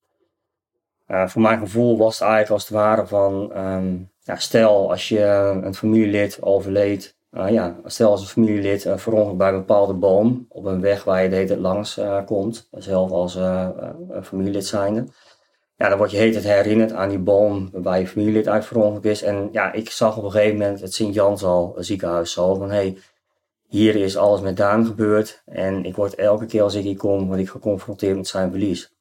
Uh, 1.07 1.27
voor 1.27 1.41
mijn 1.41 1.59
gevoel 1.59 1.97
was 1.97 2.19
het 2.19 2.27
eigenlijk 2.27 2.51
als 2.51 2.63
het 2.63 2.77
ware 2.77 3.07
van, 3.07 3.57
um, 3.57 4.11
ja, 4.19 4.35
stel 4.35 4.89
als 4.89 5.09
je 5.09 5.23
een 5.63 5.75
familielid 5.75 6.41
overleed. 6.41 7.17
Uh, 7.31 7.49
ja, 7.49 7.75
stel 7.85 8.11
als 8.11 8.21
een 8.21 8.27
familielid 8.27 8.85
uh, 8.85 9.31
bij 9.31 9.49
een 9.49 9.57
bepaalde 9.57 9.93
boom 9.93 10.45
op 10.49 10.65
een 10.65 10.81
weg 10.81 11.03
waar 11.03 11.23
je 11.23 11.29
de 11.29 11.35
hele 11.35 11.47
tijd 11.47 11.59
langs 11.59 11.99
komt. 12.25 12.67
Zelf 12.71 13.11
als 13.11 13.39
familielid 14.23 14.65
zijnde. 14.65 15.05
Ja, 15.77 15.89
dan 15.89 15.97
word 15.97 16.11
je 16.11 16.17
heet 16.17 16.43
herinnerd 16.43 16.91
aan 16.91 17.09
die 17.09 17.19
boom 17.19 17.69
waar 17.73 17.99
je 17.99 18.07
familielid 18.07 18.47
uit 18.47 18.71
is. 19.01 19.21
En 19.21 19.49
ja, 19.51 19.71
ik 19.71 19.89
zag 19.89 20.17
op 20.17 20.23
een 20.23 20.31
gegeven 20.31 20.57
moment 20.57 20.81
het 20.81 20.93
Sint-Jans 20.93 21.43
al 21.43 21.75
ziekenhuis 21.77 22.31
zo 22.31 22.55
van, 22.55 22.69
hey, 22.69 22.97
hier 23.67 23.95
is 23.95 24.17
alles 24.17 24.41
met 24.41 24.57
Daan 24.57 24.85
gebeurd. 24.85 25.41
En 25.45 25.85
ik 25.85 25.95
word 25.95 26.15
elke 26.15 26.45
keer 26.45 26.61
als 26.61 26.73
ik 26.73 26.83
hier 26.83 26.97
kom, 26.97 27.27
word 27.27 27.39
ik 27.39 27.49
geconfronteerd 27.49 28.15
met 28.15 28.27
zijn 28.27 28.49
verlies. 28.49 28.91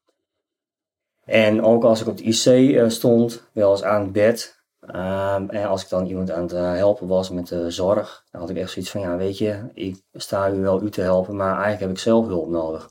En 1.25 1.62
ook 1.62 1.85
als 1.85 2.01
ik 2.01 2.07
op 2.07 2.17
de 2.17 2.23
IC 2.23 2.47
uh, 2.47 2.89
stond, 2.89 3.43
wel 3.53 3.71
eens 3.71 3.83
aan 3.83 4.01
het 4.01 4.12
bed. 4.12 4.61
Um, 4.81 5.51
en 5.51 5.67
als 5.67 5.83
ik 5.83 5.89
dan 5.89 6.07
iemand 6.07 6.31
aan 6.31 6.43
het 6.43 6.53
uh, 6.53 6.73
helpen 6.73 7.07
was 7.07 7.31
met 7.31 7.49
de 7.49 7.71
zorg, 7.71 8.25
dan 8.31 8.41
had 8.41 8.51
ik 8.51 8.57
echt 8.57 8.71
zoiets 8.71 8.91
van, 8.91 9.01
ja 9.01 9.17
weet 9.17 9.39
je, 9.39 9.71
ik 9.75 10.03
sta 10.12 10.51
u 10.51 10.61
wel 10.61 10.83
u 10.83 10.91
te 10.91 11.01
helpen, 11.01 11.37
maar 11.37 11.53
eigenlijk 11.53 11.81
heb 11.81 11.91
ik 11.91 11.99
zelf 11.99 12.27
hulp 12.27 12.49
nodig. 12.49 12.91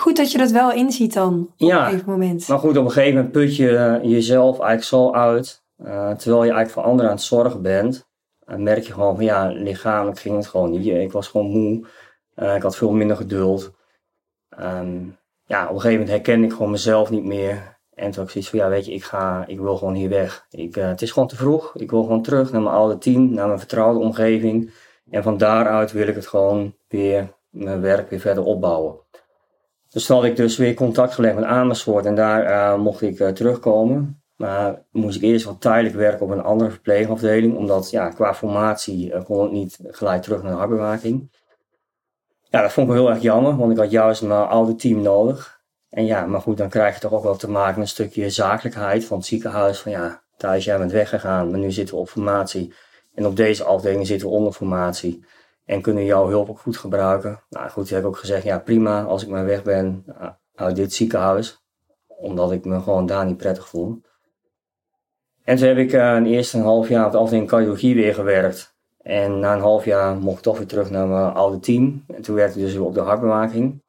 Goed 0.00 0.16
dat 0.16 0.32
je 0.32 0.38
dat 0.38 0.50
wel 0.50 0.72
inziet 0.72 1.14
dan, 1.14 1.40
op 1.40 1.68
ja, 1.68 1.78
een 1.78 1.84
gegeven 1.84 2.10
moment. 2.10 2.48
Maar 2.48 2.58
goed, 2.58 2.76
op 2.76 2.84
een 2.84 2.90
gegeven 2.90 3.14
moment 3.14 3.32
put 3.32 3.56
je 3.56 4.00
jezelf 4.02 4.58
eigenlijk 4.58 4.84
zo 4.84 5.12
uit, 5.12 5.62
uh, 5.78 6.10
terwijl 6.10 6.44
je 6.44 6.50
eigenlijk 6.50 6.70
voor 6.70 6.82
anderen 6.82 7.10
aan 7.10 7.16
het 7.16 7.24
zorgen 7.24 7.62
bent. 7.62 8.08
En 8.44 8.62
merk 8.62 8.86
je 8.86 8.92
gewoon 8.92 9.16
van 9.16 9.24
ja, 9.24 9.46
lichamelijk 9.46 10.18
ging 10.18 10.36
het 10.36 10.46
gewoon 10.46 10.70
niet. 10.70 10.86
Ik 10.86 11.12
was 11.12 11.28
gewoon 11.28 11.50
moe. 11.50 11.86
Uh, 12.36 12.54
ik 12.54 12.62
had 12.62 12.76
veel 12.76 12.92
minder 12.92 13.16
geduld. 13.16 13.72
Um, 14.60 15.16
ja, 15.44 15.62
op 15.62 15.74
een 15.74 15.80
gegeven 15.80 15.90
moment 15.90 16.08
herkende 16.08 16.46
ik 16.46 16.52
gewoon 16.52 16.70
mezelf 16.70 17.10
niet 17.10 17.24
meer. 17.24 17.78
En 17.94 18.10
toen 18.10 18.14
had 18.14 18.24
ik 18.24 18.30
zoiets 18.30 18.50
van 18.50 18.58
ja, 18.58 18.68
weet 18.68 18.86
je, 18.86 18.92
ik, 18.92 19.04
ga, 19.04 19.44
ik 19.46 19.60
wil 19.60 19.76
gewoon 19.76 19.94
hier 19.94 20.08
weg. 20.08 20.46
Ik, 20.50 20.76
uh, 20.76 20.88
het 20.88 21.02
is 21.02 21.10
gewoon 21.10 21.28
te 21.28 21.36
vroeg. 21.36 21.74
Ik 21.76 21.90
wil 21.90 22.02
gewoon 22.02 22.22
terug 22.22 22.52
naar 22.52 22.62
mijn 22.62 22.74
oude 22.74 22.98
team, 22.98 23.32
naar 23.34 23.46
mijn 23.46 23.58
vertrouwde 23.58 23.98
omgeving. 23.98 24.72
En 25.10 25.22
van 25.22 25.36
daaruit 25.36 25.92
wil 25.92 26.08
ik 26.08 26.14
het 26.14 26.26
gewoon 26.26 26.74
weer, 26.88 27.34
mijn 27.50 27.80
werk 27.80 28.10
weer 28.10 28.20
verder 28.20 28.44
opbouwen. 28.44 29.08
Dus 29.90 30.06
toen 30.06 30.16
had 30.16 30.24
ik 30.24 30.36
dus 30.36 30.56
weer 30.56 30.74
contact 30.74 31.14
gelegd 31.14 31.34
met 31.34 31.44
Amersfoort 31.44 32.06
en 32.06 32.14
daar 32.14 32.44
uh, 32.44 32.82
mocht 32.82 33.02
ik 33.02 33.18
uh, 33.18 33.28
terugkomen. 33.28 34.22
Maar 34.36 34.82
moest 34.90 35.16
ik 35.16 35.22
eerst 35.22 35.44
wat 35.44 35.60
tijdelijk 35.60 35.94
werken 35.94 36.26
op 36.26 36.32
een 36.32 36.42
andere 36.42 36.70
verpleegafdeling, 36.70 37.56
omdat 37.56 37.90
ja, 37.90 38.08
qua 38.08 38.34
formatie 38.34 39.12
uh, 39.12 39.24
kon 39.24 39.46
ik 39.46 39.52
niet 39.52 39.78
gelijk 39.82 40.22
terug 40.22 40.42
naar 40.42 40.52
de 40.52 40.58
hardbewaking. 40.58 41.30
Ja, 42.42 42.62
dat 42.62 42.72
vond 42.72 42.88
ik 42.88 42.94
heel 42.94 43.10
erg 43.10 43.22
jammer, 43.22 43.56
want 43.56 43.72
ik 43.72 43.78
had 43.78 43.90
juist 43.90 44.22
mijn 44.22 44.48
oude 44.48 44.74
team 44.74 45.02
nodig. 45.02 45.60
En 45.88 46.04
ja, 46.04 46.26
maar 46.26 46.40
goed, 46.40 46.56
dan 46.56 46.68
krijg 46.68 46.94
je 46.94 47.00
toch 47.00 47.12
ook 47.12 47.22
wel 47.22 47.36
te 47.36 47.50
maken 47.50 47.78
met 47.78 47.88
een 47.88 47.94
stukje 47.94 48.30
zakelijkheid 48.30 49.04
van 49.04 49.16
het 49.16 49.26
ziekenhuis. 49.26 49.80
Van 49.80 49.92
ja, 49.92 50.22
thuis 50.36 50.64
jij 50.64 50.78
bent 50.78 50.92
weggegaan, 50.92 51.50
maar 51.50 51.60
nu 51.60 51.72
zitten 51.72 51.94
we 51.94 52.00
op 52.00 52.08
formatie. 52.08 52.74
En 53.14 53.26
op 53.26 53.36
deze 53.36 53.64
afdeling 53.64 54.06
zitten 54.06 54.28
we 54.28 54.34
onder 54.34 54.52
formatie. 54.52 55.24
En 55.70 55.80
kunnen 55.80 56.04
jouw 56.04 56.28
hulp 56.28 56.50
ook 56.50 56.58
goed 56.58 56.76
gebruiken. 56.76 57.40
Nou 57.48 57.70
goed, 57.70 57.84
ik 57.84 57.90
heb 57.90 58.04
ook 58.04 58.16
gezegd, 58.16 58.42
ja 58.42 58.58
prima 58.58 59.02
als 59.02 59.22
ik 59.22 59.28
maar 59.28 59.44
weg 59.44 59.62
ben 59.62 60.04
uit 60.54 60.76
dit 60.76 60.92
ziekenhuis. 60.92 61.62
Omdat 62.06 62.52
ik 62.52 62.64
me 62.64 62.80
gewoon 62.80 63.06
daar 63.06 63.26
niet 63.26 63.36
prettig 63.36 63.68
voel. 63.68 64.00
En 65.44 65.56
toen 65.56 65.68
heb 65.68 65.76
ik 65.76 65.92
een 65.92 66.26
eerste 66.26 66.56
een 66.58 66.64
half 66.64 66.88
jaar 66.88 67.06
op 67.06 67.12
de 67.12 67.18
afdeling 67.18 67.48
cardiologie 67.48 67.94
weer 67.94 68.14
gewerkt. 68.14 68.74
En 69.02 69.38
na 69.38 69.54
een 69.54 69.60
half 69.60 69.84
jaar 69.84 70.16
mocht 70.16 70.36
ik 70.36 70.42
toch 70.42 70.58
weer 70.58 70.66
terug 70.66 70.90
naar 70.90 71.06
mijn 71.06 71.32
oude 71.32 71.60
team. 71.60 72.04
En 72.14 72.22
toen 72.22 72.34
werkte 72.34 72.58
ik 72.58 72.64
dus 72.64 72.74
weer 72.74 72.84
op 72.84 72.94
de 72.94 73.00
hartbewaking. 73.00 73.82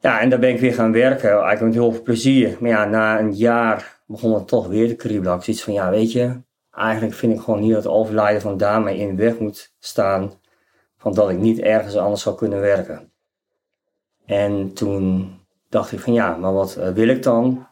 Ja, 0.00 0.20
en 0.20 0.30
daar 0.30 0.38
ben 0.38 0.50
ik 0.50 0.60
weer 0.60 0.74
gaan 0.74 0.92
werken, 0.92 1.30
eigenlijk 1.30 1.60
met 1.60 1.74
heel 1.74 1.92
veel 1.92 2.02
plezier. 2.02 2.56
Maar 2.60 2.70
ja, 2.70 2.84
na 2.84 3.18
een 3.18 3.32
jaar 3.32 4.00
begon 4.06 4.34
het 4.34 4.48
toch 4.48 4.66
weer 4.66 4.88
te 4.88 4.94
kriebelen. 4.94 5.36
Ik 5.36 5.42
zoiets 5.42 5.62
van, 5.62 5.72
ja 5.72 5.90
weet 5.90 6.12
je, 6.12 6.40
eigenlijk 6.70 7.14
vind 7.14 7.32
ik 7.32 7.40
gewoon 7.40 7.60
niet 7.60 7.72
dat 7.72 7.86
overlijden 7.86 8.40
van 8.40 8.56
daarmee 8.56 8.98
in 8.98 9.16
de 9.16 9.22
weg 9.22 9.38
moet 9.38 9.74
staan. 9.78 10.32
Van 10.96 11.14
dat 11.14 11.30
ik 11.30 11.38
niet 11.38 11.58
ergens 11.58 11.96
anders 11.96 12.22
zou 12.22 12.36
kunnen 12.36 12.60
werken. 12.60 13.12
En 14.26 14.72
toen 14.72 15.30
dacht 15.68 15.92
ik 15.92 16.00
van 16.00 16.12
ja, 16.12 16.36
maar 16.36 16.52
wat 16.52 16.76
uh, 16.78 16.88
wil 16.88 17.08
ik 17.08 17.22
dan? 17.22 17.66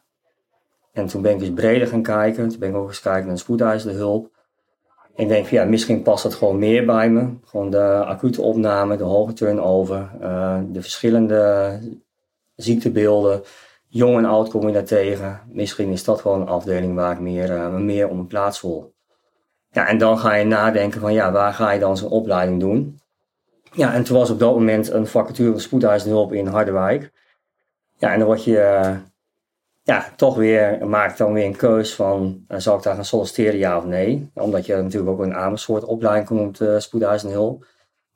En 0.92 1.06
toen 1.06 1.22
ben 1.22 1.32
ik 1.32 1.38
dus 1.38 1.52
breder 1.52 1.88
gaan 1.88 2.02
kijken. 2.02 2.48
Toen 2.48 2.58
ben 2.58 2.68
ik 2.68 2.76
ook 2.76 2.88
eens 2.88 3.00
kijken 3.00 3.26
naar 3.28 3.38
spoedeisende 3.38 3.96
hulp. 3.96 4.30
En 5.14 5.22
ik 5.22 5.28
denk 5.28 5.46
van 5.46 5.58
ja, 5.58 5.64
misschien 5.64 6.02
past 6.02 6.22
dat 6.22 6.34
gewoon 6.34 6.58
meer 6.58 6.86
bij 6.86 7.10
me. 7.10 7.28
Gewoon 7.44 7.70
de 7.70 8.04
acute 8.04 8.42
opname, 8.42 8.96
de 8.96 9.04
hoge 9.04 9.32
turnover, 9.32 10.10
uh, 10.20 10.60
de 10.68 10.82
verschillende 10.82 11.78
ziektebeelden. 12.56 13.42
Jong 13.88 14.16
en 14.16 14.24
oud 14.24 14.48
kom 14.48 14.66
je 14.66 14.72
daar 14.72 14.84
tegen. 14.84 15.40
Misschien 15.52 15.90
is 15.90 16.04
dat 16.04 16.20
gewoon 16.20 16.40
een 16.40 16.48
afdeling 16.48 16.94
waar 16.94 17.12
ik 17.12 17.20
meer, 17.20 17.50
uh, 17.50 17.74
meer 17.74 18.08
om 18.08 18.26
plaats 18.26 18.58
voel. 18.58 18.94
Ja, 19.70 19.86
en 19.86 19.98
dan 19.98 20.18
ga 20.18 20.34
je 20.34 20.44
nadenken 20.44 21.00
van 21.00 21.12
ja, 21.12 21.32
waar 21.32 21.52
ga 21.52 21.70
je 21.70 21.80
dan 21.80 21.96
zo'n 21.96 22.10
opleiding 22.10 22.60
doen? 22.60 23.00
Ja, 23.72 23.94
en 23.94 24.04
toen 24.04 24.16
was 24.16 24.30
op 24.30 24.38
dat 24.38 24.54
moment 24.54 24.90
een 24.90 25.06
vacature 25.06 25.58
spoedeisende 25.58 26.14
hulp 26.14 26.32
in 26.32 26.46
Harderwijk. 26.46 27.12
Ja, 27.96 28.12
en 28.12 28.18
dan 28.18 28.26
word 28.26 28.44
je 28.44 28.80
uh, 28.84 28.96
ja, 29.82 30.06
toch 30.16 30.36
weer, 30.36 30.88
maak 30.88 31.16
dan 31.16 31.32
weer 31.32 31.44
een 31.44 31.56
keus 31.56 31.94
van, 31.94 32.44
uh, 32.48 32.58
zal 32.58 32.76
ik 32.76 32.82
daar 32.82 32.94
gaan 32.94 33.04
solliciteren, 33.04 33.58
ja 33.58 33.76
of 33.76 33.84
nee? 33.84 34.30
Omdat 34.34 34.66
je 34.66 34.76
natuurlijk 34.76 35.12
ook 35.12 35.20
een 35.20 35.34
Amersfoort 35.34 35.84
opleiding 35.84 36.26
komt 36.26 36.58
de 36.58 37.28
hulp. 37.28 37.66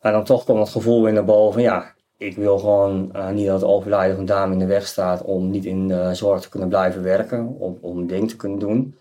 Maar 0.01 0.13
dan 0.13 0.25
toch 0.25 0.45
komt 0.45 0.59
het 0.59 0.69
gevoel 0.69 1.03
weer 1.03 1.13
naar 1.13 1.25
boven, 1.25 1.63
ja, 1.63 1.95
ik 2.23 2.37
wil 2.37 2.59
gewoon 2.59 3.11
uh, 3.17 3.31
niet 3.31 3.47
dat 3.47 3.61
het 3.61 3.71
overlijden 3.71 4.17
van 4.17 4.25
dame 4.25 4.53
in 4.53 4.59
de 4.59 4.67
weg 4.67 4.87
staat 4.87 5.23
om 5.23 5.51
niet 5.51 5.65
in 5.65 5.89
de 5.89 6.15
zorg 6.15 6.41
te 6.41 6.49
kunnen 6.49 6.69
blijven 6.69 7.03
werken, 7.03 7.47
om, 7.47 7.79
om 7.81 7.99
een 7.99 8.07
ding 8.07 8.29
te 8.29 8.37
kunnen 8.37 8.59
doen. 8.59 8.99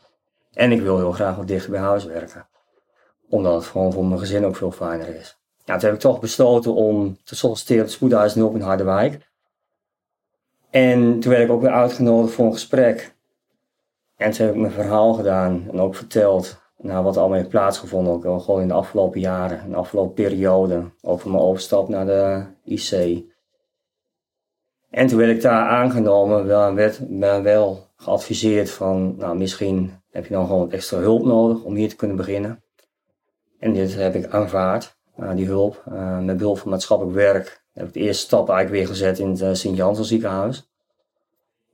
En 0.54 0.72
ik 0.72 0.82
wil 0.82 0.98
heel 0.98 1.12
graag 1.12 1.36
wat 1.36 1.48
dichter 1.48 1.72
bij 1.72 1.80
huis 1.80 2.06
werken. 2.06 2.48
Omdat 3.30 3.54
het 3.54 3.66
gewoon 3.66 3.94
voor 3.94 4.06
mijn 4.06 4.20
gezin 4.20 4.46
ook 4.46 4.56
veel 4.56 4.72
fijner 4.72 5.16
is. 5.16 5.40
Ja, 5.66 5.74
toen 5.74 5.86
heb 5.86 5.94
ik 5.94 6.00
toch 6.00 6.20
besloten 6.20 6.74
om 6.74 7.18
te 7.24 7.36
solliciteren 7.36 7.84
op 7.84 7.90
spoedhuisnulp 7.90 8.56
in 8.56 8.62
Harderwijk. 8.62 9.30
En 10.70 11.20
toen 11.20 11.32
werd 11.32 11.44
ik 11.44 11.52
ook 11.52 11.62
weer 11.62 11.72
uitgenodigd 11.72 12.34
voor 12.34 12.46
een 12.46 12.54
gesprek. 12.54 13.16
En 14.16 14.32
toen 14.32 14.46
heb 14.46 14.56
ik 14.56 14.62
mijn 14.62 14.74
verhaal 14.74 15.14
gedaan 15.14 15.68
en 15.72 15.80
ook 15.80 15.96
verteld 15.96 16.61
nou, 16.82 17.04
wat 17.04 17.18
allemaal 17.18 17.38
heeft 17.38 17.50
plaatsgevonden. 17.50 18.14
Ook 18.14 18.42
gewoon 18.42 18.62
in 18.62 18.68
de 18.68 18.74
afgelopen 18.74 19.20
jaren, 19.20 19.62
in 19.64 19.70
de 19.70 19.76
afgelopen 19.76 20.14
periode. 20.14 20.84
Over 21.02 21.30
mijn 21.30 21.44
overstap 21.44 21.90
naar 21.90 22.06
de 22.06 22.44
IC. 22.64 23.24
En 24.90 25.08
toen 25.08 25.18
werd 25.18 25.32
ik 25.32 25.42
daar 25.42 25.68
aangenomen, 25.68 26.46
wel, 26.46 26.74
werd 26.74 27.10
me 27.10 27.42
wel 27.42 27.88
geadviseerd 27.96 28.72
van, 28.72 29.16
nou 29.18 29.38
misschien 29.38 30.02
heb 30.10 30.26
je 30.26 30.34
dan 30.34 30.48
gewoon 30.48 30.72
extra 30.72 30.98
hulp 30.98 31.26
nodig 31.26 31.64
om 31.64 31.76
hier 31.76 31.90
te 31.90 31.96
kunnen 31.96 32.18
beginnen. 32.18 32.64
En 33.60 33.74
dit 33.74 33.96
heb 33.96 34.16
ik 34.16 34.28
aanvaard, 34.28 34.98
uh, 35.20 35.36
die 35.36 35.46
hulp. 35.46 35.84
Uh, 35.92 36.20
met 36.20 36.38
behulp 36.38 36.58
van 36.58 36.70
maatschappelijk 36.70 37.16
werk 37.16 37.64
heb 37.74 37.88
ik 37.88 37.94
de 37.94 38.00
eerste 38.00 38.26
stap 38.26 38.50
eigenlijk 38.50 38.80
weer 38.80 38.88
gezet 38.88 39.20
in 39.20 39.30
het 39.30 39.42
uh, 39.42 39.54
Sint-Jansen 39.54 40.06
ziekenhuis. 40.06 40.71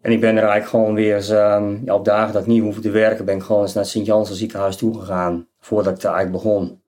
En 0.02 0.12
ik 0.12 0.20
ben 0.20 0.30
er 0.38 0.44
eigenlijk 0.44 0.70
gewoon 0.70 0.94
weer 0.94 1.16
eens, 1.16 1.28
ja, 1.28 1.94
op 1.94 2.06
dagen 2.06 2.34
dat 2.34 2.42
ik 2.42 2.48
niet 2.48 2.62
hoefde 2.62 2.82
te 2.82 2.90
werken, 2.90 3.26
ben 3.26 3.36
ik 3.36 3.44
gewoon 3.44 3.62
eens 3.62 3.74
naar 3.74 3.84
het 3.84 3.92
Sint-Jansen 3.92 4.36
ziekenhuis 4.36 4.76
toegegaan. 4.76 5.48
Voordat 5.60 5.96
ik 5.96 6.02
daar 6.02 6.14
eigenlijk 6.14 6.44
begon. 6.44 6.82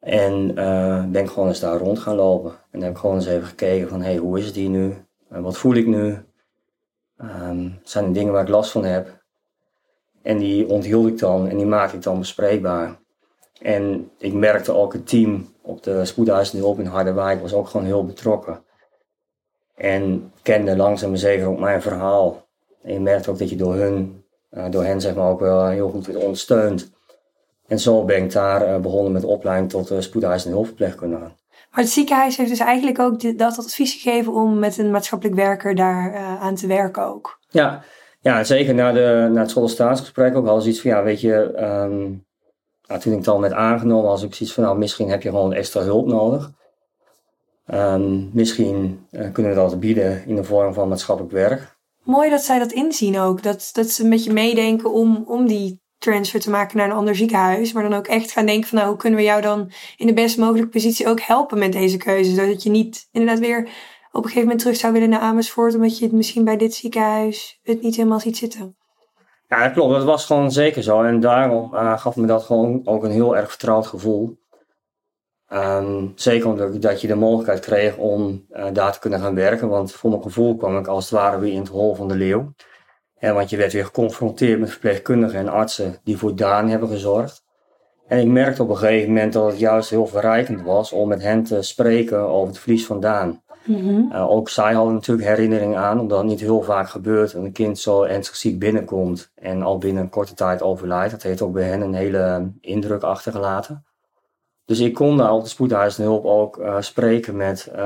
En 0.00 0.54
ben 1.12 1.22
ik 1.22 1.28
gewoon 1.28 1.48
eens 1.48 1.60
daar 1.60 1.78
rond 1.78 1.98
gaan 1.98 2.16
lopen. 2.16 2.52
En 2.70 2.82
heb 2.82 2.90
ik 2.90 2.98
gewoon 2.98 3.16
eens 3.16 3.26
even 3.26 3.46
gekeken 3.46 3.88
van, 3.88 4.00
hé, 4.00 4.10
hey, 4.10 4.16
hoe 4.16 4.38
is 4.38 4.46
het 4.46 4.54
hier 4.54 4.68
nu? 4.68 4.94
wat 5.28 5.58
voel 5.58 5.74
ik 5.74 5.86
nu? 5.86 6.18
Um, 7.22 7.78
zijn 7.82 8.04
er 8.04 8.12
dingen 8.12 8.32
waar 8.32 8.42
ik 8.42 8.48
last 8.48 8.70
van 8.70 8.84
heb? 8.84 9.24
En 10.22 10.38
die 10.38 10.68
onthield 10.68 11.06
ik 11.06 11.18
dan 11.18 11.48
en 11.48 11.56
die 11.56 11.66
maakte 11.66 11.96
ik 11.96 12.02
dan 12.02 12.18
bespreekbaar. 12.18 12.98
En 13.60 14.10
ik 14.18 14.32
merkte 14.32 14.72
ook 14.72 14.92
het 14.92 15.08
team 15.08 15.54
op 15.62 15.82
de 15.82 16.04
spoedeisende 16.04 16.62
hulp 16.62 16.78
in 16.78 16.86
Harderwijk 16.86 17.40
was 17.40 17.52
ook 17.52 17.68
gewoon 17.68 17.86
heel 17.86 18.04
betrokken. 18.04 18.64
En 19.76 20.32
kende 20.42 20.76
langzaam 20.76 21.08
maar 21.10 21.18
zeker 21.18 21.46
ook 21.46 21.58
mijn 21.58 21.82
verhaal. 21.82 22.46
En 22.82 22.92
je 22.92 23.00
merkte 23.00 23.30
ook 23.30 23.38
dat 23.38 23.50
je 23.50 23.56
door 23.56 23.74
hun, 23.74 24.24
uh, 24.50 24.64
door 24.70 24.84
hen 24.84 25.00
zeg 25.00 25.14
maar 25.14 25.30
ook 25.30 25.40
wel 25.40 25.66
heel 25.66 25.90
goed 25.90 26.06
werd 26.06 26.22
ondersteund. 26.22 26.90
En 27.66 27.78
zo 27.78 28.04
ben 28.04 28.22
ik 28.22 28.32
daar 28.32 28.68
uh, 28.68 28.76
begonnen 28.76 29.12
met 29.12 29.24
opleiding 29.24 29.70
tot 29.70 29.90
uh, 29.90 30.00
spoedeisende 30.00 30.54
hulpverpleegkundige. 30.54 31.30
Maar 31.70 31.84
het 31.84 31.88
ziekenhuis 31.88 32.36
heeft 32.36 32.50
dus 32.50 32.58
eigenlijk 32.58 32.98
ook 32.98 33.38
dat 33.38 33.58
advies 33.58 33.94
gegeven 33.94 34.32
om 34.32 34.58
met 34.58 34.78
een 34.78 34.90
maatschappelijk 34.90 35.36
werker 35.36 35.74
daar 35.74 36.12
uh, 36.12 36.42
aan 36.42 36.54
te 36.54 36.66
werken 36.66 37.02
ook. 37.02 37.38
Ja, 37.48 37.82
ja, 38.20 38.44
zeker 38.44 38.74
na, 38.74 38.92
de, 38.92 39.28
na 39.32 39.40
het 39.40 39.50
sollicitatiesgesprek 39.50 40.36
ook 40.36 40.44
wel 40.44 40.54
eens 40.54 40.66
iets 40.66 40.80
van, 40.80 40.90
ja, 40.90 41.02
weet 41.02 41.20
je, 41.20 41.34
um, 41.62 42.24
nou, 42.86 43.00
toen 43.00 43.12
ik 43.12 43.18
het 43.18 43.28
al 43.28 43.38
met 43.38 43.52
aangenomen 43.52 44.04
was 44.04 44.22
ik 44.22 44.34
zoiets 44.34 44.54
van, 44.54 44.64
nou, 44.64 44.78
misschien 44.78 45.10
heb 45.10 45.22
je 45.22 45.28
gewoon 45.28 45.52
extra 45.52 45.80
hulp 45.80 46.06
nodig. 46.06 46.52
Um, 47.74 48.30
misschien 48.32 49.06
uh, 49.10 49.32
kunnen 49.32 49.52
we 49.52 49.58
dat 49.58 49.80
bieden 49.80 50.26
in 50.26 50.36
de 50.36 50.44
vorm 50.44 50.74
van 50.74 50.88
maatschappelijk 50.88 51.34
werk. 51.34 51.76
Mooi 52.02 52.30
dat 52.30 52.42
zij 52.42 52.58
dat 52.58 52.72
inzien 52.72 53.18
ook, 53.18 53.42
dat, 53.42 53.70
dat 53.72 53.86
ze 53.86 54.06
met 54.06 54.24
je 54.24 54.32
meedenken 54.32 54.92
om, 54.92 55.24
om 55.26 55.46
die 55.46 55.80
transfer 55.98 56.40
te 56.40 56.50
maken 56.50 56.76
naar 56.76 56.86
een 56.86 56.96
ander 56.96 57.16
ziekenhuis. 57.16 57.72
Maar 57.72 57.82
dan 57.82 57.98
ook 57.98 58.06
echt 58.06 58.30
gaan 58.30 58.46
denken 58.46 58.68
van 58.68 58.78
nou, 58.78 58.90
hoe 58.90 58.98
kunnen 58.98 59.18
we 59.18 59.24
jou 59.24 59.40
dan 59.40 59.72
in 59.96 60.06
de 60.06 60.12
best 60.12 60.38
mogelijke 60.38 60.68
positie 60.68 61.08
ook 61.08 61.20
helpen 61.20 61.58
met 61.58 61.72
deze 61.72 61.96
keuze. 61.96 62.34
Zodat 62.34 62.62
je 62.62 62.70
niet 62.70 63.08
inderdaad 63.12 63.38
weer 63.38 63.58
op 64.12 64.22
een 64.22 64.22
gegeven 64.22 64.42
moment 64.42 64.58
terug 64.58 64.76
zou 64.76 64.92
willen 64.92 65.08
naar 65.08 65.20
Amersfoort, 65.20 65.74
omdat 65.74 65.98
je 65.98 66.04
het 66.04 66.14
misschien 66.14 66.44
bij 66.44 66.56
dit 66.56 66.74
ziekenhuis 66.74 67.60
het 67.62 67.82
niet 67.82 67.96
helemaal 67.96 68.20
ziet 68.20 68.36
zitten. 68.36 68.76
Ja, 69.48 69.62
dat 69.62 69.72
klopt. 69.72 69.92
Dat 69.92 70.04
was 70.04 70.24
gewoon 70.24 70.52
zeker 70.52 70.82
zo. 70.82 71.02
En 71.02 71.20
daarom 71.20 71.74
uh, 71.74 71.98
gaf 71.98 72.16
me 72.16 72.26
dat 72.26 72.42
gewoon 72.42 72.80
ook 72.84 73.04
een 73.04 73.10
heel 73.10 73.36
erg 73.36 73.48
vertrouwd 73.48 73.86
gevoel. 73.86 74.38
Um, 75.52 76.12
zeker 76.14 76.48
omdat 76.48 76.82
dat 76.82 77.00
je 77.00 77.06
de 77.06 77.14
mogelijkheid 77.14 77.60
kreeg 77.60 77.96
om 77.96 78.46
uh, 78.50 78.64
daar 78.72 78.92
te 78.92 78.98
kunnen 78.98 79.20
gaan 79.20 79.34
werken. 79.34 79.68
Want 79.68 79.92
voor 79.92 80.10
mijn 80.10 80.22
gevoel 80.22 80.56
kwam 80.56 80.78
ik 80.78 80.86
als 80.86 81.10
het 81.10 81.18
ware 81.18 81.38
weer 81.38 81.52
in 81.52 81.58
het 81.58 81.68
hol 81.68 81.94
van 81.94 82.08
de 82.08 82.14
leeuw. 82.14 82.52
En 83.18 83.34
want 83.34 83.50
je 83.50 83.56
werd 83.56 83.72
weer 83.72 83.84
geconfronteerd 83.84 84.60
met 84.60 84.70
verpleegkundigen 84.70 85.38
en 85.38 85.48
artsen 85.48 85.96
die 86.04 86.16
voor 86.16 86.36
Daan 86.36 86.68
hebben 86.68 86.88
gezorgd. 86.88 87.44
En 88.06 88.18
ik 88.18 88.26
merkte 88.26 88.62
op 88.62 88.68
een 88.68 88.76
gegeven 88.76 89.08
moment 89.08 89.32
dat 89.32 89.46
het 89.46 89.58
juist 89.58 89.90
heel 89.90 90.06
verrijkend 90.06 90.62
was 90.62 90.92
om 90.92 91.08
met 91.08 91.22
hen 91.22 91.42
te 91.42 91.62
spreken 91.62 92.18
over 92.18 92.48
het 92.48 92.58
verlies 92.58 92.86
van 92.86 93.00
Daan. 93.00 93.42
Mm 93.64 94.12
ook 94.12 94.48
zij 94.48 94.72
hadden 94.72 94.94
natuurlijk 94.94 95.28
herinnering 95.28 95.76
aan, 95.76 96.00
omdat 96.00 96.18
het 96.18 96.26
niet 96.26 96.40
heel 96.40 96.62
vaak 96.62 96.88
gebeurt 96.88 97.32
dat 97.32 97.44
een 97.44 97.52
kind 97.52 97.78
zo 97.78 98.02
ernstig 98.02 98.36
ziek 98.36 98.58
binnenkomt 98.58 99.30
en 99.34 99.62
al 99.62 99.78
binnen 99.78 100.02
een 100.02 100.08
korte 100.08 100.34
tijd 100.34 100.62
overlijdt. 100.62 101.10
Dat 101.10 101.22
heeft 101.22 101.42
ook 101.42 101.52
bij 101.52 101.64
hen 101.64 101.80
een 101.80 101.94
hele 101.94 102.52
indruk 102.60 103.02
achtergelaten. 103.02 103.84
Dus 104.66 104.80
ik 104.80 104.94
kon 104.94 105.16
daar 105.16 105.32
op 105.32 105.42
de 105.42 105.48
spoedhuisende 105.48 106.10
hulp 106.10 106.24
ook 106.24 106.58
uh, 106.58 106.80
spreken 106.80 107.36
met 107.36 107.68
uh, 107.72 107.76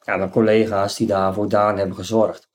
ja, 0.00 0.16
mijn 0.16 0.30
collega's 0.30 0.96
die 0.96 1.06
daar 1.06 1.34
voor 1.34 1.48
Daan 1.48 1.78
hebben 1.78 1.96
gezorgd. 1.96 2.48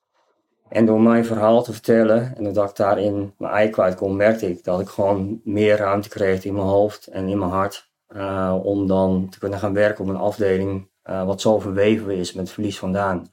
En 0.69 0.85
door 0.85 1.01
mijn 1.01 1.25
verhaal 1.25 1.63
te 1.63 1.71
vertellen 1.71 2.37
en 2.37 2.43
doordat 2.43 2.69
ik 2.69 2.75
daarin 2.75 3.33
mijn 3.37 3.53
ei 3.53 3.69
kwijt 3.69 3.95
kon, 3.95 4.15
merkte 4.15 4.49
ik 4.49 4.63
dat 4.63 4.79
ik 4.79 4.87
gewoon 4.87 5.41
meer 5.43 5.77
ruimte 5.77 6.09
kreeg 6.09 6.45
in 6.45 6.53
mijn 6.53 6.65
hoofd 6.65 7.07
en 7.07 7.27
in 7.27 7.39
mijn 7.39 7.51
hart. 7.51 7.87
Uh, 8.15 8.55
om 8.63 8.87
dan 8.87 9.29
te 9.29 9.39
kunnen 9.39 9.59
gaan 9.59 9.73
werken 9.73 10.03
op 10.03 10.09
een 10.09 10.15
afdeling 10.15 10.89
uh, 11.05 11.25
wat 11.25 11.41
zo 11.41 11.59
verweven 11.59 12.15
is 12.15 12.33
met 12.33 12.51
verlies 12.51 12.79
vandaan. 12.79 13.31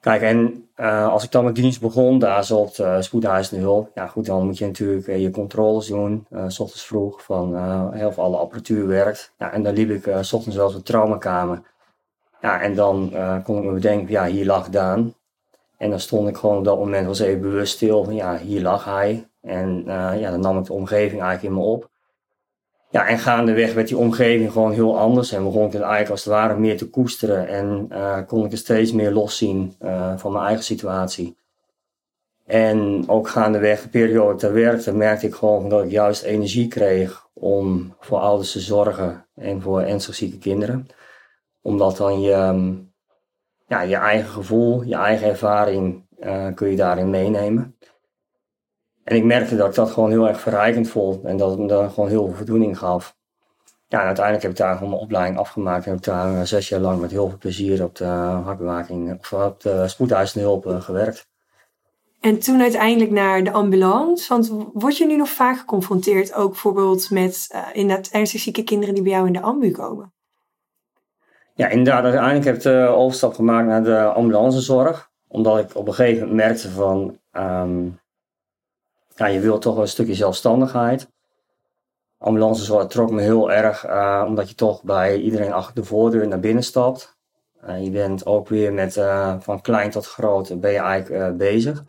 Kijk, 0.00 0.22
en 0.22 0.65
uh, 0.76 1.08
als 1.08 1.24
ik 1.24 1.30
dan 1.30 1.42
mijn 1.42 1.54
dienst 1.54 1.80
begon, 1.80 2.18
daar 2.18 2.44
zo 2.44 2.56
op 2.56 2.74
de 2.74 3.02
spoedhuisende 3.02 3.62
hulp, 3.62 3.90
ja 3.94 4.06
goed, 4.06 4.26
dan 4.26 4.44
moet 4.44 4.58
je 4.58 4.66
natuurlijk 4.66 5.06
je 5.06 5.30
controles 5.30 5.86
doen, 5.86 6.26
s 6.46 6.60
ochtends 6.60 6.86
vroeg, 6.86 7.22
van 7.22 7.56
heel 7.92 8.12
veel 8.12 8.22
alle 8.22 8.36
apparatuur 8.36 8.86
werkt. 8.86 9.32
Ja, 9.38 9.52
en 9.52 9.62
dan 9.62 9.74
liep 9.74 9.90
ik 9.90 10.16
s 10.20 10.32
ochtends 10.32 10.56
wel 10.56 10.66
eens 10.66 10.74
een 10.74 10.82
traumakamer. 10.82 11.62
Ja, 12.40 12.60
en 12.60 12.74
dan 12.74 13.12
kon 13.44 13.58
ik 13.58 13.64
me 13.64 13.72
bedenken, 13.72 14.10
ja, 14.10 14.26
hier 14.26 14.46
lag 14.46 14.68
Daan. 14.68 15.14
En 15.76 15.90
dan 15.90 16.00
stond 16.00 16.28
ik 16.28 16.36
gewoon 16.36 16.56
op 16.56 16.64
dat 16.64 16.78
moment 16.78 17.06
was 17.06 17.18
even 17.18 17.40
bewust 17.40 17.74
stil 17.74 18.04
van 18.04 18.14
ja, 18.14 18.38
hier 18.38 18.62
lag 18.62 18.84
hij. 18.84 19.28
En 19.40 19.84
uh, 19.86 20.20
ja, 20.20 20.30
dan 20.30 20.40
nam 20.40 20.58
ik 20.58 20.64
de 20.64 20.72
omgeving 20.72 21.22
eigenlijk 21.22 21.42
in 21.42 21.60
me 21.60 21.66
op. 21.66 21.90
Ja, 22.90 23.06
en 23.06 23.18
gaandeweg 23.18 23.74
werd 23.74 23.88
die 23.88 23.96
omgeving 23.96 24.52
gewoon 24.52 24.72
heel 24.72 24.98
anders. 24.98 25.32
En 25.32 25.44
begon 25.44 25.66
ik 25.66 25.72
het 25.72 25.82
eigenlijk 25.82 26.10
als 26.10 26.24
het 26.24 26.32
ware 26.32 26.58
meer 26.58 26.76
te 26.76 26.90
koesteren. 26.90 27.48
En 27.48 27.88
uh, 27.92 28.18
kon 28.26 28.44
ik 28.44 28.52
er 28.52 28.58
steeds 28.58 28.92
meer 28.92 29.12
loszien 29.12 29.74
uh, 29.82 30.12
van 30.16 30.32
mijn 30.32 30.44
eigen 30.44 30.64
situatie. 30.64 31.36
En 32.46 33.04
ook 33.06 33.28
gaandeweg 33.28 33.82
de 33.82 33.88
periode 33.88 34.40
dat 34.40 34.86
ik 34.86 34.94
merkte 34.94 35.26
ik 35.26 35.34
gewoon 35.34 35.68
dat 35.68 35.84
ik 35.84 35.90
juist 35.90 36.22
energie 36.22 36.68
kreeg 36.68 37.28
om 37.32 37.94
voor 38.00 38.18
ouders 38.18 38.52
te 38.52 38.60
zorgen 38.60 39.26
en 39.34 39.62
voor 39.62 39.80
ernstig 39.80 40.14
zieke 40.14 40.38
kinderen. 40.38 40.86
Omdat 41.62 41.96
dan 41.96 42.20
je, 42.20 42.32
ehm, 42.32 42.74
ja, 43.66 43.80
je 43.80 43.96
eigen 43.96 44.28
gevoel, 44.28 44.82
je 44.82 44.94
eigen 44.94 45.28
ervaring 45.28 46.04
uh, 46.20 46.46
kun 46.54 46.70
je 46.70 46.76
daarin 46.76 47.10
meenemen. 47.10 47.75
En 49.06 49.16
ik 49.16 49.24
merkte 49.24 49.56
dat 49.56 49.68
ik 49.68 49.74
dat 49.74 49.90
gewoon 49.90 50.10
heel 50.10 50.28
erg 50.28 50.40
verrijkend 50.40 50.88
vond 50.88 51.24
en 51.24 51.36
dat 51.36 51.50
het 51.50 51.58
me 51.58 51.66
dan 51.66 51.90
gewoon 51.90 52.08
heel 52.08 52.26
veel 52.26 52.36
voldoening 52.36 52.78
gaf. 52.78 53.16
Ja, 53.88 54.00
en 54.00 54.06
uiteindelijk 54.06 54.44
heb 54.44 54.52
ik 54.52 54.58
daar 54.58 54.74
gewoon 54.74 54.90
mijn 54.90 55.02
opleiding 55.02 55.38
afgemaakt 55.38 55.84
en 55.84 55.90
heb 55.90 55.98
ik 55.98 56.04
daar 56.04 56.32
uh, 56.32 56.42
zes 56.42 56.68
jaar 56.68 56.80
lang 56.80 57.00
met 57.00 57.10
heel 57.10 57.28
veel 57.28 57.38
plezier 57.38 57.84
op 57.84 57.94
de 57.94 58.04
hartbewaking 58.04 59.18
of 59.18 59.32
op 59.32 59.60
de 59.60 59.88
spoedeisende 59.88 60.46
hulp 60.46 60.66
uh, 60.66 60.80
gewerkt. 60.80 61.28
En 62.20 62.38
toen 62.38 62.60
uiteindelijk 62.60 63.10
naar 63.10 63.44
de 63.44 63.52
ambulance. 63.52 64.28
Want 64.28 64.52
word 64.72 64.96
je 64.96 65.06
nu 65.06 65.16
nog 65.16 65.28
vaak 65.28 65.58
geconfronteerd, 65.58 66.34
ook 66.34 66.50
bijvoorbeeld 66.50 67.10
met 67.10 67.48
uh, 67.54 67.62
inderdaad 67.72 68.08
ernstig 68.08 68.40
zieke 68.40 68.62
kinderen 68.62 68.94
die 68.94 69.02
bij 69.02 69.12
jou 69.12 69.26
in 69.26 69.32
de 69.32 69.40
ambu 69.40 69.70
komen? 69.70 70.12
Ja, 71.54 71.68
inderdaad. 71.68 72.04
Uiteindelijk 72.04 72.44
heb 72.44 72.54
ik 72.54 72.62
de 72.62 72.86
overstap 72.86 73.34
gemaakt 73.34 73.66
naar 73.66 73.82
de 73.82 74.04
ambulancezorg. 74.04 75.10
Omdat 75.28 75.58
ik 75.58 75.76
op 75.76 75.88
een 75.88 75.94
gegeven 75.94 76.28
moment 76.28 76.46
merkte 76.46 76.70
van... 76.70 77.18
Um, 77.32 77.98
ja, 79.16 79.26
je 79.26 79.40
wilt 79.40 79.62
toch 79.62 79.76
een 79.76 79.88
stukje 79.88 80.14
zelfstandigheid. 80.14 81.08
Ambulancezorg 82.18 82.86
trok 82.86 83.10
me 83.10 83.20
heel 83.20 83.52
erg, 83.52 83.86
uh, 83.86 84.24
omdat 84.26 84.48
je 84.48 84.54
toch 84.54 84.82
bij 84.82 85.16
iedereen 85.16 85.52
achter 85.52 85.74
de 85.74 85.84
voordeur 85.84 86.28
naar 86.28 86.40
binnen 86.40 86.62
stapt. 86.62 87.16
Uh, 87.68 87.84
je 87.84 87.90
bent 87.90 88.26
ook 88.26 88.48
weer 88.48 88.72
met 88.72 88.96
uh, 88.96 89.36
van 89.40 89.60
klein 89.60 89.90
tot 89.90 90.06
groot 90.06 90.60
ben 90.60 90.72
je 90.72 90.78
eigenlijk 90.78 91.36
bezig. 91.36 91.84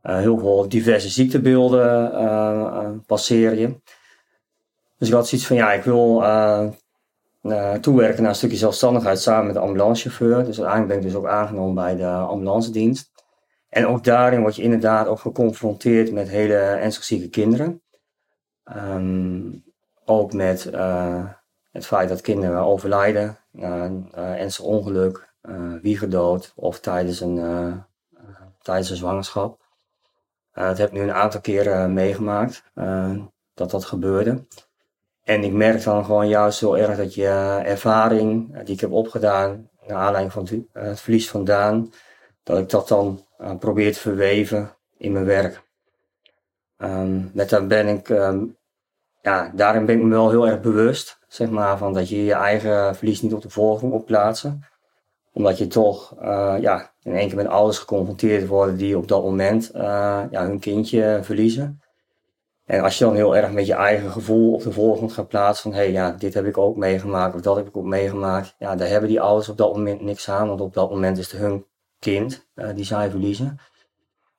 heel 0.00 0.38
veel 0.38 0.68
diverse 0.68 1.08
ziektebeelden 1.08 3.02
passeer 3.06 3.54
je. 3.54 3.80
Dus 4.98 5.08
ik 5.08 5.14
had 5.14 5.28
zoiets 5.28 5.46
van, 5.46 5.56
ja, 5.56 5.72
ik 5.72 5.82
wil 5.82 6.22
toewerken 7.80 8.20
naar 8.20 8.30
een 8.30 8.36
stukje 8.36 8.56
zelfstandigheid 8.56 9.20
samen 9.20 9.46
met 9.46 9.54
de 9.54 9.60
ambulancechauffeur. 9.60 10.44
Dus 10.44 10.60
uiteindelijk 10.60 10.88
ben 10.88 10.96
ik 10.96 11.02
dus 11.02 11.14
ook 11.14 11.26
aangenomen 11.26 11.74
bij 11.74 11.96
de 11.96 12.06
ambulancedienst. 12.06 13.13
En 13.74 13.86
ook 13.86 14.04
daarin 14.04 14.40
word 14.40 14.56
je 14.56 14.62
inderdaad 14.62 15.06
ook 15.06 15.18
geconfronteerd 15.18 16.12
met 16.12 16.28
hele 16.28 16.54
ernstig 16.54 17.04
zieke 17.04 17.28
kinderen. 17.28 17.82
Um, 18.76 19.64
ook 20.04 20.32
met 20.32 20.70
uh, 20.74 21.28
het 21.70 21.86
feit 21.86 22.08
dat 22.08 22.20
kinderen 22.20 22.58
overlijden, 22.58 23.38
uh, 23.52 23.90
ernstig 24.14 24.64
ongeluk, 24.64 25.32
wiegerdood 25.82 26.52
of 26.56 26.80
tijdens 26.80 27.20
een, 27.20 27.36
tijdens 28.62 28.90
een 28.90 28.96
zwangerschap. 28.96 29.60
dat 30.52 30.78
heb 30.78 30.88
ik 30.88 30.94
nu 30.94 31.00
een 31.00 31.12
aantal 31.12 31.40
keren 31.40 31.92
meegemaakt 31.92 32.62
dat 33.54 33.70
dat 33.70 33.84
gebeurde. 33.84 34.46
En 35.22 35.44
ik 35.44 35.52
merk 35.52 35.82
dan 35.82 36.04
gewoon 36.04 36.28
juist 36.28 36.60
heel 36.60 36.78
erg 36.78 36.96
dat 36.96 37.14
je 37.14 37.60
ervaring 37.64 38.62
die 38.62 38.74
ik 38.74 38.80
heb 38.80 38.92
opgedaan, 38.92 39.70
naar 39.86 39.96
aanleiding 39.96 40.32
van 40.32 40.42
het, 40.44 40.60
eh, 40.72 40.94
verlies 40.94 41.30
van 41.30 41.44
Daan, 41.44 41.92
dat 42.42 42.58
ik 42.58 42.70
dat 42.70 42.88
dan 42.88 43.23
uh, 43.40 43.56
probeer 43.58 43.92
te 43.92 43.98
verweven 43.98 44.76
in 44.96 45.12
mijn 45.12 45.24
werk. 45.24 45.62
Um, 46.78 47.30
met 47.34 47.50
dat 47.50 47.68
ben 47.68 47.88
ik, 47.88 48.08
um, 48.08 48.56
ja, 49.22 49.50
daarin 49.54 49.86
ben 49.86 49.96
ik 49.96 50.02
me 50.02 50.10
wel 50.10 50.30
heel 50.30 50.48
erg 50.48 50.60
bewust, 50.60 51.18
zeg 51.28 51.50
maar, 51.50 51.78
van 51.78 51.92
dat 51.92 52.08
je 52.08 52.24
je 52.24 52.32
eigen 52.32 52.96
verlies 52.96 53.22
niet 53.22 53.34
op 53.34 53.42
de 53.42 53.50
voorgrond 53.50 53.92
moet 53.92 54.04
plaatsen. 54.04 54.64
Omdat 55.32 55.58
je 55.58 55.66
toch 55.66 56.14
ja, 56.60 56.92
in 57.02 57.14
één 57.14 57.28
keer 57.28 57.36
met 57.36 57.46
ouders 57.46 57.78
geconfronteerd 57.78 58.46
worden 58.46 58.76
die 58.76 58.98
op 58.98 59.08
dat 59.08 59.22
moment 59.22 59.70
ja, 59.74 60.28
hun 60.30 60.58
kindje 60.58 61.18
verliezen. 61.22 61.82
En 62.64 62.80
als 62.80 62.98
je 62.98 63.04
dan 63.04 63.14
heel 63.14 63.36
erg 63.36 63.52
met 63.52 63.66
je 63.66 63.74
eigen 63.74 64.10
gevoel 64.10 64.54
op 64.54 64.62
de 64.62 64.72
voorgrond 64.72 65.12
gaat 65.12 65.28
plaatsen 65.28 65.62
van 65.62 65.80
hé, 65.80 65.84
hey, 65.84 65.92
ja, 65.92 66.10
dit 66.10 66.34
heb 66.34 66.44
ik 66.44 66.58
ook 66.58 66.76
meegemaakt 66.76 67.34
of 67.34 67.40
dat 67.40 67.56
heb 67.56 67.66
ik 67.66 67.76
ook 67.76 67.84
meegemaakt. 67.84 68.54
Ja, 68.58 68.76
daar 68.76 68.88
hebben 68.88 69.08
die 69.08 69.20
ouders 69.20 69.48
op 69.48 69.56
dat 69.56 69.76
moment 69.76 70.00
niks 70.00 70.30
aan, 70.30 70.48
want 70.48 70.60
op 70.60 70.74
dat 70.74 70.90
moment 70.90 71.18
is 71.18 71.32
het 71.32 71.40
hun 71.40 71.66
kind 72.04 72.46
uh, 72.54 72.68
die 72.74 72.84
zij 72.84 73.10
verliezen. 73.10 73.58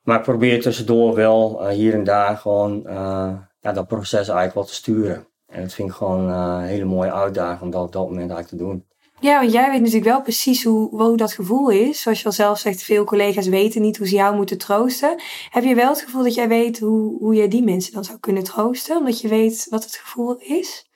Maar 0.03 0.17
ik 0.17 0.23
probeer 0.23 0.61
tussendoor 0.61 1.15
wel 1.15 1.61
uh, 1.61 1.67
hier 1.67 1.93
en 1.93 2.03
daar 2.03 2.37
gewoon 2.37 2.83
uh, 2.85 3.33
ja, 3.59 3.71
dat 3.73 3.87
proces 3.87 4.27
eigenlijk 4.27 4.53
wat 4.53 4.67
te 4.67 4.73
sturen. 4.73 5.27
En 5.47 5.61
dat 5.61 5.73
vind 5.73 5.89
ik 5.89 5.95
gewoon 5.95 6.29
een 6.29 6.63
hele 6.63 6.85
mooie 6.85 7.11
uitdaging 7.13 7.61
om 7.61 7.71
dat 7.71 7.85
op 7.85 7.91
dat 7.91 8.09
moment 8.09 8.31
eigenlijk 8.31 8.47
te 8.47 8.55
doen. 8.55 8.85
Ja, 9.19 9.39
want 9.39 9.51
jij 9.51 9.69
weet 9.69 9.79
natuurlijk 9.79 10.05
wel 10.05 10.21
precies 10.21 10.63
hoe, 10.63 11.17
dat 11.17 11.33
gevoel 11.33 11.69
is. 11.69 12.01
Zoals 12.01 12.19
je 12.19 12.25
al 12.25 12.31
zelf 12.31 12.59
zegt, 12.59 12.83
veel 12.83 13.03
collega's 13.03 13.47
weten 13.47 13.81
niet 13.81 13.97
hoe 13.97 14.07
ze 14.07 14.15
jou 14.15 14.35
moeten 14.35 14.57
troosten. 14.57 15.21
Heb 15.49 15.63
je 15.63 15.75
wel 15.75 15.89
het 15.89 16.01
gevoel 16.01 16.23
dat 16.23 16.33
jij 16.33 16.47
weet 16.47 16.79
hoe, 16.79 17.17
hoe 17.19 17.47
die 17.47 17.63
mensen 17.63 17.93
dan 17.93 18.03
zou 18.03 18.19
kunnen 18.19 18.43
troosten? 18.43 18.97
Omdat 18.97 19.21
je 19.21 19.27
weet 19.27 19.67
wat 19.69 19.83
het 19.83 19.95
gevoel 19.95 20.35
is? 20.37 20.89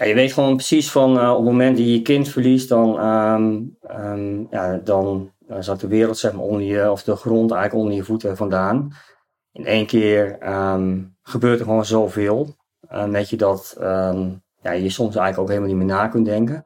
Ja, 0.00 0.06
je 0.06 0.14
weet 0.14 0.32
gewoon 0.32 0.56
precies 0.56 0.90
van 0.90 1.16
uh, 1.16 1.30
op 1.30 1.36
het 1.36 1.44
moment 1.44 1.76
dat 1.76 1.86
je 1.86 1.92
je 1.92 2.02
kind 2.02 2.28
verliest, 2.28 2.68
dan, 2.68 3.00
um, 3.06 3.76
um, 3.90 4.46
ja, 4.50 4.76
dan 4.76 5.32
uh, 5.48 5.56
zat 5.60 5.80
de 5.80 5.86
wereld 5.86 6.18
zeg 6.18 6.32
maar, 6.32 6.44
onder 6.44 6.62
je, 6.62 6.90
of 6.90 7.02
de 7.02 7.16
grond 7.16 7.50
eigenlijk 7.50 7.82
onder 7.82 7.98
je 7.98 8.04
voeten 8.04 8.36
vandaan. 8.36 8.92
In 9.52 9.66
één 9.66 9.86
keer 9.86 10.48
um, 10.48 11.16
gebeurt 11.22 11.58
er 11.58 11.64
gewoon 11.64 11.84
zoveel. 11.84 12.56
Uh, 12.92 13.04
met 13.04 13.30
je 13.30 13.36
dat 13.36 13.74
ja, 14.62 14.72
je 14.72 14.90
soms 14.90 15.16
eigenlijk 15.16 15.38
ook 15.38 15.48
helemaal 15.48 15.68
niet 15.68 15.86
meer 15.86 15.96
na 15.96 16.08
kunt 16.08 16.26
denken. 16.26 16.64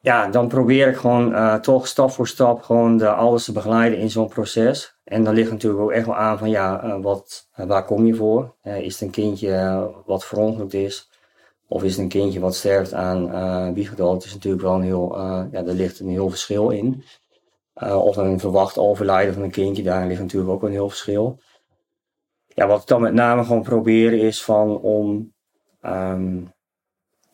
Ja, 0.00 0.26
dan 0.30 0.48
probeer 0.48 0.88
ik 0.88 0.96
gewoon 0.96 1.60
toch 1.60 1.86
stap 1.86 2.10
voor 2.10 2.28
stap 2.28 2.62
gewoon 2.62 2.96
de 2.96 3.08
alles 3.08 3.44
te 3.44 3.52
begeleiden 3.52 3.98
in 3.98 4.10
zo'n 4.10 4.28
proces. 4.28 4.97
En 5.08 5.24
dan 5.24 5.34
ligt 5.34 5.50
natuurlijk 5.50 5.82
ook 5.82 5.90
echt 5.90 6.06
wel 6.06 6.16
aan 6.16 6.38
van 6.38 6.50
ja, 6.50 6.84
uh, 6.84 7.02
wat, 7.02 7.48
uh, 7.56 7.66
waar 7.66 7.84
kom 7.84 8.06
je 8.06 8.14
voor? 8.14 8.54
is 8.62 8.92
het 8.92 9.00
een 9.02 9.10
kindje 9.10 9.90
wat 10.06 10.24
verongelukt 10.24 10.74
is? 10.74 11.10
Of 11.68 11.82
is 11.82 11.90
het 11.90 12.00
een 12.00 12.08
kindje 12.08 12.40
wat 12.40 12.54
sterft 12.54 12.94
aan 12.94 13.28
uh, 13.28 13.74
wiegedood? 13.74 14.24
is 14.24 14.34
natuurlijk 14.34 14.62
wel 14.62 14.74
een 14.74 14.82
heel, 14.82 15.18
ja, 15.52 15.62
daar 15.62 15.74
ligt 15.74 16.00
een 16.00 16.08
heel 16.08 16.28
verschil 16.28 16.70
in. 16.70 17.04
of 17.80 18.16
een 18.16 18.40
verwacht 18.40 18.78
overlijden 18.78 19.34
van 19.34 19.42
een 19.42 19.50
kindje, 19.50 19.82
daar 19.82 20.06
ligt 20.06 20.20
natuurlijk 20.20 20.52
ook 20.52 20.62
een 20.62 20.70
heel 20.70 20.88
verschil 20.88 21.38
ja, 22.58 22.66
wat 22.66 22.80
ik 22.80 22.86
dan 22.86 23.00
met 23.00 23.12
name 23.12 23.44
gewoon 23.44 23.62
probeer 23.62 24.12
is 24.12 24.44
van 24.44 24.80
om 24.80 25.32
um, 25.82 26.52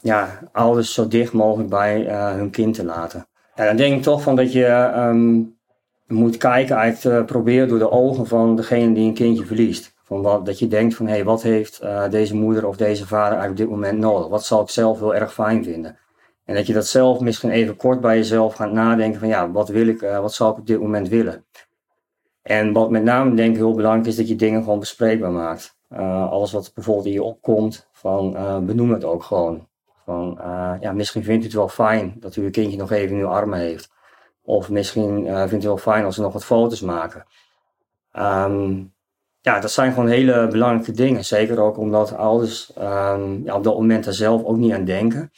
ja, 0.00 0.38
ouders 0.52 0.94
zo 0.94 1.08
dicht 1.08 1.32
mogelijk 1.32 1.68
bij 1.68 2.04
hun 2.34 2.50
kind 2.50 2.74
te 2.74 2.84
laten. 2.84 3.28
En 3.54 3.66
dan 3.66 3.76
denk 3.76 3.96
ik 3.96 4.02
toch 4.02 4.22
van 4.22 4.36
dat 4.36 4.52
je 4.52 4.92
um, 4.96 5.58
moet 6.06 6.36
kijken, 6.36 6.76
eigenlijk 6.76 7.20
uh, 7.20 7.26
proberen 7.26 7.68
door 7.68 7.78
de 7.78 7.90
ogen 7.90 8.26
van 8.26 8.56
degene 8.56 8.94
die 8.94 9.08
een 9.08 9.14
kindje 9.14 9.44
verliest. 9.44 9.94
Van 10.02 10.22
wat, 10.22 10.46
dat 10.46 10.58
je 10.58 10.68
denkt 10.68 10.94
van 10.94 11.06
hé, 11.06 11.12
hey, 11.12 11.24
wat 11.24 11.42
heeft 11.42 11.80
uh, 11.82 12.08
deze 12.10 12.34
moeder 12.36 12.66
of 12.66 12.76
deze 12.76 13.06
vader 13.06 13.38
eigenlijk 13.38 13.50
op 13.60 13.66
dit 13.66 13.76
moment 13.76 13.98
nodig? 13.98 14.28
Wat 14.28 14.44
zal 14.44 14.62
ik 14.62 14.68
zelf 14.68 14.98
heel 14.98 15.14
erg 15.14 15.32
fijn 15.32 15.64
vinden? 15.64 15.98
En 16.44 16.54
dat 16.54 16.66
je 16.66 16.72
dat 16.72 16.86
zelf 16.86 17.20
misschien 17.20 17.50
even 17.50 17.76
kort 17.76 18.00
bij 18.00 18.16
jezelf 18.16 18.54
gaat 18.54 18.72
nadenken 18.72 19.20
van 19.20 19.28
ja, 19.28 19.50
wat 19.50 19.68
wil 19.68 19.86
ik, 19.86 20.00
wat 20.00 20.34
zal 20.34 20.50
ik 20.50 20.58
op 20.58 20.66
dit 20.66 20.80
moment 20.80 21.08
willen? 21.08 21.44
En 22.42 22.72
wat 22.72 22.90
met 22.90 23.02
name 23.02 23.34
denk 23.34 23.50
ik 23.50 23.56
heel 23.56 23.74
belangrijk 23.74 24.06
is 24.06 24.16
dat 24.16 24.28
je 24.28 24.36
dingen 24.36 24.62
gewoon 24.62 24.78
bespreekbaar 24.78 25.30
maakt. 25.30 25.76
Alles 26.30 26.52
wat 26.52 26.70
bijvoorbeeld 26.74 27.06
in 27.06 27.12
je 27.12 27.22
opkomt, 27.22 27.88
van 27.92 28.32
benoem 28.66 28.90
het 28.90 29.04
ook 29.04 29.22
gewoon. 29.22 29.66
Van, 30.04 30.38
ja, 30.80 30.92
misschien 30.92 31.24
vindt 31.24 31.42
u 31.42 31.46
het 31.46 31.56
wel 31.56 31.68
fijn 31.68 32.14
dat 32.16 32.36
u 32.36 32.44
een 32.44 32.50
kindje 32.50 32.78
nog 32.78 32.90
even 32.90 33.16
in 33.16 33.22
uw 33.22 33.28
armen 33.28 33.58
heeft. 33.58 33.92
Of 34.44 34.70
misschien 34.70 35.24
vindt 35.24 35.52
u 35.52 35.54
het 35.54 35.64
wel 35.64 35.76
fijn 35.78 36.04
als 36.04 36.16
we 36.16 36.22
nog 36.22 36.32
wat 36.32 36.44
foto's 36.44 36.80
maken. 36.80 37.24
Um, 38.18 38.92
ja, 39.40 39.60
dat 39.60 39.70
zijn 39.70 39.92
gewoon 39.92 40.08
hele 40.08 40.48
belangrijke 40.48 40.92
dingen. 40.92 41.24
Zeker 41.24 41.60
ook 41.60 41.78
omdat 41.78 42.16
ouders 42.16 42.72
um, 42.78 43.44
ja, 43.44 43.54
op 43.54 43.64
dat 43.64 43.74
moment 43.74 44.06
er 44.06 44.14
zelf 44.14 44.44
ook 44.44 44.56
niet 44.56 44.72
aan 44.72 44.84
denken. 44.84 45.32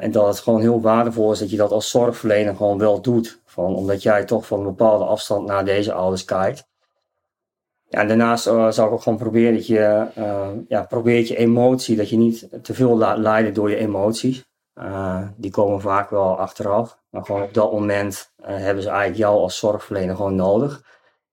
en 0.00 0.10
dat 0.10 0.26
het 0.26 0.38
gewoon 0.38 0.60
heel 0.60 0.80
waardevol 0.80 1.32
is 1.32 1.38
dat 1.38 1.50
je 1.50 1.56
dat 1.56 1.70
als 1.70 1.90
zorgverlener 1.90 2.56
gewoon 2.56 2.78
wel 2.78 3.00
doet. 3.00 3.40
Van, 3.44 3.74
omdat 3.74 4.02
jij 4.02 4.24
toch 4.24 4.46
van 4.46 4.58
een 4.58 4.64
bepaalde 4.64 5.04
afstand 5.04 5.46
naar 5.46 5.64
deze 5.64 5.92
ouders 5.92 6.24
kijkt. 6.24 6.68
Ja, 7.88 8.00
en 8.00 8.08
daarnaast 8.08 8.46
uh, 8.46 8.70
zou 8.70 8.88
ik 8.88 8.94
ook 8.94 9.02
gewoon 9.02 9.18
proberen 9.18 9.54
dat 9.54 9.66
je, 9.66 10.06
ja, 10.68 10.82
probeert 10.82 11.28
je 11.28 11.36
emotie, 11.36 11.96
dat 11.96 12.08
je 12.08 12.16
niet 12.16 12.48
te 12.62 12.74
veel 12.74 12.96
laat 12.96 13.18
leiden 13.18 13.54
door 13.54 13.70
je 13.70 13.76
emoties. 13.76 14.45
Uh, 14.78 15.22
die 15.36 15.50
komen 15.50 15.80
vaak 15.80 16.10
wel 16.10 16.38
achteraf. 16.38 16.98
Maar 17.10 17.24
gewoon 17.24 17.42
op 17.42 17.54
dat 17.54 17.72
moment 17.72 18.32
hebben 18.42 18.82
ze 18.82 18.88
eigenlijk 18.88 19.18
jou 19.18 19.38
als 19.38 19.58
zorgverlener 19.58 20.16
gewoon 20.16 20.34
nodig. 20.34 20.82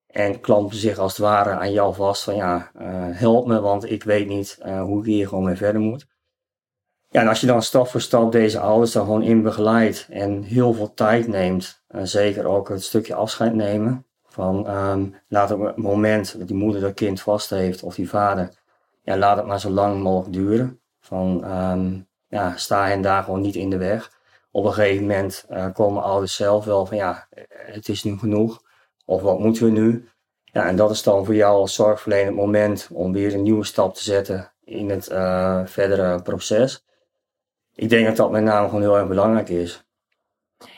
En 0.07 0.39
klampen 0.39 0.75
zich 0.75 0.97
als 0.97 1.11
het 1.11 1.21
ware 1.21 1.49
aan 1.49 1.71
jou 1.71 1.93
vast 1.93 2.23
van 2.23 2.35
ja, 2.35 2.71
help 3.11 3.47
me, 3.47 3.61
want 3.61 3.91
ik 3.91 4.03
weet 4.03 4.27
niet 4.27 4.57
hoe 4.61 4.99
ik 4.99 5.05
hier 5.05 5.27
gewoon 5.27 5.43
mee 5.43 5.55
verder 5.55 5.81
moet. 5.81 6.07
Ja, 7.09 7.21
en 7.21 7.27
als 7.27 7.41
je 7.41 7.47
dan 7.47 7.61
stap 7.61 7.87
voor 7.87 8.01
stap 8.01 8.31
deze 8.31 8.59
ouders 8.59 8.91
dan 8.91 9.05
gewoon 9.05 9.23
in 9.23 9.41
begeleidt 9.41 10.07
en 10.09 10.43
heel 10.43 10.73
veel 10.73 10.93
tijd 10.93 11.27
neemt, 11.27 11.83
zeker 11.87 12.45
ook 12.45 12.69
het 12.69 12.83
stukje 12.83 13.15
afscheid 13.15 13.53
nemen, 13.53 14.05
van 14.25 14.69
um, 14.69 15.15
laat 15.27 15.49
het 15.49 15.77
moment 15.77 16.37
dat 16.37 16.47
die 16.47 16.57
moeder 16.57 16.81
dat 16.81 16.93
kind 16.93 17.21
vast 17.21 17.49
heeft 17.49 17.83
of 17.83 17.95
die 17.95 18.09
vader, 18.09 18.49
ja, 19.01 19.17
laat 19.17 19.37
het 19.37 19.45
maar 19.45 19.59
zo 19.59 19.69
lang 19.69 20.01
mogelijk 20.01 20.33
duren. 20.33 20.79
Van 20.99 21.51
um, 21.51 22.07
ja, 22.33 22.57
sta 22.57 22.87
hen 22.87 23.01
daar 23.01 23.23
gewoon 23.23 23.41
niet 23.41 23.55
in 23.55 23.69
de 23.69 23.77
weg. 23.77 24.11
Op 24.51 24.65
een 24.65 24.73
gegeven 24.73 25.01
moment 25.01 25.45
uh, 25.51 25.73
komen 25.73 26.03
ouders 26.03 26.35
zelf 26.35 26.65
wel 26.65 26.85
van 26.85 26.97
ja, 26.97 27.27
het 27.49 27.89
is 27.89 28.03
nu 28.03 28.17
genoeg. 28.17 28.61
Of 29.05 29.21
wat 29.21 29.39
moeten 29.39 29.63
we 29.65 29.71
nu? 29.71 30.07
Ja, 30.43 30.65
en 30.65 30.75
dat 30.75 30.91
is 30.91 31.03
dan 31.03 31.25
voor 31.25 31.35
jou 31.35 31.57
als 31.57 31.73
zorgverlener 31.73 32.25
het 32.25 32.35
moment 32.35 32.89
om 32.91 33.13
weer 33.13 33.33
een 33.33 33.41
nieuwe 33.41 33.65
stap 33.65 33.93
te 33.95 34.03
zetten 34.03 34.51
in 34.63 34.89
het 34.89 35.09
uh, 35.11 35.61
verdere 35.65 36.21
proces 36.21 36.83
ik 37.75 37.89
denk 37.89 38.05
dat 38.05 38.15
dat 38.15 38.31
met 38.31 38.43
name 38.43 38.67
gewoon 38.67 38.81
heel 38.81 38.97
erg 38.97 39.07
belangrijk 39.07 39.49
is. 39.49 39.83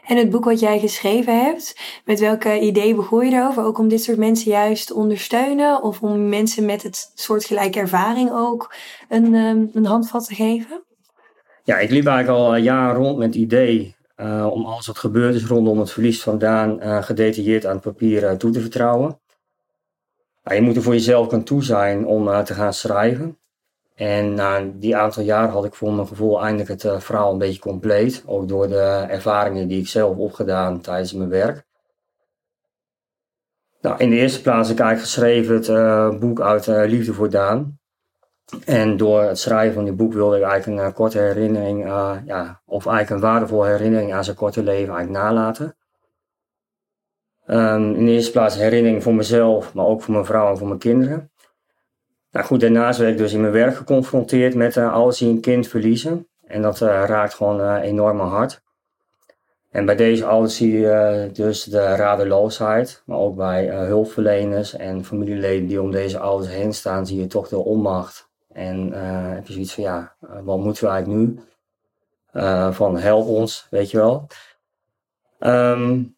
En 0.05 0.17
het 0.17 0.29
boek 0.29 0.45
wat 0.45 0.59
jij 0.59 0.79
geschreven 0.79 1.43
hebt, 1.43 1.79
met 2.05 2.19
welke 2.19 2.59
idee 2.59 2.95
begon 2.95 3.25
je 3.25 3.31
daarover? 3.31 3.63
Ook 3.63 3.77
om 3.77 3.87
dit 3.87 4.03
soort 4.03 4.17
mensen 4.17 4.51
juist 4.51 4.87
te 4.87 4.93
ondersteunen 4.93 5.83
of 5.83 6.01
om 6.01 6.29
mensen 6.29 6.65
met 6.65 6.83
het 6.83 7.11
soortgelijke 7.15 7.79
ervaring 7.79 8.31
ook 8.31 8.73
een, 9.09 9.33
um, 9.33 9.69
een 9.73 9.85
handvat 9.85 10.25
te 10.27 10.35
geven? 10.35 10.84
Ja, 11.65 11.77
ik 11.77 11.89
liep 11.89 12.05
eigenlijk 12.05 12.39
al 12.39 12.55
jaren 12.55 12.95
rond 12.95 13.17
met 13.17 13.27
het 13.27 13.35
idee 13.35 13.95
uh, 14.17 14.47
om 14.51 14.65
alles 14.65 14.87
wat 14.87 14.97
gebeurd 14.97 15.35
is 15.35 15.45
rondom 15.45 15.79
het 15.79 15.91
verlies 15.91 16.23
van 16.23 16.37
Daan 16.37 16.83
uh, 16.83 17.03
gedetailleerd 17.03 17.65
aan 17.65 17.73
het 17.73 17.83
papier 17.83 18.37
toe 18.37 18.51
te 18.51 18.61
vertrouwen. 18.61 19.19
je 20.43 20.61
moet 20.61 20.75
er 20.75 20.81
voor 20.81 20.93
jezelf 20.93 21.33
aan 21.33 21.43
toe 21.43 21.63
zijn 21.63 22.05
om 22.05 22.43
te 22.43 22.53
gaan 22.53 22.73
schrijven. 22.73 23.37
En 23.95 24.33
na 24.33 24.71
die 24.73 24.95
aantal 24.95 25.23
jaar 25.23 25.49
had 25.49 25.65
ik 25.65 25.75
voor 25.75 25.93
mijn 25.93 26.07
gevoel 26.07 26.41
eindelijk 26.41 26.69
het 26.69 27.03
verhaal 27.03 27.31
een 27.31 27.37
beetje 27.37 27.61
compleet. 27.61 28.23
Ook 28.25 28.47
door 28.47 28.67
de 28.67 29.05
ervaringen 29.09 29.67
die 29.67 29.79
ik 29.79 29.87
zelf 29.87 30.17
opgedaan 30.17 30.81
tijdens 30.81 31.13
mijn 31.13 31.29
werk. 31.29 31.65
Nou, 33.81 33.97
in 33.97 34.09
de 34.09 34.15
eerste 34.15 34.41
plaats 34.41 34.67
heb 34.67 34.77
ik 34.77 34.83
eigenlijk 34.83 35.13
geschreven 35.13 35.55
het 35.55 36.19
boek 36.19 36.41
uit 36.41 36.67
Liefde 36.67 37.13
voor 37.13 37.29
Daan. 37.29 37.79
En 38.65 38.97
door 38.97 39.21
het 39.21 39.39
schrijven 39.39 39.73
van 39.73 39.85
dit 39.85 39.95
boek 39.95 40.13
wilde 40.13 40.37
ik 40.37 40.43
eigenlijk 40.43 40.85
een 40.85 40.93
korte 40.93 41.19
herinnering, 41.19 41.85
ja, 42.25 42.61
of 42.65 42.85
eigenlijk 42.85 43.09
een 43.09 43.29
waardevolle 43.29 43.67
herinnering 43.67 44.13
aan 44.13 44.23
zijn 44.23 44.35
korte 44.35 44.63
leven 44.63 44.93
eigenlijk 44.93 45.23
nalaten. 45.23 45.75
Um, 47.47 47.95
in 47.95 48.05
de 48.05 48.11
eerste 48.11 48.31
plaats 48.31 48.55
herinnering 48.55 49.03
voor 49.03 49.13
mezelf, 49.13 49.73
maar 49.73 49.85
ook 49.85 50.01
voor 50.01 50.13
mijn 50.13 50.25
vrouw 50.25 50.49
en 50.49 50.57
voor 50.57 50.67
mijn 50.67 50.79
kinderen. 50.79 51.31
Nou 52.31 52.45
goed, 52.45 52.59
daarnaast 52.59 52.99
werd 52.99 53.11
ik 53.11 53.17
dus 53.17 53.33
in 53.33 53.41
mijn 53.41 53.53
werk 53.53 53.75
geconfronteerd 53.75 54.55
met 54.55 54.75
uh, 54.75 54.93
alles 54.93 55.17
die 55.17 55.29
een 55.29 55.41
kind 55.41 55.67
verliezen. 55.67 56.27
En 56.47 56.61
dat 56.61 56.81
uh, 56.81 57.03
raakt 57.05 57.33
gewoon 57.33 57.75
enorm 57.77 58.19
hard. 58.19 58.63
En 59.69 59.85
bij 59.85 59.95
deze 59.95 60.25
ouders 60.25 60.55
zie 60.55 60.79
je 60.79 61.29
dus 61.33 61.63
de 61.63 61.95
radeloosheid, 61.95 63.03
maar 63.05 63.17
ook 63.17 63.35
bij 63.35 63.67
hulpverleners 63.67 64.75
en 64.75 65.05
familieleden 65.05 65.67
die 65.67 65.81
om 65.81 65.91
deze 65.91 66.19
ouders 66.19 66.51
heen 66.51 66.73
staan, 66.73 67.07
zie 67.07 67.19
je 67.19 67.27
toch 67.27 67.47
de 67.47 67.57
onmacht. 67.57 68.24
En 68.55 68.91
heb 69.33 69.47
je 69.47 69.53
zoiets 69.53 69.73
van, 69.73 69.83
ja, 69.83 70.15
wat 70.43 70.57
moeten 70.57 70.83
we 70.83 70.89
eigenlijk 70.89 71.19
nu? 71.19 71.39
van 72.71 72.97
help 72.97 73.27
ons, 73.27 73.67
weet 73.69 73.91
je 73.91 73.97
wel. 73.97 74.27
Um, 75.39 76.15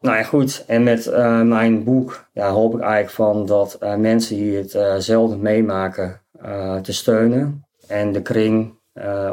nou 0.00 0.16
ja, 0.16 0.22
goed. 0.22 0.64
En 0.66 0.82
met 0.82 1.10
mijn 1.44 1.84
boek 1.84 2.28
ja, 2.32 2.50
hoop 2.50 2.74
ik 2.74 2.80
eigenlijk 2.80 3.12
van 3.12 3.46
dat 3.46 3.78
mensen 3.98 4.36
die 4.36 4.56
het 4.56 5.02
zelden 5.02 5.40
meemaken 5.40 6.22
te 6.82 6.92
steunen. 6.92 7.66
En 7.86 8.12
de 8.12 8.22
kring 8.22 8.78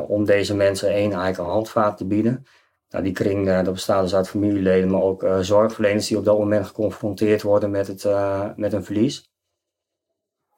om 0.07 0.25
deze 0.25 0.55
mensen 0.55 0.89
één 0.89 1.11
eigenlijk 1.11 1.37
een 1.37 1.55
handvaat 1.55 1.97
te 1.97 2.05
bieden. 2.05 2.45
Nou, 2.89 3.03
die 3.03 3.13
kring 3.13 3.45
dat 3.45 3.73
bestaat 3.73 4.01
dus 4.01 4.15
uit 4.15 4.29
familieleden, 4.29 4.89
maar 4.89 5.01
ook 5.01 5.27
zorgverleners 5.41 6.07
die 6.07 6.17
op 6.17 6.25
dat 6.25 6.37
moment 6.37 6.65
geconfronteerd 6.65 7.41
worden 7.41 7.71
met, 7.71 7.87
het, 7.87 8.07
met 8.55 8.73
een 8.73 8.83
verlies. 8.83 9.31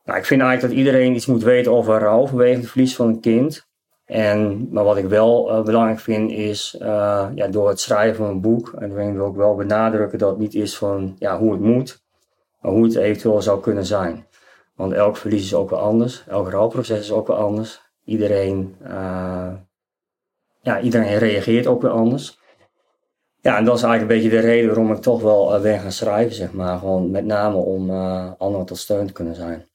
Nou, 0.04 0.20
ik 0.20 0.26
vind 0.26 0.42
eigenlijk 0.42 0.74
dat 0.74 0.84
iedereen 0.86 1.16
iets 1.16 1.26
moet 1.26 1.44
weten 1.44 1.72
over 1.72 2.00
vanwege 2.28 2.60
het 2.60 2.70
verlies 2.70 2.96
van 2.96 3.08
een 3.08 3.20
kind. 3.20 3.68
En, 4.06 4.68
maar 4.72 4.84
wat 4.84 4.98
ik 4.98 5.06
wel 5.06 5.64
belangrijk 5.64 6.00
vind 6.00 6.32
is, 6.32 6.76
ja, 6.80 7.48
door 7.50 7.70
het 7.70 7.80
schrijven 7.80 8.16
van 8.16 8.26
een 8.28 8.42
boek, 8.42 8.74
en 8.80 8.90
dan 8.90 9.14
wil 9.16 9.28
ik 9.28 9.36
wel 9.36 9.56
benadrukken 9.56 10.20
dat 10.20 10.30
het 10.30 10.40
niet 10.40 10.54
is 10.54 10.78
van 10.78 11.16
ja, 11.20 11.38
hoe 11.38 11.52
het 11.52 11.62
moet, 11.62 12.04
maar 12.62 12.72
hoe 12.72 12.84
het 12.84 12.96
eventueel 12.96 13.42
zou 13.42 13.62
kunnen 13.62 13.86
zijn. 13.86 14.28
Want 14.76 14.94
elk 14.94 15.18
verlies 15.18 15.44
is 15.44 15.54
ook 15.54 15.70
wel 15.70 15.80
anders, 15.80 16.24
elk 16.28 16.50
rouwproces 16.50 17.00
is 17.00 17.12
ook 17.12 17.28
wel 17.28 17.38
anders. 17.38 17.82
Iedereen, 18.06 18.76
ja, 20.62 20.80
iedereen 20.82 21.18
reageert 21.18 21.68
ook 21.68 21.82
weer 21.82 21.92
anders. 21.92 22.40
Ja, 23.42 23.58
en 23.58 23.66
dat 23.66 23.76
is 23.78 23.84
eigenlijk 23.84 24.12
een 24.12 24.22
beetje 24.22 24.42
de 24.42 24.48
reden 24.48 24.68
waarom 24.68 24.92
ik 24.92 25.02
toch 25.02 25.22
wel 25.22 25.62
ben 25.62 25.80
gaan 25.80 25.92
schrijven, 25.92 26.36
zeg 26.36 26.52
maar. 26.52 26.78
Gewoon 26.78 27.12
met 27.12 27.26
name 27.26 27.58
om 27.58 27.90
anderen 28.38 28.66
tot 28.66 28.78
steun 28.78 29.08
te 29.08 29.14
kunnen 29.14 29.36
zijn. 29.36 29.69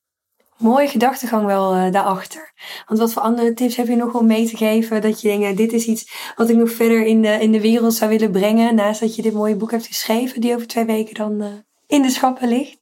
Mooie 0.59 0.88
gedachtegang 0.88 1.46
wel 1.46 1.76
uh, 1.76 1.92
daarachter. 1.92 2.52
Want 2.86 3.00
wat 3.00 3.12
voor 3.12 3.22
andere 3.22 3.55
tips 3.55 3.76
heb 3.76 3.86
je 3.86 3.96
nog 3.96 4.14
om 4.14 4.26
mee 4.26 4.46
te 4.48 4.57
geven? 4.57 5.02
Dat 5.02 5.20
je 5.20 5.38
denkt, 5.38 5.57
dit 5.57 5.72
is 5.72 5.86
iets 5.86 6.32
wat 6.36 6.48
ik 6.48 6.57
nog 6.57 6.70
verder 6.70 7.07
in 7.07 7.22
de, 7.22 7.28
in 7.28 7.52
de 7.52 7.61
wereld 7.61 7.94
zou 7.94 8.11
willen 8.11 8.30
brengen. 8.30 8.74
Naast 8.74 9.00
dat 9.00 9.16
je 9.16 9.22
dit 9.22 9.32
mooie 9.32 9.57
boek 9.57 9.70
hebt 9.70 9.86
geschreven, 9.86 10.40
die 10.40 10.55
over 10.55 10.66
twee 10.66 10.84
weken 10.84 11.14
dan 11.14 11.64
in 11.86 12.02
de 12.02 12.11
schappen 12.11 12.48
ligt. 12.48 12.78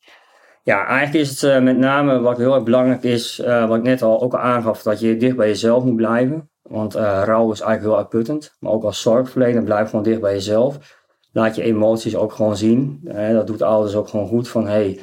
Ja, 0.63 0.87
eigenlijk 0.87 1.25
is 1.25 1.41
het 1.41 1.63
met 1.63 1.79
name 1.79 2.21
wat 2.21 2.37
heel 2.37 2.55
erg 2.55 2.65
belangrijk 2.65 3.03
is, 3.03 3.43
wat 3.45 3.77
ik 3.77 3.83
net 3.83 4.03
al 4.03 4.23
ook 4.23 4.33
al 4.33 4.41
aangaf, 4.41 4.83
dat 4.83 5.01
je 5.01 5.17
dicht 5.17 5.37
bij 5.37 5.49
jezelf 5.49 5.85
moet 5.85 5.97
blijven. 5.97 6.51
Want 6.63 6.95
rouw 6.95 7.53
is 7.53 7.61
eigenlijk 7.61 7.83
heel 7.83 7.97
uitputtend. 7.97 8.57
Maar 8.59 8.73
ook 8.73 8.85
als 8.85 9.01
zorgverlener 9.01 9.63
blijf 9.63 9.89
gewoon 9.89 10.05
dicht 10.05 10.21
bij 10.21 10.33
jezelf. 10.33 11.01
Laat 11.33 11.57
je 11.57 11.63
emoties 11.63 12.17
ook 12.17 12.33
gewoon 12.33 12.57
zien. 12.57 13.01
Dat 13.33 13.47
doet 13.47 13.63
ouders 13.63 13.95
ook 13.95 14.09
gewoon 14.09 14.29
goed. 14.29 14.49
Van 14.49 14.67
hey, 14.67 15.01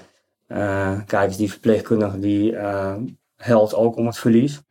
kijk 1.06 1.28
eens, 1.28 1.38
die 1.38 1.52
verpleegkundige 1.52 2.20
die 2.20 2.56
helpt 3.36 3.76
ook 3.76 3.96
om 3.96 4.06
het 4.06 4.18
verlies. 4.18 4.62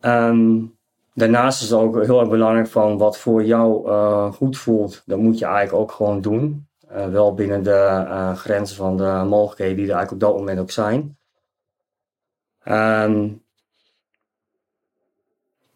Um, 0.00 0.78
daarnaast 1.14 1.62
is 1.62 1.70
het 1.70 1.78
ook 1.78 2.02
heel 2.04 2.20
erg 2.20 2.28
belangrijk 2.28 2.68
van 2.68 2.98
wat 2.98 3.18
voor 3.18 3.44
jou 3.44 3.90
goed 4.32 4.58
voelt. 4.58 5.02
Dat 5.06 5.18
moet 5.18 5.38
je 5.38 5.44
eigenlijk 5.44 5.82
ook 5.82 5.92
gewoon 5.92 6.20
doen. 6.20 6.68
wel 7.10 7.34
binnen 7.34 7.62
de 7.62 8.32
grenzen 8.36 8.76
van 8.76 8.96
de 8.96 9.24
mogelijkheden 9.28 9.76
die 9.76 9.86
er 9.86 9.94
eigenlijk 9.94 10.22
op 10.22 10.28
dat 10.28 10.38
moment 10.38 10.58
ook 10.58 10.70
zijn. 10.70 11.18
Um, 12.64 13.42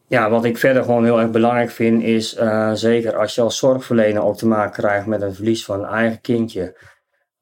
ja, 0.06 0.30
wat 0.30 0.44
ik 0.44 0.58
verder 0.58 0.84
gewoon 0.84 1.04
heel 1.04 1.20
erg 1.20 1.30
belangrijk 1.30 1.70
vind 1.70 2.02
is, 2.02 2.36
zeker 2.72 3.16
als 3.16 3.34
je 3.34 3.40
als 3.40 3.58
zorgverlener 3.58 4.22
ook 4.22 4.36
te 4.36 4.46
maken 4.46 4.72
krijgt 4.72 5.06
met 5.06 5.22
een 5.22 5.34
verlies 5.34 5.64
van 5.64 5.78
een 5.80 5.88
eigen 5.88 6.20
kindje, 6.20 6.78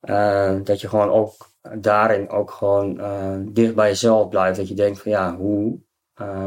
uh, 0.03 0.55
dat 0.65 0.81
je 0.81 0.89
gewoon 0.89 1.11
ook 1.11 1.35
daarin 1.75 2.29
ook 2.29 2.51
gewoon 2.51 3.01
uh, 3.01 3.37
dicht 3.39 3.75
bij 3.75 3.89
jezelf 3.89 4.29
blijft. 4.29 4.57
Dat 4.57 4.69
je 4.69 4.75
denkt 4.75 5.01
van 5.03 5.11
ja, 5.11 5.37
hoe, 5.37 5.79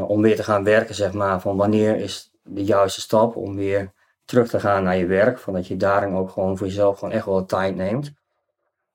om 0.06 0.22
weer 0.22 0.36
te 0.36 0.42
gaan 0.42 0.64
werken 0.64 0.94
zeg 0.94 1.12
maar, 1.12 1.40
van 1.40 1.56
wanneer 1.56 1.96
is 1.96 2.30
de 2.42 2.64
juiste 2.64 3.00
stap 3.00 3.36
om 3.36 3.56
weer 3.56 3.92
terug 4.24 4.48
te 4.48 4.60
gaan 4.60 4.82
naar 4.82 4.96
je 4.96 5.06
werk. 5.06 5.38
Van 5.38 5.52
dat 5.52 5.66
je 5.66 5.76
daarin 5.76 6.14
ook 6.14 6.30
gewoon 6.30 6.56
voor 6.56 6.66
jezelf 6.66 6.98
gewoon 6.98 7.14
echt 7.14 7.24
wel 7.26 7.44
tijd 7.44 7.76
neemt. 7.76 8.12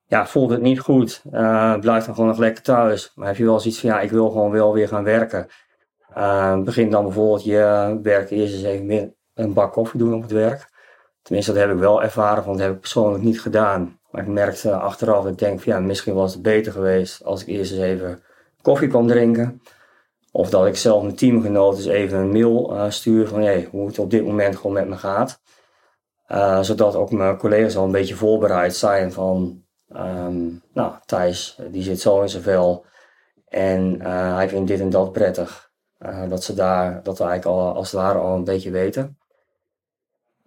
Ja, 0.06 0.26
voelt 0.26 0.50
het 0.50 0.62
niet 0.62 0.80
goed, 0.80 1.22
blijf 1.80 2.04
dan 2.04 2.14
gewoon 2.14 2.26
nog 2.26 2.38
lekker 2.38 2.62
thuis. 2.62 3.12
Maar 3.14 3.26
heb 3.26 3.36
je 3.36 3.44
wel 3.44 3.60
zoiets 3.60 3.80
van 3.80 3.90
ja, 3.90 4.00
ik 4.00 4.10
wil 4.10 4.30
gewoon 4.30 4.50
wel 4.50 4.72
weer 4.72 4.88
gaan 4.88 5.04
werken 5.04 5.48
begin 6.64 6.90
dan 6.90 7.04
bijvoorbeeld 7.04 7.44
je 7.44 7.98
werk 8.02 8.30
eerst 8.30 8.54
eens 8.54 8.62
even 8.62 9.14
een 9.34 9.52
bak 9.52 9.72
koffie 9.72 9.98
doen 9.98 10.14
op 10.14 10.22
het 10.22 10.30
werk. 10.30 10.70
Tenminste, 11.22 11.52
dat 11.52 11.62
heb 11.62 11.70
ik 11.70 11.78
wel 11.78 12.02
ervaren, 12.02 12.44
want 12.44 12.56
dat 12.56 12.66
heb 12.66 12.74
ik 12.74 12.80
persoonlijk 12.80 13.24
niet 13.24 13.40
gedaan. 13.40 14.00
Maar 14.12 14.22
ik 14.22 14.28
merkte 14.28 14.74
achteraf, 14.74 15.26
ik 15.26 15.38
denk 15.38 15.60
van 15.60 15.72
ja, 15.72 15.80
misschien 15.80 16.14
was 16.14 16.32
het 16.32 16.42
beter 16.42 16.72
geweest 16.72 17.24
als 17.24 17.42
ik 17.42 17.46
eerst 17.46 17.72
eens 17.72 17.80
even 17.80 18.22
koffie 18.62 18.88
kwam 18.88 19.06
drinken. 19.06 19.62
Of 20.32 20.50
dat 20.50 20.66
ik 20.66 20.76
zelf 20.76 21.02
mijn 21.02 21.16
teamgenoot 21.16 21.76
eens 21.76 21.86
even 21.86 22.18
een 22.18 22.32
mail 22.32 22.74
uh, 22.74 22.90
stuur 22.90 23.28
van 23.28 23.40
hey, 23.40 23.68
hoe 23.70 23.86
het 23.86 23.98
op 23.98 24.10
dit 24.10 24.24
moment 24.24 24.56
gewoon 24.56 24.72
met 24.72 24.88
me 24.88 24.96
gaat. 24.96 25.40
Uh, 26.28 26.62
zodat 26.62 26.94
ook 26.94 27.10
mijn 27.10 27.36
collega's 27.36 27.76
al 27.76 27.84
een 27.84 27.92
beetje 27.92 28.14
voorbereid 28.14 28.74
zijn 28.74 29.12
van, 29.12 29.64
um, 29.96 30.62
nou, 30.72 30.94
Thijs, 31.06 31.58
die 31.70 31.82
zit 31.82 32.00
zo 32.00 32.20
in 32.20 32.28
zijn 32.28 32.42
vel. 32.42 32.84
En 33.48 33.94
uh, 33.94 34.34
hij 34.34 34.48
vindt 34.48 34.68
dit 34.68 34.80
en 34.80 34.90
dat 34.90 35.12
prettig. 35.12 35.70
Dat 36.28 36.44
ze 36.44 36.54
daar, 36.54 37.02
dat 37.02 37.18
we 37.18 37.24
eigenlijk 37.24 37.58
al 37.58 37.74
als 37.74 37.92
het 37.92 38.00
ware 38.00 38.18
al 38.18 38.34
een 38.34 38.44
beetje 38.44 38.70
weten. 38.70 39.18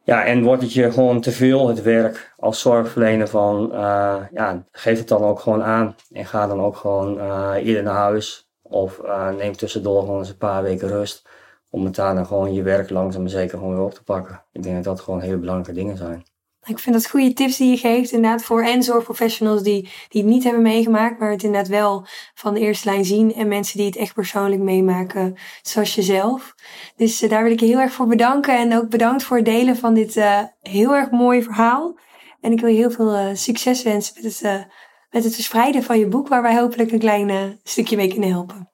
Ja, 0.05 0.25
en 0.25 0.43
wordt 0.43 0.61
het 0.61 0.73
je 0.73 0.91
gewoon 0.91 1.21
te 1.21 1.31
veel 1.31 1.67
het 1.67 1.81
werk 1.81 2.33
als 2.37 2.59
zorgverlener 2.59 3.27
van, 3.27 3.69
uh, 3.71 4.21
ja, 4.31 4.65
geef 4.71 4.97
het 4.97 5.07
dan 5.07 5.23
ook 5.23 5.39
gewoon 5.39 5.63
aan. 5.63 5.95
En 6.11 6.25
ga 6.25 6.47
dan 6.47 6.61
ook 6.61 6.75
gewoon 6.75 7.17
uh, 7.17 7.53
eerder 7.55 7.83
naar 7.83 7.95
huis. 7.95 8.49
Of 8.61 9.01
neem 9.37 9.55
tussendoor 9.55 9.99
gewoon 10.01 10.19
eens 10.19 10.29
een 10.29 10.37
paar 10.37 10.63
weken 10.63 10.87
rust. 10.87 11.27
Om 11.69 11.85
het 11.85 11.95
daarna 11.95 12.23
gewoon 12.23 12.53
je 12.53 12.61
werk 12.61 12.89
langzaam 12.89 13.21
maar 13.21 13.31
zeker 13.31 13.57
gewoon 13.57 13.75
weer 13.75 13.83
op 13.83 13.93
te 13.93 14.03
pakken. 14.03 14.43
Ik 14.51 14.63
denk 14.63 14.75
dat 14.75 14.83
dat 14.83 14.99
gewoon 14.99 15.19
hele 15.21 15.37
belangrijke 15.37 15.81
dingen 15.81 15.97
zijn. 15.97 16.25
Ik 16.67 16.79
vind 16.79 16.95
dat 16.95 17.09
goede 17.09 17.33
tips 17.33 17.57
die 17.57 17.69
je 17.69 17.77
geeft, 17.77 18.11
inderdaad, 18.11 18.43
voor 18.43 18.63
en 18.63 18.83
zorgprofessionals 18.83 19.63
die, 19.63 19.89
die 20.09 20.21
het 20.21 20.31
niet 20.31 20.43
hebben 20.43 20.61
meegemaakt, 20.61 21.19
maar 21.19 21.31
het 21.31 21.43
inderdaad 21.43 21.69
wel 21.69 22.05
van 22.33 22.53
de 22.53 22.59
eerste 22.59 22.89
lijn 22.89 23.05
zien. 23.05 23.33
En 23.33 23.47
mensen 23.47 23.77
die 23.77 23.85
het 23.85 23.95
echt 23.95 24.13
persoonlijk 24.13 24.61
meemaken, 24.61 25.35
zoals 25.61 25.95
jezelf. 25.95 26.55
Dus 26.95 27.23
uh, 27.23 27.29
daar 27.29 27.43
wil 27.43 27.51
ik 27.51 27.59
je 27.59 27.65
heel 27.65 27.79
erg 27.79 27.91
voor 27.91 28.07
bedanken. 28.07 28.57
En 28.57 28.77
ook 28.77 28.89
bedankt 28.89 29.23
voor 29.23 29.37
het 29.37 29.45
delen 29.45 29.77
van 29.77 29.93
dit 29.93 30.15
uh, 30.15 30.39
heel 30.61 30.95
erg 30.95 31.11
mooie 31.11 31.43
verhaal. 31.43 31.97
En 32.41 32.51
ik 32.51 32.59
wil 32.59 32.69
je 32.69 32.75
heel 32.75 32.91
veel 32.91 33.15
uh, 33.15 33.27
succes 33.33 33.83
wensen 33.83 34.13
met 34.15 34.39
het, 34.39 34.67
met 35.09 35.23
het 35.23 35.33
verspreiden 35.33 35.83
van 35.83 35.99
je 35.99 36.07
boek, 36.07 36.27
waar 36.27 36.41
wij 36.41 36.57
hopelijk 36.57 36.91
een 36.91 36.99
klein 36.99 37.59
stukje 37.63 37.95
mee 37.95 38.09
kunnen 38.09 38.29
helpen. 38.29 38.69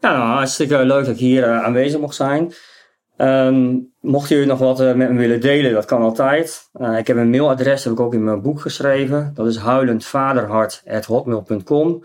Nou, 0.00 0.18
hartstikke 0.18 0.84
leuk 0.84 1.04
dat 1.04 1.14
ik 1.14 1.20
hier 1.20 1.52
aanwezig 1.52 2.00
mocht 2.00 2.14
zijn. 2.14 2.52
Um, 3.18 3.92
mocht 4.00 4.28
jullie 4.28 4.46
nog 4.46 4.58
wat 4.58 4.80
uh, 4.80 4.94
met 4.94 5.10
me 5.10 5.18
willen 5.18 5.40
delen, 5.40 5.72
dat 5.72 5.84
kan 5.84 6.02
altijd. 6.02 6.68
Uh, 6.80 6.98
ik 6.98 7.06
heb 7.06 7.16
een 7.16 7.30
mailadres, 7.30 7.84
heb 7.84 7.92
ik 7.92 8.00
ook 8.00 8.14
in 8.14 8.24
mijn 8.24 8.42
boek 8.42 8.60
geschreven. 8.60 9.30
Dat 9.34 9.46
is 9.46 9.56
huilendvaderhart.hotmail.com. 9.56 12.04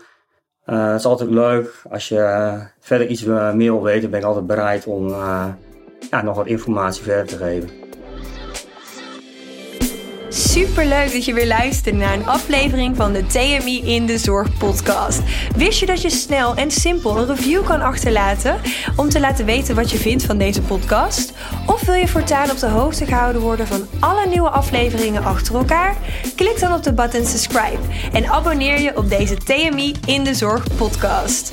Uh, 0.66 0.90
het 0.90 0.98
is 0.98 1.06
altijd 1.06 1.30
leuk. 1.30 1.82
Als 1.90 2.08
je 2.08 2.54
verder 2.80 3.06
iets 3.06 3.24
meer 3.24 3.54
wil 3.54 3.82
weten, 3.82 4.10
ben 4.10 4.18
ik 4.18 4.24
altijd 4.26 4.46
bereid 4.46 4.86
om 4.86 5.08
ja, 5.08 6.22
nog 6.22 6.36
wat 6.36 6.46
informatie 6.46 7.02
verder 7.02 7.26
te 7.26 7.36
geven. 7.36 7.81
Super 10.34 10.86
leuk 10.86 11.12
dat 11.12 11.24
je 11.24 11.34
weer 11.34 11.46
luistert 11.46 11.94
naar 11.94 12.14
een 12.14 12.26
aflevering 12.26 12.96
van 12.96 13.12
de 13.12 13.26
TMI 13.26 13.82
in 13.84 14.06
de 14.06 14.18
Zorg 14.18 14.58
podcast. 14.58 15.20
Wist 15.56 15.80
je 15.80 15.86
dat 15.86 16.02
je 16.02 16.10
snel 16.10 16.54
en 16.54 16.70
simpel 16.70 17.18
een 17.18 17.26
review 17.26 17.64
kan 17.64 17.80
achterlaten 17.80 18.60
om 18.96 19.08
te 19.08 19.20
laten 19.20 19.44
weten 19.44 19.74
wat 19.74 19.90
je 19.90 19.98
vindt 19.98 20.24
van 20.24 20.38
deze 20.38 20.62
podcast? 20.62 21.32
Of 21.66 21.84
wil 21.84 21.94
je 21.94 22.08
voortaan 22.08 22.50
op 22.50 22.58
de 22.58 22.66
hoogte 22.66 23.06
gehouden 23.06 23.42
worden 23.42 23.66
van 23.66 23.86
alle 24.00 24.26
nieuwe 24.26 24.50
afleveringen 24.50 25.24
achter 25.24 25.54
elkaar? 25.54 25.96
Klik 26.36 26.60
dan 26.60 26.74
op 26.74 26.82
de 26.82 26.92
button 26.92 27.26
subscribe 27.26 27.82
en 28.12 28.26
abonneer 28.26 28.80
je 28.80 28.96
op 28.96 29.08
deze 29.08 29.36
TMI 29.36 29.94
in 30.06 30.24
de 30.24 30.34
Zorg 30.34 30.76
podcast. 30.76 31.52